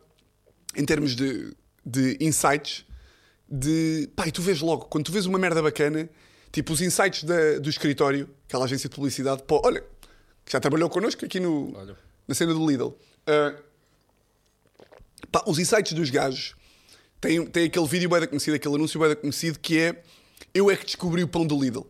em 0.78 0.86
termos 0.86 1.16
de, 1.16 1.54
de 1.86 2.18
insights. 2.22 2.86
De 3.50 4.10
pá, 4.16 4.28
e 4.28 4.32
tu 4.32 4.42
vês 4.42 4.60
logo, 4.62 4.86
quando 4.86 5.06
tu 5.06 5.12
vês 5.12 5.26
uma 5.26 5.40
merda 5.40 5.62
bacana, 5.62 6.10
tipo 6.52 6.74
os 6.74 6.82
insights 6.82 7.24
da- 7.24 7.60
do 7.60 7.70
escritório, 7.70 8.30
aquela 8.46 8.66
agência 8.66 8.90
de 8.90 8.96
publicidade, 8.96 9.42
pô, 9.44 9.62
olha, 9.64 9.82
que 10.44 10.52
já 10.52 10.60
trabalhou 10.60 10.90
connosco 10.90 11.24
aqui 11.24 11.40
no, 11.40 11.74
Olha. 11.78 11.96
na 12.28 12.36
cena 12.36 12.54
do 12.54 12.70
Lidl. 12.70 12.90
Eh, 13.26 13.56
pá, 15.32 15.44
os 15.48 15.60
insights 15.60 15.94
dos 15.94 16.10
gajos 16.10 16.56
tem, 17.22 17.46
tem 17.46 17.66
aquele 17.68 17.88
vídeo 17.88 18.10
bem 18.10 18.28
conhecido, 18.28 18.56
aquele 18.56 18.76
anúncio 18.76 19.00
bem 19.00 19.16
conhecido 19.16 19.60
que 19.60 19.80
é 19.80 20.04
Eu 20.54 20.70
é 20.70 20.76
que 20.76 20.86
descobri 20.86 21.24
o 21.24 21.28
pão 21.28 21.46
do 21.48 21.58
Lidl. 21.60 21.88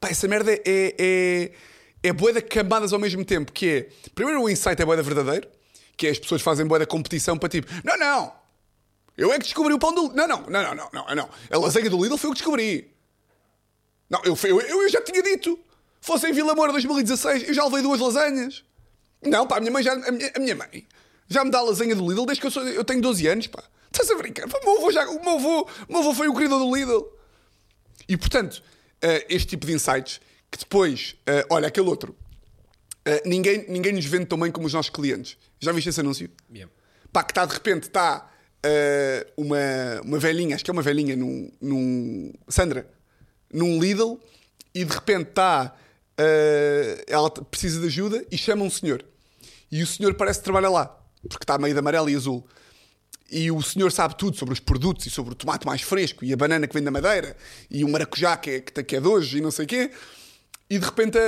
Pá, 0.00 0.08
essa 0.08 0.26
merda 0.26 0.50
é, 0.52 0.60
é, 0.64 1.52
é 2.02 2.12
de 2.12 2.40
camadas 2.40 2.92
ao 2.94 2.98
mesmo 2.98 3.24
tempo. 3.24 3.52
Que 3.52 3.68
é, 3.68 3.88
primeiro 4.14 4.42
o 4.42 4.48
insight 4.48 4.80
é 4.80 4.86
da 4.96 5.02
verdadeiro, 5.02 5.46
que 5.98 6.06
as 6.06 6.18
pessoas 6.18 6.40
fazem 6.40 6.64
bué 6.64 6.78
da 6.78 6.86
competição 6.86 7.36
para 7.36 7.50
tipo, 7.50 7.70
não, 7.84 7.98
não, 7.98 8.32
eu 9.18 9.32
é 9.32 9.38
que 9.38 9.44
descobri 9.44 9.74
o 9.74 9.78
pão 9.78 9.92
do 9.92 10.02
Lidl. 10.02 10.14
Não, 10.16 10.28
não, 10.28 10.42
não, 10.48 10.74
não, 10.74 10.90
não, 10.92 11.14
não. 11.14 11.28
A 11.50 11.58
lasanha 11.58 11.90
do 11.90 12.00
Lidl 12.00 12.16
foi 12.16 12.30
eu 12.30 12.34
que 12.34 12.38
descobri. 12.38 12.94
Não, 14.08 14.22
eu, 14.24 14.38
eu, 14.44 14.60
eu 14.60 14.88
já 14.88 15.02
tinha 15.02 15.20
dito. 15.20 15.58
Fosse 16.00 16.28
em 16.28 16.32
Vila 16.32 16.54
Moura 16.54 16.70
2016, 16.70 17.48
eu 17.48 17.52
já 17.52 17.64
levei 17.64 17.82
duas 17.82 18.00
lasanhas. 18.00 18.64
Não, 19.20 19.44
pá, 19.46 19.56
a 19.56 19.60
minha 19.60 19.72
mãe 19.72 19.82
já. 19.82 19.92
A 19.92 20.12
minha, 20.12 20.32
a 20.34 20.38
minha 20.38 20.54
mãe 20.54 20.86
já 21.26 21.44
me 21.44 21.50
dá 21.50 21.58
a 21.58 21.62
lasanha 21.62 21.96
do 21.96 22.08
Lidl 22.08 22.24
desde 22.24 22.40
que 22.40 22.46
eu, 22.46 22.50
sou, 22.50 22.62
eu 22.66 22.84
tenho 22.84 23.02
12 23.02 23.26
anos, 23.26 23.46
pá. 23.48 23.62
Estás 23.92 24.08
a 24.10 24.16
brincar? 24.16 24.46
O 24.46 24.64
meu 24.64 24.78
avô, 24.78 24.92
já, 24.92 25.08
o 25.08 25.20
meu 25.20 25.34
avô, 25.34 25.68
o 25.88 25.92
meu 25.92 26.00
avô 26.00 26.14
foi 26.14 26.28
o 26.28 26.34
criador 26.34 26.60
do 26.60 26.74
Lidl. 26.74 27.04
E 28.08 28.16
portanto, 28.16 28.62
eh, 29.02 29.26
este 29.28 29.48
tipo 29.48 29.66
de 29.66 29.72
insights, 29.72 30.20
que 30.50 30.58
depois, 30.58 31.16
eh, 31.26 31.44
olha, 31.50 31.68
aquele 31.68 31.88
outro, 31.88 32.16
eh, 33.08 33.22
ninguém, 33.24 33.64
ninguém 33.68 33.92
nos 33.92 34.04
vende 34.04 34.26
tão 34.26 34.38
bem 34.38 34.50
como 34.50 34.66
os 34.66 34.72
nossos 34.72 34.90
clientes. 34.90 35.36
Já 35.60 35.72
viste 35.72 35.88
esse 35.88 36.00
anúncio? 36.00 36.30
Yeah. 36.52 36.72
Pá, 37.12 37.22
que 37.24 37.32
está 37.32 37.44
de 37.46 37.54
repente, 37.54 37.84
está 37.84 38.30
uma, 39.36 39.56
uma 40.04 40.18
velhinha, 40.18 40.54
acho 40.54 40.64
que 40.64 40.70
é 40.70 40.72
uma 40.72 40.82
velhinha, 40.82 41.16
num, 41.16 41.50
num 41.60 42.32
Sandra, 42.48 42.86
num 43.52 43.80
Lidl, 43.80 44.20
e 44.74 44.84
de 44.84 44.92
repente 44.92 45.30
está, 45.30 45.74
ela 47.06 47.30
t- 47.30 47.42
precisa 47.44 47.80
de 47.80 47.86
ajuda 47.86 48.24
e 48.30 48.36
chama 48.36 48.64
um 48.64 48.70
senhor. 48.70 49.04
E 49.70 49.82
o 49.82 49.86
senhor 49.86 50.14
parece 50.14 50.40
que 50.40 50.44
trabalha 50.44 50.68
lá, 50.68 50.86
porque 51.28 51.44
está 51.44 51.56
meio 51.56 51.72
de 51.72 51.78
amarelo 51.78 52.10
e 52.10 52.14
azul. 52.14 52.46
E 53.30 53.50
o 53.50 53.62
senhor 53.62 53.92
sabe 53.92 54.16
tudo 54.16 54.36
sobre 54.36 54.52
os 54.54 54.60
produtos 54.60 55.06
e 55.06 55.10
sobre 55.10 55.32
o 55.32 55.34
tomate 55.34 55.66
mais 55.66 55.82
fresco 55.82 56.24
e 56.24 56.32
a 56.32 56.36
banana 56.36 56.66
que 56.66 56.74
vem 56.74 56.82
da 56.82 56.90
madeira 56.90 57.36
e 57.70 57.84
o 57.84 57.88
maracujá 57.88 58.36
que 58.36 58.50
é, 58.50 58.60
que 58.60 58.96
é 58.96 59.00
de 59.00 59.06
hoje 59.06 59.38
e 59.38 59.40
não 59.40 59.50
sei 59.50 59.64
o 59.64 59.68
quê. 59.68 59.90
E 60.70 60.78
de 60.78 60.84
repente 60.84 61.16
a, 61.18 61.22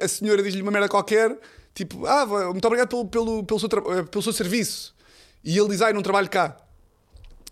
a- 0.00 0.04
a 0.04 0.08
senhora 0.08 0.42
diz-lhe 0.42 0.62
uma 0.62 0.70
merda 0.70 0.88
qualquer, 0.88 1.38
tipo, 1.74 2.04
ah, 2.06 2.26
muito 2.52 2.64
obrigado 2.66 2.88
pelo, 2.88 3.06
pelo, 3.06 3.44
pelo, 3.44 3.60
seu, 3.60 3.68
eh, 3.98 4.02
pelo 4.04 4.22
seu 4.22 4.32
serviço. 4.32 4.94
E 5.42 5.56
ele 5.58 5.68
diz, 5.70 5.80
ai, 5.82 5.92
não 5.92 6.02
trabalho 6.02 6.28
cá. 6.28 6.56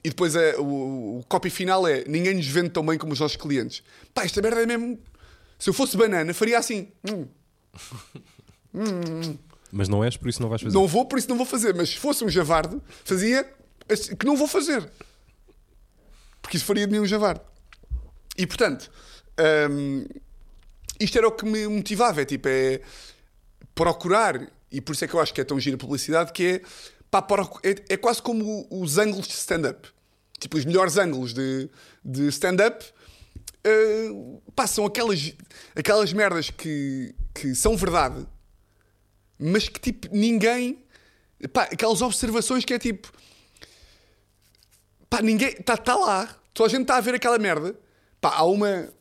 E 0.04 0.08
depois 0.10 0.34
é, 0.34 0.56
o, 0.58 1.18
o 1.18 1.24
copy 1.28 1.50
final 1.50 1.86
é, 1.86 2.04
ninguém 2.06 2.34
nos 2.34 2.46
vende 2.46 2.70
tão 2.70 2.84
bem 2.84 2.96
como 2.98 3.12
os 3.12 3.20
nossos 3.20 3.36
clientes. 3.36 3.82
Pá, 4.14 4.24
esta 4.24 4.40
merda 4.40 4.62
é 4.62 4.66
mesmo... 4.66 4.98
Se 5.58 5.68
eu 5.68 5.74
fosse 5.74 5.94
banana, 5.96 6.32
faria 6.32 6.58
assim. 6.58 6.88
Hum, 7.10 7.26
Mas 9.72 9.88
não 9.88 10.02
és, 10.02 10.16
por 10.16 10.28
isso 10.28 10.40
não 10.42 10.48
vais 10.48 10.62
fazer. 10.62 10.74
não 10.74 10.86
vou, 10.86 11.04
por 11.06 11.18
isso 11.18 11.28
não 11.28 11.36
vou 11.36 11.46
fazer. 11.46 11.74
Mas 11.74 11.90
se 11.90 11.96
fosse 11.96 12.24
um 12.24 12.28
javardo, 12.28 12.82
fazia 13.04 13.48
assim, 13.88 14.16
que 14.16 14.26
não 14.26 14.36
vou 14.36 14.48
fazer. 14.48 14.90
Porque 16.42 16.56
isso 16.56 16.64
faria 16.66 16.86
de 16.86 16.92
mim 16.92 16.98
um 17.00 17.06
javardo. 17.06 17.42
E 18.36 18.46
portanto, 18.46 18.90
hum, 19.70 20.04
isto 21.00 21.16
era 21.16 21.26
o 21.26 21.32
que 21.32 21.44
me 21.44 21.66
motivava. 21.66 22.22
É 22.22 22.24
tipo, 22.24 22.48
é 22.48 22.80
procurar, 23.74 24.40
e 24.70 24.80
por 24.80 24.92
isso 24.92 25.04
é 25.04 25.08
que 25.08 25.14
eu 25.14 25.20
acho 25.20 25.32
que 25.32 25.40
é 25.40 25.44
tão 25.44 25.58
gira 25.58 25.76
a 25.76 25.78
publicidade, 25.78 26.32
que 26.32 26.46
é, 26.46 26.62
pá, 27.10 27.26
é, 27.62 27.94
é 27.94 27.96
quase 27.96 28.20
como 28.20 28.66
os 28.70 28.98
ângulos 28.98 29.26
de 29.26 29.34
stand-up. 29.34 29.88
Tipo, 30.38 30.56
os 30.56 30.64
melhores 30.64 30.96
ângulos 30.96 31.32
de, 31.34 31.68
de 32.04 32.28
stand-up 32.28 32.84
uh, 33.66 34.42
pá, 34.54 34.66
são 34.66 34.86
aquelas, 34.86 35.34
aquelas 35.74 36.12
merdas 36.12 36.50
que, 36.50 37.14
que 37.34 37.54
são 37.54 37.76
verdade, 37.76 38.26
mas 39.38 39.68
que 39.68 39.80
tipo, 39.80 40.08
ninguém. 40.14 40.84
Pá, 41.52 41.62
aquelas 41.62 42.02
observações 42.02 42.64
que 42.64 42.74
é 42.74 42.78
tipo. 42.78 43.10
Pá, 45.08 45.22
ninguém. 45.22 45.48
Está 45.50 45.76
tá 45.76 45.96
lá. 45.96 46.36
Toda 46.52 46.68
a 46.68 46.70
gente 46.70 46.82
está 46.82 46.96
a 46.96 47.00
ver 47.00 47.14
aquela 47.14 47.38
merda. 47.38 47.74
Pá, 48.20 48.34
há 48.34 48.44
uma 48.44 48.92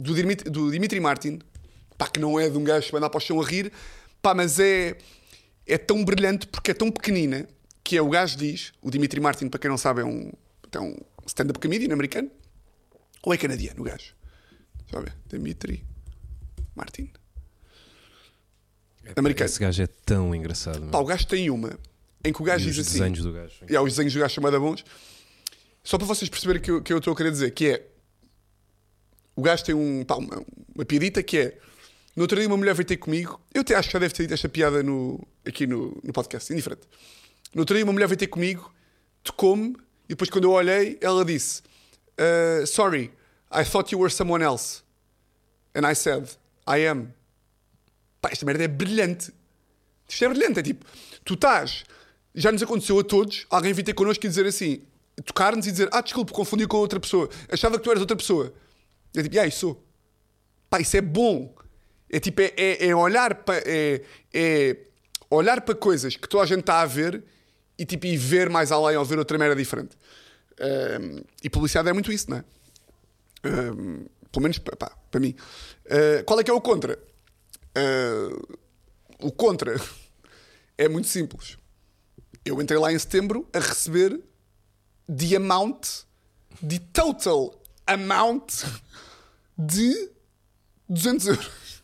do 0.00 0.14
Dimitri, 0.14 0.50
do 0.50 0.70
Dimitri 0.70 0.98
Martin. 1.00 1.38
Pá, 1.96 2.08
que 2.08 2.18
não 2.18 2.40
é 2.40 2.48
de 2.48 2.56
um 2.56 2.64
gajo 2.64 2.86
que 2.86 2.92
vai 2.92 2.98
andar 2.98 3.10
para 3.10 3.18
o 3.18 3.20
chão 3.20 3.40
a 3.40 3.44
rir. 3.44 3.70
Pá, 4.22 4.34
mas 4.34 4.58
é. 4.58 4.96
É 5.66 5.78
tão 5.78 6.04
brilhante 6.04 6.46
porque 6.48 6.72
é 6.72 6.74
tão 6.74 6.90
pequenina 6.90 7.46
que 7.84 7.96
é 7.96 8.02
o 8.02 8.08
gajo 8.08 8.36
diz. 8.36 8.72
O 8.82 8.90
Dimitri 8.90 9.20
Martin, 9.20 9.48
para 9.48 9.60
quem 9.60 9.70
não 9.70 9.78
sabe, 9.78 10.00
é 10.00 10.04
um, 10.04 10.32
é 10.72 10.80
um 10.80 10.96
stand-up 11.26 11.58
comedian 11.60 11.92
americano. 11.92 12.30
Ou 13.22 13.34
é 13.34 13.36
canadiano 13.36 13.80
o 13.82 13.84
gajo? 13.84 14.14
Deixa 14.80 14.96
eu 14.96 15.02
ver. 15.02 15.14
Dimitri 15.28 15.84
Martin. 16.74 17.10
Americano. 19.16 19.48
Esse 19.48 19.60
gajo 19.60 19.82
é 19.82 19.86
tão 19.86 20.34
engraçado. 20.34 20.88
Pá, 20.90 20.98
o 20.98 21.04
gajo 21.04 21.26
tem 21.26 21.50
uma 21.50 21.78
em 22.24 22.32
que 22.32 22.40
o 22.42 22.44
gajo 22.44 22.66
E 22.66 22.70
os 22.70 22.76
diz 22.76 22.86
assim. 22.86 22.98
desenhos 22.98 23.20
do 23.22 23.32
gajo. 23.32 23.54
E 23.68 23.76
há 23.76 23.82
os 23.82 23.92
desenhos 23.92 24.12
do 24.12 24.20
gajo 24.20 24.34
chamada 24.34 24.58
bons. 24.58 24.84
Só 25.82 25.96
para 25.96 26.06
vocês 26.06 26.28
perceberem 26.28 26.60
o 26.60 26.64
que 26.64 26.70
eu, 26.70 26.82
que 26.82 26.92
eu 26.92 26.98
estou 26.98 27.12
a 27.12 27.16
querer 27.16 27.30
dizer, 27.30 27.50
que 27.52 27.66
é. 27.68 27.86
O 29.40 29.42
gajo 29.42 29.64
tem 29.64 29.74
um, 29.74 30.04
pá, 30.04 30.16
uma, 30.16 30.44
uma 30.74 30.84
piadita 30.84 31.22
que 31.22 31.38
é. 31.38 31.58
No 32.14 32.24
outro 32.24 32.36
dia 32.36 32.46
uma 32.46 32.58
mulher 32.58 32.74
veio 32.74 32.86
ter 32.86 32.98
comigo. 32.98 33.40
Eu 33.54 33.62
até 33.62 33.74
acho 33.74 33.88
que 33.88 33.94
já 33.94 33.98
deve 33.98 34.12
ter 34.12 34.24
dito 34.24 34.34
esta 34.34 34.50
piada 34.50 34.82
no, 34.82 35.18
aqui 35.46 35.66
no, 35.66 35.98
no 36.04 36.12
podcast, 36.12 36.52
indiferente. 36.52 36.82
No 37.54 37.62
outro 37.62 37.74
dia 37.74 37.82
uma 37.82 37.94
mulher 37.94 38.06
veio 38.06 38.18
ter 38.18 38.26
comigo, 38.26 38.70
tocou-me, 39.24 39.74
e 40.04 40.08
depois 40.08 40.28
quando 40.28 40.44
eu 40.44 40.50
olhei, 40.50 40.98
ela 41.00 41.24
disse: 41.24 41.62
"Uh, 42.18 42.66
Sorry, 42.66 43.10
I 43.50 43.64
thought 43.64 43.90
you 43.94 43.98
were 43.98 44.12
someone 44.12 44.44
else. 44.44 44.82
And 45.74 45.90
I 45.90 45.94
said, 45.94 46.28
I 46.68 46.86
am. 46.86 47.14
Pá, 48.20 48.28
esta 48.30 48.44
merda 48.44 48.64
é 48.64 48.68
brilhante. 48.68 49.32
Isto 50.06 50.26
é 50.26 50.28
brilhante. 50.28 50.60
É 50.60 50.62
tipo, 50.62 50.84
tu 51.24 51.32
estás. 51.32 51.84
Já 52.34 52.52
nos 52.52 52.62
aconteceu 52.62 52.98
a 52.98 53.04
todos 53.04 53.46
alguém 53.48 53.72
vir 53.72 53.84
ter 53.84 53.94
connosco 53.94 54.26
e 54.26 54.28
dizer 54.28 54.44
assim, 54.44 54.82
tocar-nos 55.24 55.66
e 55.66 55.70
dizer, 55.72 55.88
ah, 55.92 56.02
desculpe, 56.02 56.30
confundi 56.30 56.66
com 56.66 56.76
outra 56.76 57.00
pessoa. 57.00 57.30
Achava 57.50 57.78
que 57.78 57.84
tu 57.84 57.90
eras 57.90 58.02
outra 58.02 58.16
pessoa. 58.16 58.52
É 59.16 59.22
tipo, 59.22 59.38
ah, 59.38 59.46
isso. 59.46 59.76
Pá, 60.68 60.80
isso 60.80 60.96
é 60.96 61.00
bom. 61.00 61.54
É 62.08 62.20
tipo, 62.20 62.40
é, 62.40 62.52
é, 62.56 62.88
é 62.88 62.96
olhar 62.96 63.34
para. 63.34 63.62
É, 63.66 64.02
é 64.32 64.76
olhar 65.30 65.60
para 65.60 65.74
coisas 65.74 66.16
que 66.16 66.28
toda 66.28 66.42
a 66.42 66.46
gente 66.46 66.60
está 66.60 66.80
a 66.80 66.86
ver 66.86 67.22
e, 67.78 67.86
tipo, 67.86 68.06
e 68.06 68.16
ver 68.16 68.50
mais 68.50 68.72
além 68.72 68.96
ou 68.96 69.04
ver 69.04 69.18
outra 69.18 69.38
merda 69.38 69.54
diferente. 69.54 69.96
Um, 70.60 71.22
e 71.42 71.48
publicidade 71.48 71.88
é 71.88 71.92
muito 71.92 72.12
isso, 72.12 72.28
não 72.28 72.38
é? 72.38 72.44
Um, 73.44 74.06
pelo 74.30 74.42
menos 74.42 74.58
pá, 74.58 74.92
para 75.10 75.20
mim. 75.20 75.34
Uh, 75.86 76.24
qual 76.24 76.38
é 76.40 76.44
que 76.44 76.50
é 76.50 76.54
o 76.54 76.60
contra? 76.60 76.98
Uh, 77.76 78.58
o 79.20 79.32
contra 79.32 79.80
é 80.76 80.88
muito 80.88 81.08
simples. 81.08 81.56
Eu 82.44 82.60
entrei 82.60 82.78
lá 82.78 82.92
em 82.92 82.98
setembro 82.98 83.48
a 83.52 83.58
receber 83.58 84.20
the 85.08 85.36
amount, 85.36 86.04
the 86.66 86.80
total 86.92 87.59
amount 87.94 88.64
de 89.58 90.10
200 90.88 91.26
euros. 91.26 91.82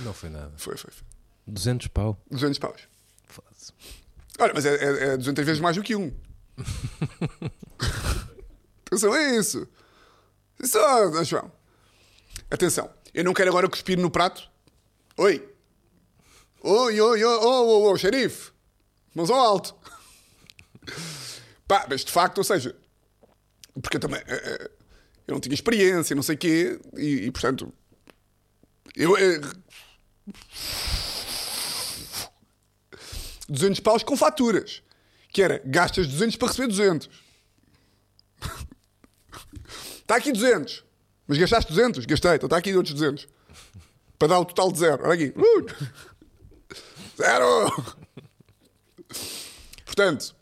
Não 0.00 0.12
foi 0.12 0.28
nada. 0.28 0.52
Foi, 0.56 0.76
foi, 0.76 0.92
foi. 0.92 1.06
200 1.46 1.88
pau. 1.88 2.20
200 2.30 2.58
paus. 2.58 2.82
Foda-se. 3.26 3.72
Olha, 4.38 4.52
mas 4.54 4.66
é, 4.66 4.74
é, 4.74 5.04
é 5.14 5.16
200 5.16 5.44
vezes 5.44 5.60
mais 5.60 5.76
do 5.76 5.82
que 5.82 5.96
um. 5.96 6.12
Atenção 8.86 9.12
a 9.12 9.22
isso. 9.36 9.66
Isso, 10.60 10.78
ó, 10.78 11.24
João. 11.24 11.50
Atenção. 12.50 12.90
Eu 13.14 13.24
não 13.24 13.34
quero 13.34 13.50
agora 13.50 13.68
cuspir 13.68 13.98
no 13.98 14.10
prato. 14.10 14.48
Oi. 15.16 15.48
Oi, 16.62 17.00
oi, 17.00 17.24
oi, 17.24 17.26
oh, 17.44 17.90
oh, 17.90 17.96
xerife. 17.96 18.50
Mãos 19.14 19.30
ao 19.30 19.38
alto. 19.38 19.74
Pá, 21.66 21.86
mas 21.88 22.04
de 22.04 22.10
facto, 22.10 22.38
ou 22.38 22.44
seja, 22.44 22.74
porque 23.80 23.96
eu 23.96 24.00
também. 24.00 24.20
eh, 24.26 24.70
Eu 25.28 25.34
não 25.34 25.40
tinha 25.40 25.54
experiência, 25.54 26.16
não 26.16 26.22
sei 26.22 26.34
o 26.34 26.38
quê, 26.38 26.80
e, 26.96 27.26
e, 27.26 27.30
portanto. 27.30 27.70
Eu. 28.96 29.14
eh, 29.16 29.40
200 33.48 33.80
paus 33.80 34.02
com 34.02 34.16
faturas. 34.16 34.82
Que 35.30 35.42
era, 35.42 35.62
gastas 35.64 36.06
200 36.06 36.36
para 36.36 36.48
receber 36.48 36.68
200. 36.68 37.10
Está 40.00 40.16
aqui 40.16 40.32
200. 40.32 40.84
Mas 41.26 41.36
gastaste 41.36 41.70
200? 41.72 42.06
Gastei. 42.06 42.34
Então 42.34 42.46
está 42.46 42.56
aqui 42.56 42.74
outros 42.74 42.94
200. 42.94 43.28
Para 44.18 44.28
dar 44.28 44.40
o 44.40 44.46
total 44.46 44.72
de 44.72 44.78
zero. 44.78 45.02
Olha 45.04 45.12
aqui. 45.12 45.34
Zero! 47.18 47.84
Portanto, 49.84 50.34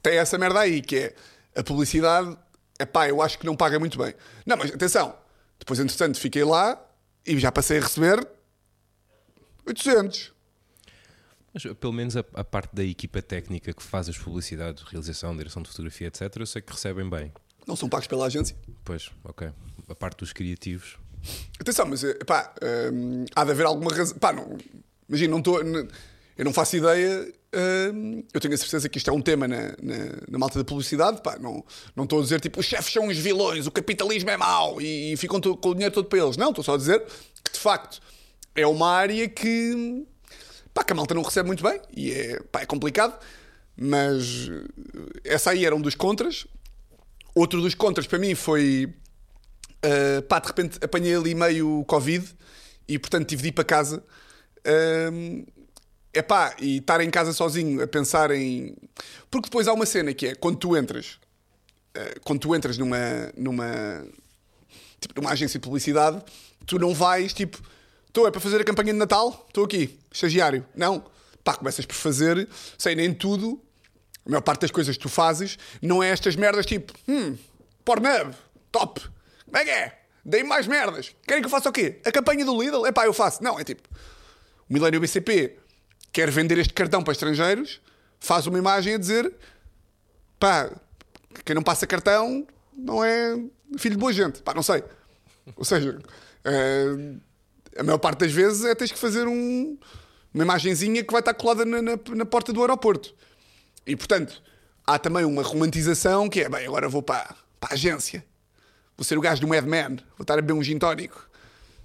tem 0.00 0.16
essa 0.16 0.38
merda 0.38 0.60
aí, 0.60 0.80
que 0.80 0.96
é 0.96 1.14
a 1.56 1.64
publicidade. 1.64 2.38
Epá, 2.78 3.08
eu 3.08 3.22
acho 3.22 3.38
que 3.38 3.46
não 3.46 3.56
paga 3.56 3.78
muito 3.78 3.98
bem. 3.98 4.14
Não, 4.44 4.56
mas 4.56 4.72
atenção. 4.72 5.16
Depois, 5.58 5.78
entretanto, 5.78 6.18
fiquei 6.18 6.44
lá 6.44 6.80
e 7.26 7.38
já 7.38 7.50
passei 7.52 7.78
a 7.78 7.80
receber 7.80 8.26
800. 9.66 10.32
Mas 11.52 11.62
pelo 11.74 11.92
menos 11.92 12.16
a, 12.16 12.24
a 12.34 12.42
parte 12.42 12.74
da 12.74 12.82
equipa 12.82 13.22
técnica 13.22 13.72
que 13.72 13.82
faz 13.82 14.08
as 14.08 14.18
publicidades, 14.18 14.82
realização, 14.82 15.36
direção 15.36 15.62
de 15.62 15.68
fotografia, 15.68 16.08
etc., 16.08 16.36
eu 16.36 16.46
sei 16.46 16.60
que 16.60 16.72
recebem 16.72 17.08
bem. 17.08 17.32
Não 17.66 17.76
são 17.76 17.88
pagos 17.88 18.06
pela 18.06 18.26
agência. 18.26 18.56
Pois, 18.84 19.10
ok. 19.22 19.50
A 19.88 19.94
parte 19.94 20.18
dos 20.18 20.32
criativos. 20.32 20.98
Atenção, 21.58 21.86
mas 21.86 22.04
eh, 22.04 22.14
pá, 22.26 22.52
hum, 22.92 23.24
há 23.34 23.44
de 23.44 23.50
haver 23.52 23.66
alguma 23.66 23.94
razão. 23.94 24.18
Pá, 24.18 24.32
não, 24.32 24.58
imagina, 25.08 25.30
não 25.30 25.38
estou. 25.38 25.60
Eu 25.62 26.44
não 26.44 26.52
faço 26.52 26.76
ideia. 26.76 27.32
Hum, 27.54 28.24
eu 28.32 28.40
tenho 28.40 28.54
a 28.54 28.56
certeza 28.56 28.88
que 28.88 28.98
isto 28.98 29.10
é 29.10 29.12
um 29.12 29.20
tema 29.20 29.46
na, 29.46 29.68
na, 29.80 29.96
na 30.28 30.38
malta 30.38 30.58
da 30.58 30.64
publicidade. 30.64 31.22
Pá, 31.22 31.38
não 31.38 31.64
não 31.94 32.04
estou 32.04 32.20
a 32.20 32.22
dizer 32.22 32.40
tipo 32.40 32.60
os 32.60 32.66
chefes 32.66 32.92
são 32.92 33.08
os 33.08 33.16
vilões, 33.16 33.66
o 33.66 33.70
capitalismo 33.70 34.30
é 34.30 34.36
mau 34.36 34.80
e, 34.80 35.12
e 35.12 35.16
ficam 35.16 35.40
com 35.40 35.68
o 35.68 35.74
dinheiro 35.74 35.94
todo 35.94 36.08
para 36.08 36.18
eles. 36.18 36.36
Não, 36.36 36.50
estou 36.50 36.64
só 36.64 36.74
a 36.74 36.76
dizer 36.76 37.04
que 37.44 37.52
de 37.52 37.58
facto 37.58 38.00
é 38.54 38.66
uma 38.66 38.90
área 38.90 39.28
que. 39.28 40.04
Pá, 40.72 40.82
que 40.82 40.92
a 40.92 40.96
malta 40.96 41.14
não 41.14 41.22
recebe 41.22 41.46
muito 41.46 41.62
bem 41.62 41.80
e 41.96 42.10
é, 42.12 42.40
pá, 42.50 42.62
é 42.62 42.66
complicado. 42.66 43.18
Mas 43.76 44.48
eh, 44.50 45.34
essa 45.34 45.50
aí 45.50 45.64
era 45.64 45.74
um 45.74 45.80
dos 45.80 45.94
contras. 45.94 46.46
Outro 47.34 47.60
dos 47.60 47.74
contras 47.74 48.06
para 48.06 48.18
mim 48.18 48.34
foi. 48.34 48.92
Uh, 49.84 50.22
pá, 50.22 50.38
de 50.38 50.46
repente 50.46 50.78
apanhei 50.82 51.14
ali 51.14 51.34
meio 51.34 51.84
Covid 51.86 52.26
e 52.88 52.98
portanto 52.98 53.28
tive 53.28 53.42
de 53.42 53.48
ir 53.48 53.52
para 53.52 53.64
casa. 53.64 54.02
Epá, 56.14 56.54
e 56.60 56.78
estar 56.78 57.00
em 57.00 57.10
casa 57.10 57.32
sozinho 57.32 57.82
a 57.82 57.86
pensar 57.86 58.30
em. 58.30 58.76
Porque 59.30 59.48
depois 59.48 59.68
há 59.68 59.72
uma 59.72 59.86
cena 59.86 60.14
que 60.14 60.28
é 60.28 60.34
quando 60.34 60.56
tu 60.56 60.76
entras, 60.76 61.18
uh, 61.96 62.20
quando 62.22 62.40
tu 62.40 62.54
entras 62.54 62.78
numa, 62.78 63.32
numa, 63.36 64.04
tipo, 65.00 65.20
numa 65.20 65.32
agência 65.32 65.58
de 65.58 65.64
publicidade, 65.64 66.22
tu 66.66 66.78
não 66.78 66.94
vais 66.94 67.32
tipo, 67.32 67.60
estou 68.06 68.26
é 68.26 68.30
para 68.30 68.40
fazer 68.40 68.60
a 68.60 68.64
campanha 68.64 68.92
de 68.92 68.98
Natal, 68.98 69.44
estou 69.48 69.64
aqui, 69.64 69.98
estagiário. 70.12 70.64
Não. 70.74 71.04
Pá, 71.42 71.54
começas 71.54 71.84
por 71.84 71.94
fazer, 71.94 72.48
sei 72.78 72.94
nem 72.94 73.12
tudo, 73.12 73.60
a 74.24 74.30
maior 74.30 74.40
parte 74.40 74.62
das 74.62 74.70
coisas 74.70 74.96
que 74.96 75.02
tu 75.02 75.10
fazes 75.10 75.58
não 75.82 76.02
é 76.02 76.08
estas 76.08 76.36
merdas 76.36 76.64
tipo, 76.64 76.94
hum, 77.06 77.36
Pornhub, 77.84 78.34
top, 78.72 79.02
como 79.44 79.58
é 79.58 79.64
que 79.64 79.70
é? 79.70 80.00
Deem 80.24 80.42
mais 80.42 80.66
merdas. 80.66 81.14
Querem 81.26 81.42
que 81.42 81.46
eu 81.46 81.50
faça 81.50 81.68
o 81.68 81.72
quê? 81.72 82.00
A 82.04 82.10
campanha 82.10 82.46
do 82.46 82.58
Lidl? 82.58 82.86
É 82.86 82.92
pá, 82.92 83.04
eu 83.04 83.12
faço. 83.12 83.44
Não, 83.44 83.60
é 83.60 83.64
tipo, 83.64 83.86
o 84.68 84.72
Milênio 84.72 85.00
BCP 85.00 85.58
quer 86.14 86.30
vender 86.30 86.56
este 86.58 86.72
cartão 86.72 87.02
para 87.02 87.12
estrangeiros, 87.12 87.80
faz 88.20 88.46
uma 88.46 88.56
imagem 88.56 88.94
a 88.94 88.98
dizer, 88.98 89.30
pá, 90.38 90.70
quem 91.44 91.54
não 91.54 91.62
passa 91.62 91.86
cartão 91.86 92.46
não 92.72 93.04
é 93.04 93.36
filho 93.76 93.96
de 93.96 94.00
boa 94.00 94.12
gente. 94.12 94.40
Pá, 94.40 94.54
não 94.54 94.62
sei. 94.62 94.82
Ou 95.56 95.64
seja, 95.64 95.98
eh, 96.44 97.14
a 97.76 97.82
maior 97.82 97.98
parte 97.98 98.20
das 98.20 98.32
vezes 98.32 98.64
é 98.64 98.74
tens 98.76 98.92
que 98.92 98.98
fazer 98.98 99.26
um- 99.26 99.76
uma 100.32 100.44
imagenzinha 100.44 101.02
que 101.02 101.12
vai 101.12 101.20
estar 101.20 101.34
colada 101.34 101.64
na, 101.64 101.82
na- 101.82 101.98
na 102.14 102.24
porta 102.24 102.52
do 102.52 102.60
aeroporto. 102.62 103.12
E 103.84 103.96
portanto, 103.96 104.40
há 104.86 104.96
também 104.98 105.24
uma 105.24 105.42
romantização 105.42 106.28
que 106.28 106.40
é, 106.42 106.48
bem, 106.48 106.64
agora 106.66 106.88
vou 106.88 107.02
para, 107.02 107.34
para 107.60 107.70
a 107.70 107.74
agência. 107.74 108.24
Vou 108.96 109.04
ser 109.04 109.18
o 109.18 109.20
gajo 109.20 109.40
do 109.40 109.48
Mad 109.48 109.64
Men. 109.66 109.96
Vou 110.16 110.22
estar 110.22 110.34
a 110.34 110.36
beber 110.40 110.52
um 110.52 110.62
gin 110.62 110.78
tónico. 110.78 111.28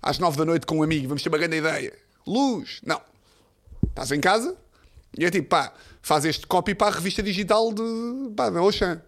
Às 0.02 0.20
nove 0.20 0.38
da 0.38 0.46
noite 0.46 0.68
com 0.68 0.78
um 0.78 0.84
amigo. 0.84 1.08
Vamos 1.08 1.24
ter 1.24 1.30
uma 1.30 1.38
grande 1.40 1.58
ideia. 1.58 1.92
Luz. 2.28 2.80
Não. 2.86 3.02
Estás 3.90 4.12
em 4.12 4.20
casa 4.22 4.56
e 5.18 5.26
é 5.26 5.32
tipo, 5.32 5.50
pá, 5.50 5.74
faz 6.02 6.26
este 6.26 6.46
copy 6.48 6.74
para 6.76 6.88
a 6.88 6.96
revista 6.96 7.22
digital 7.24 7.74
de, 7.74 7.84
pá, 8.36 8.50
da 8.50 8.62
Ocean. 8.62 9.02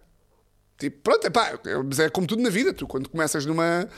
Tipo, 0.78 0.98
pronto, 1.02 1.26
é 1.26 1.30
pá, 1.30 1.58
é- 1.64 1.76
mas 1.82 1.98
é 2.00 2.08
como 2.10 2.26
tudo 2.26 2.42
na 2.42 2.50
vida. 2.50 2.72
Tu, 2.74 2.86
quando 2.86 3.08
começas 3.08 3.46
numa. 3.46 3.88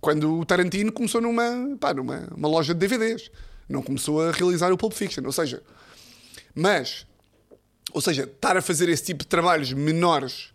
Quando 0.00 0.38
o 0.38 0.44
Tarantino 0.44 0.92
começou 0.92 1.20
numa, 1.20 1.76
pá, 1.80 1.92
numa 1.94 2.28
uma 2.34 2.48
loja 2.48 2.74
de 2.74 2.80
DVDs. 2.80 3.30
Não 3.68 3.82
começou 3.82 4.20
a 4.20 4.32
realizar 4.32 4.72
o 4.72 4.76
Pulp 4.76 4.92
Fiction. 4.92 5.22
Ou 5.24 5.32
seja, 5.32 5.62
mas, 6.54 7.06
ou 7.92 8.00
seja, 8.00 8.24
estar 8.24 8.56
a 8.56 8.62
fazer 8.62 8.88
esse 8.88 9.04
tipo 9.04 9.22
de 9.24 9.28
trabalhos 9.28 9.72
menores, 9.72 10.50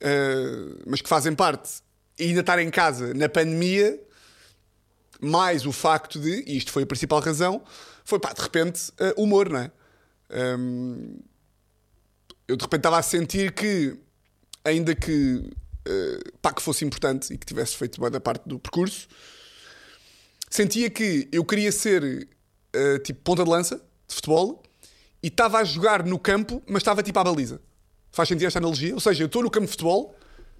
eh, 0.00 0.74
mas 0.86 1.00
que 1.00 1.08
fazem 1.08 1.34
parte, 1.34 1.80
e 2.18 2.24
ainda 2.24 2.40
estar 2.40 2.58
em 2.58 2.70
casa 2.70 3.14
na 3.14 3.28
pandemia, 3.28 3.98
mais 5.20 5.64
o 5.64 5.72
facto 5.72 6.18
de, 6.18 6.44
e 6.46 6.56
isto 6.56 6.72
foi 6.72 6.82
a 6.82 6.86
principal 6.86 7.20
razão, 7.20 7.62
foi 8.10 8.18
pá, 8.20 8.32
de 8.32 8.42
repente, 8.42 8.92
eh, 8.98 9.14
humor, 9.16 9.48
não 9.48 9.60
é? 9.60 9.70
Hum, 10.58 11.18
eu 12.46 12.56
de 12.56 12.62
repente 12.64 12.80
estava 12.80 12.98
a 12.98 13.02
sentir 13.02 13.52
que, 13.52 13.96
ainda 14.64 14.94
que, 14.94 15.48
eh, 15.86 16.18
pá, 16.42 16.52
que 16.52 16.60
fosse 16.60 16.84
importante 16.84 17.32
e 17.32 17.38
que 17.38 17.46
tivesse 17.46 17.76
feito 17.76 17.98
boa 17.98 18.10
da 18.10 18.20
parte 18.20 18.48
do 18.48 18.58
percurso, 18.58 19.08
sentia 20.50 20.90
que 20.90 21.28
eu 21.32 21.44
queria 21.44 21.70
ser 21.72 22.28
eh, 22.72 22.98
tipo 22.98 23.20
ponta 23.22 23.44
de 23.44 23.50
lança 23.50 23.76
de 24.08 24.14
futebol 24.14 24.62
e 25.22 25.28
estava 25.28 25.58
a 25.58 25.64
jogar 25.64 26.04
no 26.04 26.18
campo, 26.18 26.62
mas 26.66 26.78
estava 26.80 27.02
tipo 27.02 27.18
à 27.18 27.24
baliza. 27.24 27.60
Faz 28.12 28.28
sentido 28.28 28.46
esta 28.46 28.58
analogia? 28.58 28.92
Ou 28.94 29.00
seja, 29.00 29.22
eu 29.22 29.26
estou 29.26 29.42
no 29.42 29.50
campo 29.50 29.66
de 29.66 29.70
futebol, 29.72 30.16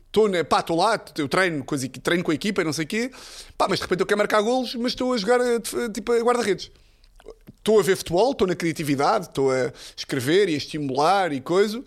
estou 0.07 0.29
na- 0.29 0.45
pá, 0.45 0.61
estou 0.61 0.77
lá, 0.77 1.03
eu 1.19 1.29
treino 1.29 1.65
com, 1.65 1.75
as 1.75 1.83
treino 2.03 2.23
com 2.23 2.31
a 2.31 2.35
equipa 2.35 2.61
e 2.63 2.65
não 2.65 2.73
sei 2.73 2.85
o 2.85 2.89
quê, 2.89 3.11
pá, 3.59 3.67
mas 3.69 3.79
de 3.81 3.85
repente 3.85 4.01
eu 4.01 4.07
quero 4.07 4.19
marcar 4.19 4.41
golos, 4.43 4.75
mas 4.77 4.93
estou 4.93 5.13
a 5.13 5.17
jogar 5.17 5.41
tipo 5.93 6.13
a 6.13 6.21
guarda-redes. 6.21 6.71
Estou 7.61 7.79
a 7.79 7.83
ver 7.83 7.97
futebol, 7.97 8.33
estou 8.33 8.47
na 8.49 8.55
criatividade, 8.55 9.27
estou 9.27 9.51
a 9.53 9.73
escrever 9.97 10.49
e 10.49 10.55
a 10.55 10.57
estimular 10.57 11.33
e 11.33 11.41
coisa. 11.41 11.83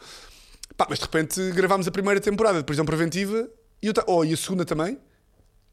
Pá, 0.77 0.87
mas 0.89 0.99
de 0.99 1.05
repente 1.05 1.51
gravámos 1.51 1.87
a 1.87 1.91
primeira 1.91 2.19
temporada 2.21 2.59
de 2.59 2.63
prisão 2.63 2.85
preventiva 2.85 3.49
e, 3.81 3.87
eu 3.87 3.93
ta- 3.93 4.03
oh, 4.07 4.23
e 4.23 4.33
a 4.33 4.37
segunda 4.37 4.63
também. 4.65 4.97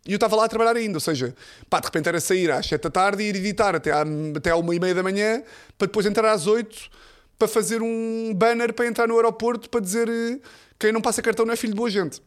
E 0.06 0.12
eu 0.12 0.16
estava 0.16 0.34
lá 0.34 0.46
a 0.46 0.48
trabalhar 0.48 0.76
ainda, 0.76 0.96
ou 0.96 1.00
seja, 1.00 1.34
pá, 1.68 1.78
de 1.80 1.86
repente 1.86 2.08
era 2.08 2.18
sair 2.20 2.50
às 2.50 2.64
7 2.66 2.80
da 2.82 2.90
tarde 2.90 3.22
e 3.22 3.26
ir 3.26 3.36
editar 3.36 3.74
até 3.76 3.92
à, 3.92 4.02
até 4.34 4.50
à 4.50 4.56
uma 4.56 4.74
e 4.74 4.80
meia 4.80 4.94
da 4.94 5.02
manhã 5.02 5.42
para 5.76 5.86
depois 5.86 6.06
entrar 6.06 6.32
às 6.32 6.46
8 6.46 6.90
para 7.38 7.46
fazer 7.46 7.82
um 7.82 8.32
banner 8.34 8.72
para 8.72 8.86
entrar 8.86 9.06
no 9.06 9.16
aeroporto 9.16 9.68
para 9.68 9.80
dizer 9.80 10.08
eh, 10.08 10.40
quem 10.78 10.92
não 10.92 11.02
passa 11.02 11.20
cartão 11.20 11.44
não 11.44 11.52
é 11.52 11.56
filho 11.56 11.74
de 11.74 11.76
boa 11.76 11.90
gente. 11.90 12.22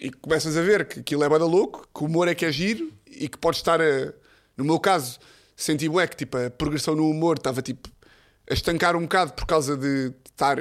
E 0.00 0.10
começas 0.10 0.56
a 0.56 0.62
ver 0.62 0.86
que 0.86 1.00
aquilo 1.00 1.24
é 1.24 1.28
bada 1.28 1.44
louco, 1.44 1.88
que 1.94 2.02
o 2.02 2.06
humor 2.06 2.28
é 2.28 2.34
que 2.34 2.44
é 2.44 2.52
giro 2.52 2.92
e 3.06 3.28
que 3.28 3.38
pode 3.38 3.56
estar 3.56 3.80
a. 3.80 4.12
No 4.56 4.64
meu 4.64 4.78
caso, 4.78 5.18
senti 5.56 5.88
bué 5.88 6.06
que 6.06 6.16
tipo, 6.16 6.36
a 6.36 6.50
progressão 6.50 6.94
no 6.94 7.08
humor 7.08 7.36
estava 7.36 7.62
tipo 7.62 7.88
a 8.48 8.54
estancar 8.54 8.96
um 8.96 9.02
bocado 9.02 9.32
por 9.32 9.46
causa 9.46 9.76
de 9.76 10.12
estar 10.26 10.58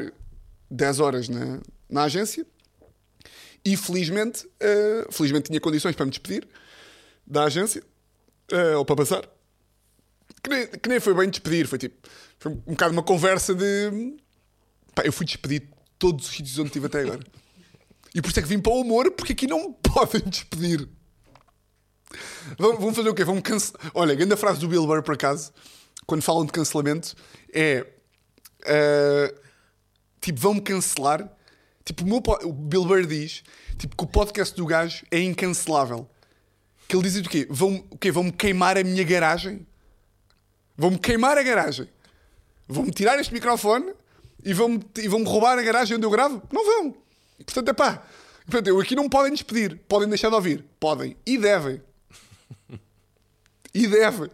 10 0.69 0.99
horas 0.99 1.29
na, 1.29 1.59
na 1.89 2.03
agência. 2.03 2.45
E 3.65 3.77
felizmente, 3.77 4.47
eh, 4.59 5.07
felizmente 5.09 5.47
tinha 5.47 5.59
condições 5.59 5.95
para 5.95 6.05
me 6.05 6.11
despedir 6.11 6.47
da 7.25 7.45
agência, 7.45 7.81
eh, 8.51 8.75
ou 8.75 8.83
para 8.83 8.97
passar. 8.97 9.23
Que 10.41 10.49
nem, 10.49 10.67
que 10.67 10.89
nem 10.89 10.99
foi 10.99 11.13
bem 11.13 11.29
despedir, 11.29 11.65
foi 11.67 11.77
tipo, 11.79 11.95
foi 12.37 12.51
um 12.51 12.73
bocado 12.73 12.91
uma 12.91 13.03
conversa 13.03 13.55
de 13.55 14.17
Pá, 14.93 15.03
eu 15.03 15.11
fui 15.11 15.25
despedido 15.25 15.65
de 15.65 15.73
todos 15.97 16.27
os 16.27 16.35
sítios 16.35 16.57
onde 16.59 16.67
estive 16.67 16.85
até 16.85 17.01
agora. 17.01 17.21
E 18.13 18.21
por 18.21 18.29
isso 18.29 18.39
é 18.39 18.43
que 18.43 18.47
vim 18.47 18.59
para 18.59 18.71
o 18.71 18.81
humor, 18.81 19.09
porque 19.11 19.33
aqui 19.33 19.47
não 19.47 19.69
me 19.69 19.75
podem 19.81 20.21
despedir. 20.25 20.87
Vamos 22.57 22.95
fazer 22.95 23.09
o 23.09 23.13
quê? 23.13 23.23
Vamos 23.23 23.41
cancelar. 23.41 23.91
Olha, 23.93 24.15
grande 24.15 24.35
frase 24.35 24.59
do 24.59 24.67
Bill 24.67 24.85
Burr, 24.85 25.01
por 25.03 25.15
acaso, 25.15 25.51
quando 26.05 26.21
falam 26.21 26.45
de 26.45 26.51
cancelamento, 26.51 27.15
é. 27.53 27.85
eh, 28.65 29.33
tipo, 30.21 30.39
vão-me 30.39 30.61
cancelar. 30.61 31.29
Tipo, 31.85 32.03
o, 32.03 32.07
meu 32.07 32.21
po- 32.21 32.39
o 32.45 32.53
Bill 32.53 32.85
Burr 32.85 33.05
diz 33.05 33.43
tipo, 33.77 33.95
que 33.97 34.03
o 34.03 34.07
podcast 34.07 34.55
do 34.55 34.65
gajo 34.65 35.05
é 35.11 35.19
incancelável. 35.19 36.09
Que 36.87 36.95
ele 36.95 37.03
diz 37.09 37.15
o 37.17 37.29
quê? 37.29 37.47
Vão, 37.49 37.83
o 37.89 37.97
quê? 37.97 38.11
Vão-me 38.11 38.31
queimar 38.31 38.77
a 38.77 38.83
minha 38.83 39.03
garagem? 39.03 39.65
Vão-me 40.77 40.97
queimar 40.97 41.37
a 41.37 41.43
garagem? 41.43 41.89
Vão-me 42.67 42.91
tirar 42.91 43.19
este 43.19 43.33
microfone 43.33 43.93
e 44.43 44.53
vão-me 44.53 44.81
e 44.97 45.07
vão 45.07 45.23
roubar 45.23 45.57
a 45.57 45.61
garagem 45.61 45.97
onde 45.97 46.05
eu 46.05 46.09
gravo? 46.09 46.41
Não 46.51 46.65
vão. 46.65 46.95
Portanto, 47.45 47.69
é 47.69 47.73
pá. 47.73 48.03
Portanto, 48.45 48.67
eu 48.67 48.79
aqui 48.79 48.95
não 48.95 49.07
podem 49.09 49.31
despedir. 49.33 49.79
Podem 49.87 50.07
deixar 50.09 50.29
de 50.29 50.35
ouvir. 50.35 50.65
Podem. 50.79 51.15
E 51.25 51.37
devem. 51.37 51.81
E 53.73 53.87
devem. 53.87 54.29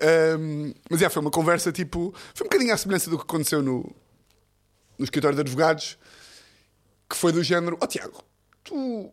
Ahm, 0.00 0.72
mas 0.88 1.02
é, 1.02 1.08
foi 1.08 1.20
uma 1.20 1.30
conversa 1.30 1.72
tipo. 1.72 2.14
Foi 2.34 2.46
um 2.46 2.48
bocadinho 2.48 2.72
à 2.72 2.76
semelhança 2.76 3.10
do 3.10 3.16
que 3.16 3.24
aconteceu 3.24 3.62
no, 3.62 3.94
no 4.96 5.04
escritório 5.04 5.34
de 5.34 5.40
advogados, 5.42 5.98
que 7.08 7.16
foi 7.16 7.32
do 7.32 7.42
género: 7.42 7.76
Ó 7.80 7.86
Tiago, 7.86 8.22
tu, 8.62 9.12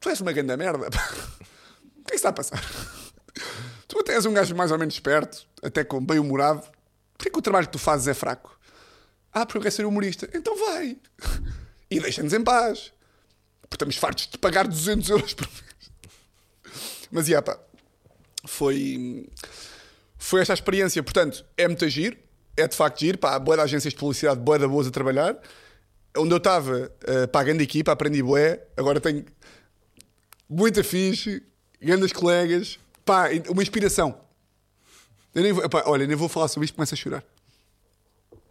tu 0.00 0.08
és 0.08 0.20
uma 0.20 0.32
grande 0.32 0.56
merda. 0.56 0.88
O 0.88 2.10
que 2.10 2.14
é 2.14 2.16
que 2.16 2.16
está 2.16 2.30
a 2.30 2.32
passar? 2.32 2.62
Tu 3.86 3.98
até 3.98 4.14
és 4.14 4.26
um 4.26 4.32
gajo 4.32 4.54
mais 4.54 4.70
ou 4.70 4.78
menos 4.78 4.94
esperto, 4.94 5.46
até 5.62 5.84
com 5.84 6.04
bem 6.04 6.18
humorado. 6.18 6.62
Porquê 7.16 7.30
que 7.30 7.38
o 7.38 7.42
trabalho 7.42 7.66
que 7.66 7.72
tu 7.72 7.78
fazes 7.78 8.06
é 8.06 8.14
fraco? 8.14 8.58
Ah, 9.32 9.44
porque 9.44 9.58
eu 9.58 9.62
quero 9.62 9.74
ser 9.74 9.86
humorista. 9.86 10.28
Então 10.34 10.56
vai. 10.56 10.98
E 11.90 12.00
deixa-nos 12.00 12.32
em 12.32 12.42
paz. 12.42 12.92
Porque 13.62 13.76
estamos 13.76 13.96
fartos 13.96 14.26
de 14.26 14.38
pagar 14.38 14.66
200 14.66 15.08
euros 15.10 15.34
por 15.34 15.46
mês. 15.46 15.92
Mas, 17.10 17.28
yeah, 17.28 17.42
pá, 17.44 17.58
foi, 18.48 19.28
foi 20.16 20.40
esta 20.40 20.54
experiência. 20.54 21.02
Portanto, 21.02 21.44
é 21.56 21.68
muito 21.68 21.88
giro. 21.88 22.16
É 22.56 22.66
de 22.66 22.74
facto 22.74 23.00
giro. 23.00 23.18
Pá, 23.18 23.38
boa 23.38 23.56
de 23.56 23.62
agências 23.62 23.92
de 23.92 23.98
publicidade, 23.98 24.40
boa 24.40 24.58
da 24.58 24.66
boas 24.66 24.86
a 24.86 24.90
trabalhar. 24.90 25.36
Onde 26.16 26.32
eu 26.32 26.38
estava, 26.38 26.90
uh, 27.04 27.28
pá, 27.28 27.44
grande 27.44 27.62
equipa, 27.62 27.92
aprendi 27.92 28.22
boé. 28.22 28.64
Agora 28.76 29.00
tenho 29.00 29.24
muita 30.48 30.82
fixe, 30.82 31.42
grandes 31.80 32.12
colegas. 32.12 32.78
Pá, 33.04 33.28
uma 33.48 33.62
inspiração. 33.62 34.18
Eu 35.34 35.42
nem 35.42 35.52
vou, 35.52 35.64
olha, 35.84 36.06
nem 36.06 36.16
vou 36.16 36.28
falar 36.28 36.48
sobre 36.48 36.64
isto, 36.64 36.74
começo 36.74 36.94
a 36.94 36.96
chorar. 36.96 37.24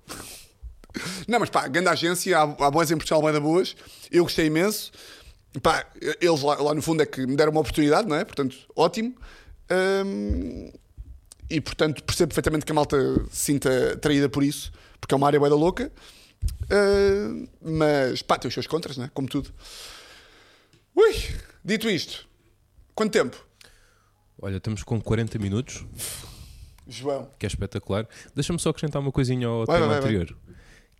Não, 1.27 1.39
mas 1.39 1.49
pá, 1.49 1.67
grande 1.67 1.89
agência, 1.89 2.37
há, 2.37 2.43
há 2.43 2.71
boas 2.71 2.89
em 2.89 2.97
Portugal, 2.97 3.21
da 3.31 3.39
boas. 3.39 3.75
Eu 4.11 4.23
gostei 4.23 4.45
imenso. 4.45 4.91
Pá, 5.61 5.85
eles 6.21 6.41
lá, 6.41 6.55
lá 6.55 6.73
no 6.73 6.81
fundo 6.81 7.01
é 7.01 7.05
que 7.05 7.25
me 7.25 7.35
deram 7.35 7.51
uma 7.51 7.61
oportunidade, 7.61 8.07
não 8.07 8.15
é? 8.15 8.23
Portanto, 8.23 8.55
ótimo. 8.75 9.15
Hum, 9.72 10.72
e 11.49 11.61
portanto 11.61 12.03
percebo 12.03 12.30
perfeitamente 12.30 12.65
que 12.65 12.72
a 12.72 12.76
malta 12.76 12.97
se 13.30 13.45
sinta 13.45 13.97
traída 13.97 14.28
por 14.30 14.43
isso, 14.43 14.72
porque 14.99 15.13
é 15.13 15.18
uma 15.18 15.28
área 15.28 15.39
boa 15.39 15.49
da 15.49 15.55
louca. 15.55 15.91
Hum, 16.72 17.47
mas 17.61 18.22
pá, 18.22 18.38
tem 18.38 18.47
os 18.47 18.53
seus 18.53 18.68
contras, 18.68 18.97
não 18.97 19.05
é? 19.05 19.09
Como 19.13 19.28
tudo. 19.28 19.51
Ui, 20.95 21.13
dito 21.63 21.89
isto, 21.89 22.28
quanto 22.95 23.11
tempo? 23.13 23.45
Olha, 24.41 24.57
estamos 24.57 24.84
com 24.84 24.99
40 25.01 25.39
minutos, 25.39 25.84
João. 26.88 27.30
que 27.39 27.45
é 27.45 27.47
espetacular. 27.47 28.07
Deixa-me 28.36 28.59
só 28.59 28.70
acrescentar 28.70 29.01
uma 29.01 29.11
coisinha 29.11 29.47
ao 29.47 29.65
Vai, 29.65 29.78
tema 29.78 29.88
vai, 29.88 30.01
vai. 30.01 30.09
anterior. 30.15 30.38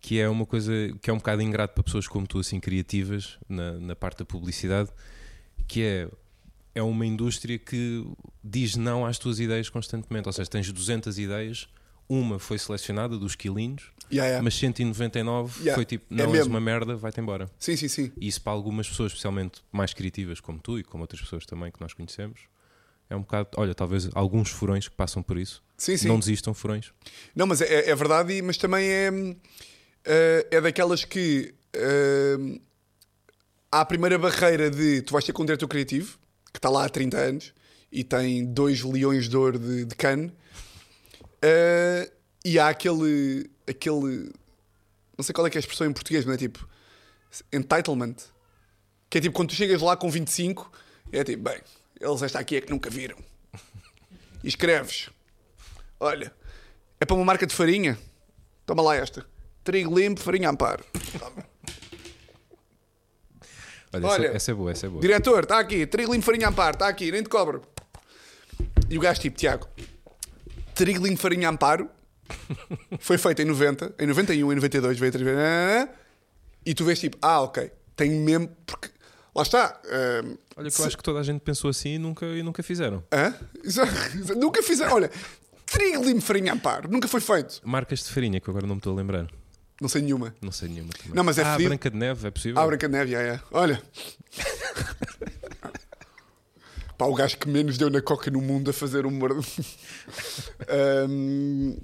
Que 0.00 0.20
é 0.20 0.28
uma 0.28 0.46
coisa 0.46 0.72
que 1.02 1.10
é 1.10 1.12
um 1.12 1.16
bocado 1.18 1.42
ingrato 1.42 1.74
para 1.74 1.82
pessoas 1.82 2.06
como 2.06 2.26
tu, 2.26 2.38
assim, 2.38 2.60
criativas, 2.60 3.36
na, 3.48 3.72
na 3.72 3.96
parte 3.96 4.18
da 4.18 4.24
publicidade, 4.24 4.90
que 5.66 5.82
é, 5.82 6.08
é 6.74 6.82
uma 6.82 7.04
indústria 7.06 7.58
que 7.58 8.04
diz 8.42 8.76
não 8.76 9.04
às 9.04 9.18
tuas 9.18 9.40
ideias 9.40 9.68
constantemente. 9.68 10.28
Ou 10.28 10.32
seja, 10.32 10.48
tens 10.48 10.70
200 10.72 11.18
ideias, 11.18 11.68
uma 12.08 12.38
foi 12.38 12.58
selecionada 12.58 13.16
dos 13.18 13.34
quilinhos, 13.34 13.90
Yeah, 14.10 14.26
yeah. 14.26 14.42
mas 14.42 14.54
199 14.54 15.58
Yeah, 15.60 15.74
foi 15.74 15.84
tipo, 15.84 16.06
é 16.10 16.16
não 16.16 16.24
és 16.26 16.32
mesmo. 16.32 16.50
uma 16.54 16.60
merda, 16.60 16.96
vai-te 16.96 17.20
embora. 17.20 17.50
Sim, 17.58 17.76
sim, 17.76 17.88
sim. 17.88 18.10
E 18.18 18.26
isso 18.26 18.40
para 18.40 18.52
algumas 18.54 18.88
pessoas, 18.88 19.12
especialmente 19.12 19.60
mais 19.70 19.92
criativas 19.92 20.40
como 20.40 20.58
tu 20.58 20.78
e 20.78 20.82
como 20.82 21.02
outras 21.02 21.20
pessoas 21.20 21.44
também 21.44 21.70
que 21.70 21.78
nós 21.78 21.92
conhecemos, 21.92 22.40
é 23.10 23.14
um 23.16 23.20
bocado, 23.20 23.50
olha, 23.56 23.74
talvez 23.74 24.08
alguns 24.14 24.48
furões 24.48 24.88
que 24.88 24.94
passam 24.94 25.22
por 25.22 25.36
isso. 25.36 25.62
Sim, 25.76 25.96
sim. 25.98 26.08
Não 26.08 26.18
desistam 26.18 26.54
furões. 26.54 26.90
Não, 27.36 27.46
mas 27.46 27.60
é, 27.60 27.90
é 27.90 27.94
verdade, 27.94 28.32
e- 28.32 28.40
mas 28.40 28.56
também 28.56 28.86
é, 28.88 29.10
eh, 30.06 30.46
é 30.52 30.60
daquelas 30.62 31.04
que 31.04 31.54
hum, 32.38 32.58
há 33.70 33.80
a 33.82 33.84
primeira 33.84 34.18
barreira 34.18 34.70
de 34.70 35.02
tu 35.02 35.12
vais 35.12 35.24
ter 35.24 35.32
com 35.34 35.42
um 35.42 35.46
diretor 35.46 35.68
criativo 35.68 36.18
que 36.52 36.58
está 36.58 36.68
lá 36.68 36.84
há 36.84 36.88
30 36.88 37.16
anos 37.16 37.54
e 37.90 38.04
tem 38.04 38.44
dois 38.44 38.82
leões 38.82 39.28
de 39.28 39.36
ouro 39.36 39.58
de, 39.58 39.84
de 39.84 39.96
eh, 41.42 42.10
e 42.44 42.58
há 42.58 42.68
aquele, 42.68 43.50
aquele 43.66 44.32
não 45.16 45.22
sei 45.22 45.32
qual 45.32 45.46
é 45.46 45.50
que 45.50 45.56
é 45.56 45.60
a 45.60 45.60
expressão 45.60 45.86
em 45.86 45.92
português, 45.92 46.24
mas 46.24 46.34
é 46.34 46.38
tipo 46.38 46.68
entitlement 47.52 48.16
que 49.10 49.18
é 49.18 49.20
tipo 49.20 49.34
quando 49.34 49.50
tu 49.50 49.54
chegas 49.54 49.80
lá 49.80 49.96
com 49.96 50.10
25 50.10 50.70
é 51.12 51.24
tipo, 51.24 51.42
bem, 51.42 51.60
eles 52.00 52.22
esta 52.22 52.38
aqui 52.38 52.56
é 52.56 52.60
que 52.60 52.70
nunca 52.70 52.90
viram 52.90 53.16
e 54.42 54.48
escreves 54.48 55.10
Olha, 56.00 56.32
é 57.00 57.04
para 57.04 57.16
uma 57.16 57.24
marca 57.24 57.46
de 57.46 57.54
farinha. 57.54 57.98
Toma 58.64 58.82
lá 58.82 58.94
esta. 58.94 59.26
Trigo 59.64 59.98
limpo, 59.98 60.20
farinha 60.20 60.48
amparo. 60.48 60.84
Toma. 61.18 61.44
Olha, 63.92 64.06
Olha, 64.06 64.26
essa, 64.26 64.36
essa 64.36 64.50
é 64.50 64.54
boa, 64.54 64.70
essa 64.70 64.86
é 64.86 64.88
boa. 64.88 65.00
Diretor, 65.00 65.42
está 65.44 65.58
aqui. 65.58 65.86
Trigo 65.86 66.12
limpo, 66.12 66.24
farinha 66.26 66.48
amparo. 66.48 66.74
Está 66.74 66.88
aqui, 66.88 67.10
nem 67.10 67.22
te 67.22 67.28
cobro. 67.28 67.62
E 68.90 68.96
o 68.98 69.00
gajo 69.00 69.20
tipo, 69.20 69.36
Tiago, 69.36 69.66
trigo 70.74 71.04
limpo, 71.06 71.18
farinha 71.20 71.48
amparo 71.48 71.88
foi 73.00 73.16
feito 73.18 73.40
em 73.42 73.44
90, 73.44 73.94
em 73.98 74.06
91, 74.06 74.52
em 74.52 74.54
92, 74.56 74.98
veio 74.98 75.12
3 75.12 75.24
vezes. 75.24 75.88
E 76.66 76.74
tu 76.74 76.84
vês 76.84 76.98
tipo, 77.00 77.16
ah, 77.22 77.40
ok, 77.42 77.70
tenho 77.96 78.20
mesmo. 78.22 78.48
Porque 78.66 78.88
lá 79.34 79.42
está. 79.42 79.80
hum, 80.24 80.36
Olha 80.56 80.68
que 80.70 80.76
se- 80.76 80.82
eu 80.82 80.86
acho 80.86 80.96
que 80.96 81.02
toda 81.02 81.20
a 81.20 81.22
gente 81.22 81.40
pensou 81.40 81.70
assim 81.70 81.94
e 81.94 81.98
nunca, 81.98 82.26
e 82.26 82.42
nunca 82.42 82.62
fizeram. 82.62 83.02
Hã? 83.12 83.34
Nunca 84.36 84.62
fizeram. 84.62 84.94
Olha, 84.94 85.10
trigo 85.66 86.04
limpo, 86.04 86.20
farinha 86.20 86.52
amparo. 86.52 86.90
Nunca 86.90 87.08
foi 87.08 87.20
feito. 87.20 87.60
Marcas 87.64 88.00
de 88.00 88.10
farinha 88.12 88.40
que 88.40 88.50
agora 88.50 88.66
não 88.66 88.74
me 88.74 88.80
estou 88.80 88.92
a 88.92 88.96
lembrar. 88.96 89.26
Não 89.80 89.88
sei 89.88 90.02
nenhuma. 90.02 90.34
Não 90.42 90.50
sei 90.50 90.68
nenhuma 90.68 90.92
também. 90.92 91.14
Não, 91.14 91.22
mas 91.22 91.38
é 91.38 91.42
ah, 91.42 91.52
fedido. 91.52 91.68
Branca 91.70 91.90
de 91.90 91.96
Neve, 91.96 92.26
é 92.26 92.30
possível? 92.30 92.60
Ah, 92.60 92.66
Branca 92.66 92.88
de 92.88 92.92
Neve, 92.92 93.14
é, 93.14 93.28
é. 93.34 93.40
Olha. 93.52 93.82
Pá, 96.96 97.06
o 97.06 97.14
gajo 97.14 97.38
que 97.38 97.48
menos 97.48 97.78
deu 97.78 97.88
na 97.88 98.02
coca 98.02 98.28
no 98.28 98.40
mundo 98.40 98.70
a 98.70 98.72
fazer 98.72 99.06
um 99.06 99.08
humor. 99.10 99.32
Ahm, 100.68 101.76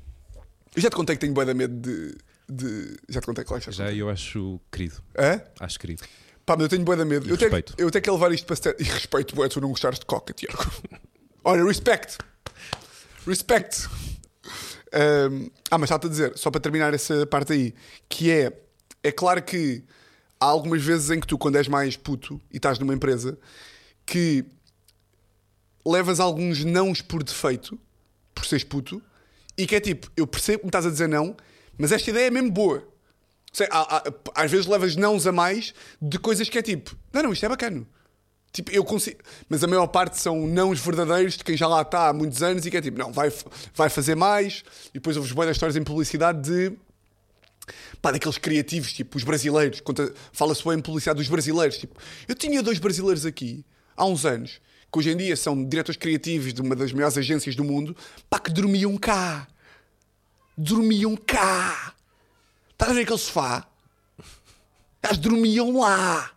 eu 0.74 0.82
já 0.82 0.90
te 0.90 0.96
contei 0.96 1.14
que 1.14 1.20
tenho 1.20 1.32
bué 1.32 1.44
da 1.44 1.54
medo 1.54 1.72
de, 1.80 2.16
de- 2.48 2.96
Já 3.08 3.20
te 3.20 3.26
contei, 3.26 3.44
claro. 3.44 3.62
que 3.62 3.70
Já, 3.70 3.84
Já 3.86 3.92
eu 3.92 4.10
acho 4.10 4.60
querido. 4.72 4.96
Hã? 5.16 5.40
Acho 5.60 5.78
querido. 5.78 6.02
Pá, 6.44 6.56
mas 6.56 6.64
eu 6.64 6.68
tenho 6.68 6.84
bué 6.84 6.96
da 6.96 7.04
medo. 7.04 7.28
E 7.28 7.30
eu, 7.30 7.38
tenho, 7.38 7.50
respeito. 7.52 7.74
eu 7.78 7.90
tenho 7.92 8.02
que 8.02 8.10
levar 8.10 8.32
isto 8.32 8.44
para... 8.44 8.74
E 8.78 8.82
respeito, 8.82 9.36
bué, 9.36 9.48
tu 9.48 9.60
não 9.60 9.68
gostares 9.70 10.00
de 10.00 10.04
coca, 10.04 10.32
Tiago. 10.34 10.58
Olha, 11.44 11.64
respect. 11.64 12.18
Respect. 13.24 13.88
Ah, 15.70 15.78
mas 15.78 15.84
está-te 15.90 16.06
a 16.06 16.10
dizer, 16.10 16.38
só 16.38 16.50
para 16.50 16.60
terminar 16.60 16.94
essa 16.94 17.26
parte 17.26 17.52
aí, 17.52 17.74
que 18.08 18.30
é, 18.30 18.52
é 19.02 19.10
claro 19.12 19.42
que 19.42 19.82
há 20.40 20.46
algumas 20.46 20.82
vezes 20.82 21.10
em 21.10 21.18
que 21.20 21.26
tu, 21.26 21.36
quando 21.38 21.56
és 21.56 21.66
mais 21.68 21.96
puto 21.96 22.40
e 22.52 22.56
estás 22.56 22.78
numa 22.78 22.94
empresa, 22.94 23.36
que 24.06 24.44
levas 25.86 26.20
alguns 26.20 26.64
nãos 26.64 27.00
por 27.02 27.22
defeito, 27.22 27.78
por 28.34 28.44
seres 28.46 28.64
puto, 28.64 29.02
e 29.56 29.66
que 29.66 29.76
é 29.76 29.80
tipo, 29.80 30.10
eu 30.16 30.26
percebo 30.26 30.60
que 30.60 30.64
me 30.66 30.68
estás 30.68 30.86
a 30.86 30.90
dizer 30.90 31.08
não, 31.08 31.36
mas 31.78 31.92
esta 31.92 32.10
ideia 32.10 32.26
é 32.26 32.30
mesmo 32.30 32.50
boa. 32.50 32.86
Sei, 33.52 33.68
há- 33.70 33.96
há- 33.98 34.04
às 34.34 34.50
vezes 34.50 34.66
levas 34.66 34.96
nãos 34.96 35.26
a 35.26 35.32
mais 35.32 35.72
de 36.00 36.18
coisas 36.18 36.48
que 36.48 36.58
é 36.58 36.62
tipo, 36.62 36.96
não, 37.12 37.22
não, 37.22 37.32
isto 37.32 37.46
é 37.46 37.48
bacana. 37.48 37.86
Tipo, 38.54 38.70
eu 38.70 38.84
consigo. 38.84 39.18
Mas 39.48 39.64
a 39.64 39.66
maior 39.66 39.88
parte 39.88 40.16
são 40.16 40.46
nãos 40.46 40.78
verdadeiros 40.78 41.36
de 41.36 41.42
quem 41.42 41.56
já 41.56 41.66
lá 41.66 41.82
está 41.82 42.08
há 42.08 42.12
muitos 42.12 42.40
anos 42.40 42.64
e 42.64 42.70
que 42.70 42.76
é 42.76 42.80
tipo, 42.80 42.96
não, 42.96 43.12
vai, 43.12 43.30
vai 43.74 43.90
fazer 43.90 44.14
mais. 44.14 44.62
E 44.90 44.94
depois 44.94 45.16
ouves 45.16 45.32
boas 45.32 45.50
histórias 45.50 45.76
em 45.76 45.82
publicidade 45.82 46.40
de. 46.40 46.78
Pá, 48.00 48.12
daqueles 48.12 48.38
criativos, 48.38 48.92
tipo, 48.92 49.18
os 49.18 49.24
brasileiros. 49.24 49.82
Fala-se 50.32 50.62
bem 50.62 50.74
em 50.74 50.80
publicidade 50.80 51.18
dos 51.18 51.28
brasileiros. 51.28 51.78
Tipo, 51.78 51.98
eu 52.28 52.34
tinha 52.36 52.62
dois 52.62 52.78
brasileiros 52.78 53.26
aqui, 53.26 53.64
há 53.96 54.04
uns 54.04 54.24
anos, 54.24 54.60
que 54.92 54.98
hoje 55.00 55.10
em 55.10 55.16
dia 55.16 55.34
são 55.34 55.64
diretores 55.64 55.98
criativos 55.98 56.54
de 56.54 56.62
uma 56.62 56.76
das 56.76 56.92
maiores 56.92 57.18
agências 57.18 57.56
do 57.56 57.64
mundo, 57.64 57.96
pá, 58.30 58.38
que 58.38 58.52
dormiam 58.52 58.96
cá. 58.96 59.48
Dormiam 60.56 61.16
cá. 61.16 61.92
Estás 62.70 62.92
a 62.92 62.94
ver 62.94 63.00
aquele 63.00 63.18
sofá? 63.18 63.66
Eles 65.02 65.18
dormiam 65.18 65.76
lá. 65.76 66.33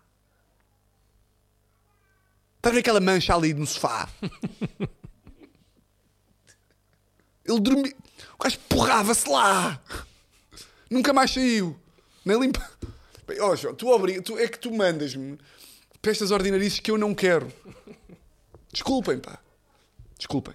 Estás 2.58 2.72
a 2.72 2.72
ver 2.72 2.80
aquela 2.80 3.00
mancha 3.00 3.34
ali 3.36 3.54
no 3.54 3.66
sofá? 3.66 4.10
Ele 7.46 7.60
dormia. 7.60 7.96
O 8.38 8.44
gajo 8.44 8.60
porrava-se 8.68 9.30
lá. 9.30 9.82
Nunca 10.90 11.14
mais 11.14 11.32
saiu. 11.32 11.80
Nem 12.26 12.40
limpa. 12.40 12.70
Bem, 13.28 13.40
ó, 13.40 13.56
João, 13.56 13.74
tu, 13.74 13.88
obriga, 13.90 14.22
tu 14.22 14.38
é 14.38 14.48
que 14.48 14.60
tu 14.60 14.72
mandas-me 14.72 15.38
para 16.02 16.12
estas 16.12 16.32
ordinarices 16.32 16.80
que 16.80 16.92
eu 16.92 16.98
não 16.98 17.16
quero. 17.16 17.52
Desculpem, 18.72 19.20
pá. 19.20 19.40
Desculpem. 20.18 20.54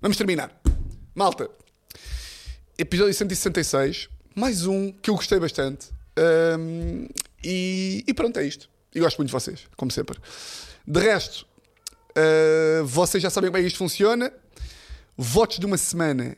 Vamos 0.00 0.16
terminar. 0.16 0.60
Malta, 1.14 1.48
episódio 2.76 3.14
166. 3.14 4.08
Mais 4.34 4.66
um 4.66 4.90
que 4.92 5.10
eu 5.10 5.14
gostei 5.14 5.38
bastante. 5.38 5.88
Ahm, 6.16 7.06
e, 7.42 8.04
e 8.06 8.14
pronto, 8.14 8.38
é 8.38 8.46
isto. 8.46 8.68
E 8.94 9.00
gosto 9.00 9.18
muito 9.18 9.28
de 9.28 9.32
vocês, 9.32 9.66
como 9.76 9.90
sempre. 9.90 10.18
De 10.86 11.00
resto, 11.00 11.46
ah, 12.16 12.82
vocês 12.84 13.22
já 13.22 13.30
sabem 13.30 13.50
como 13.50 13.58
é 13.58 13.60
que 13.60 13.66
isto 13.66 13.78
funciona. 13.78 14.32
Votos 15.16 15.58
de 15.58 15.66
uma 15.66 15.76
semana 15.76 16.36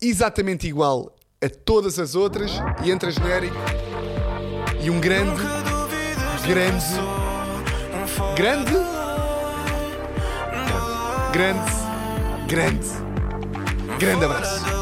exatamente 0.00 0.66
igual 0.66 1.14
a 1.42 1.48
todas 1.48 1.98
as 1.98 2.14
outras. 2.14 2.52
E 2.84 2.90
entra 2.90 3.10
genérico. 3.10 3.56
E 4.82 4.90
um 4.90 5.00
grande, 5.00 5.42
grande, 6.46 6.84
grande, 8.36 8.72
grande, 11.32 11.70
grande, 12.46 12.88
grande 13.98 14.24
abraço. 14.24 14.77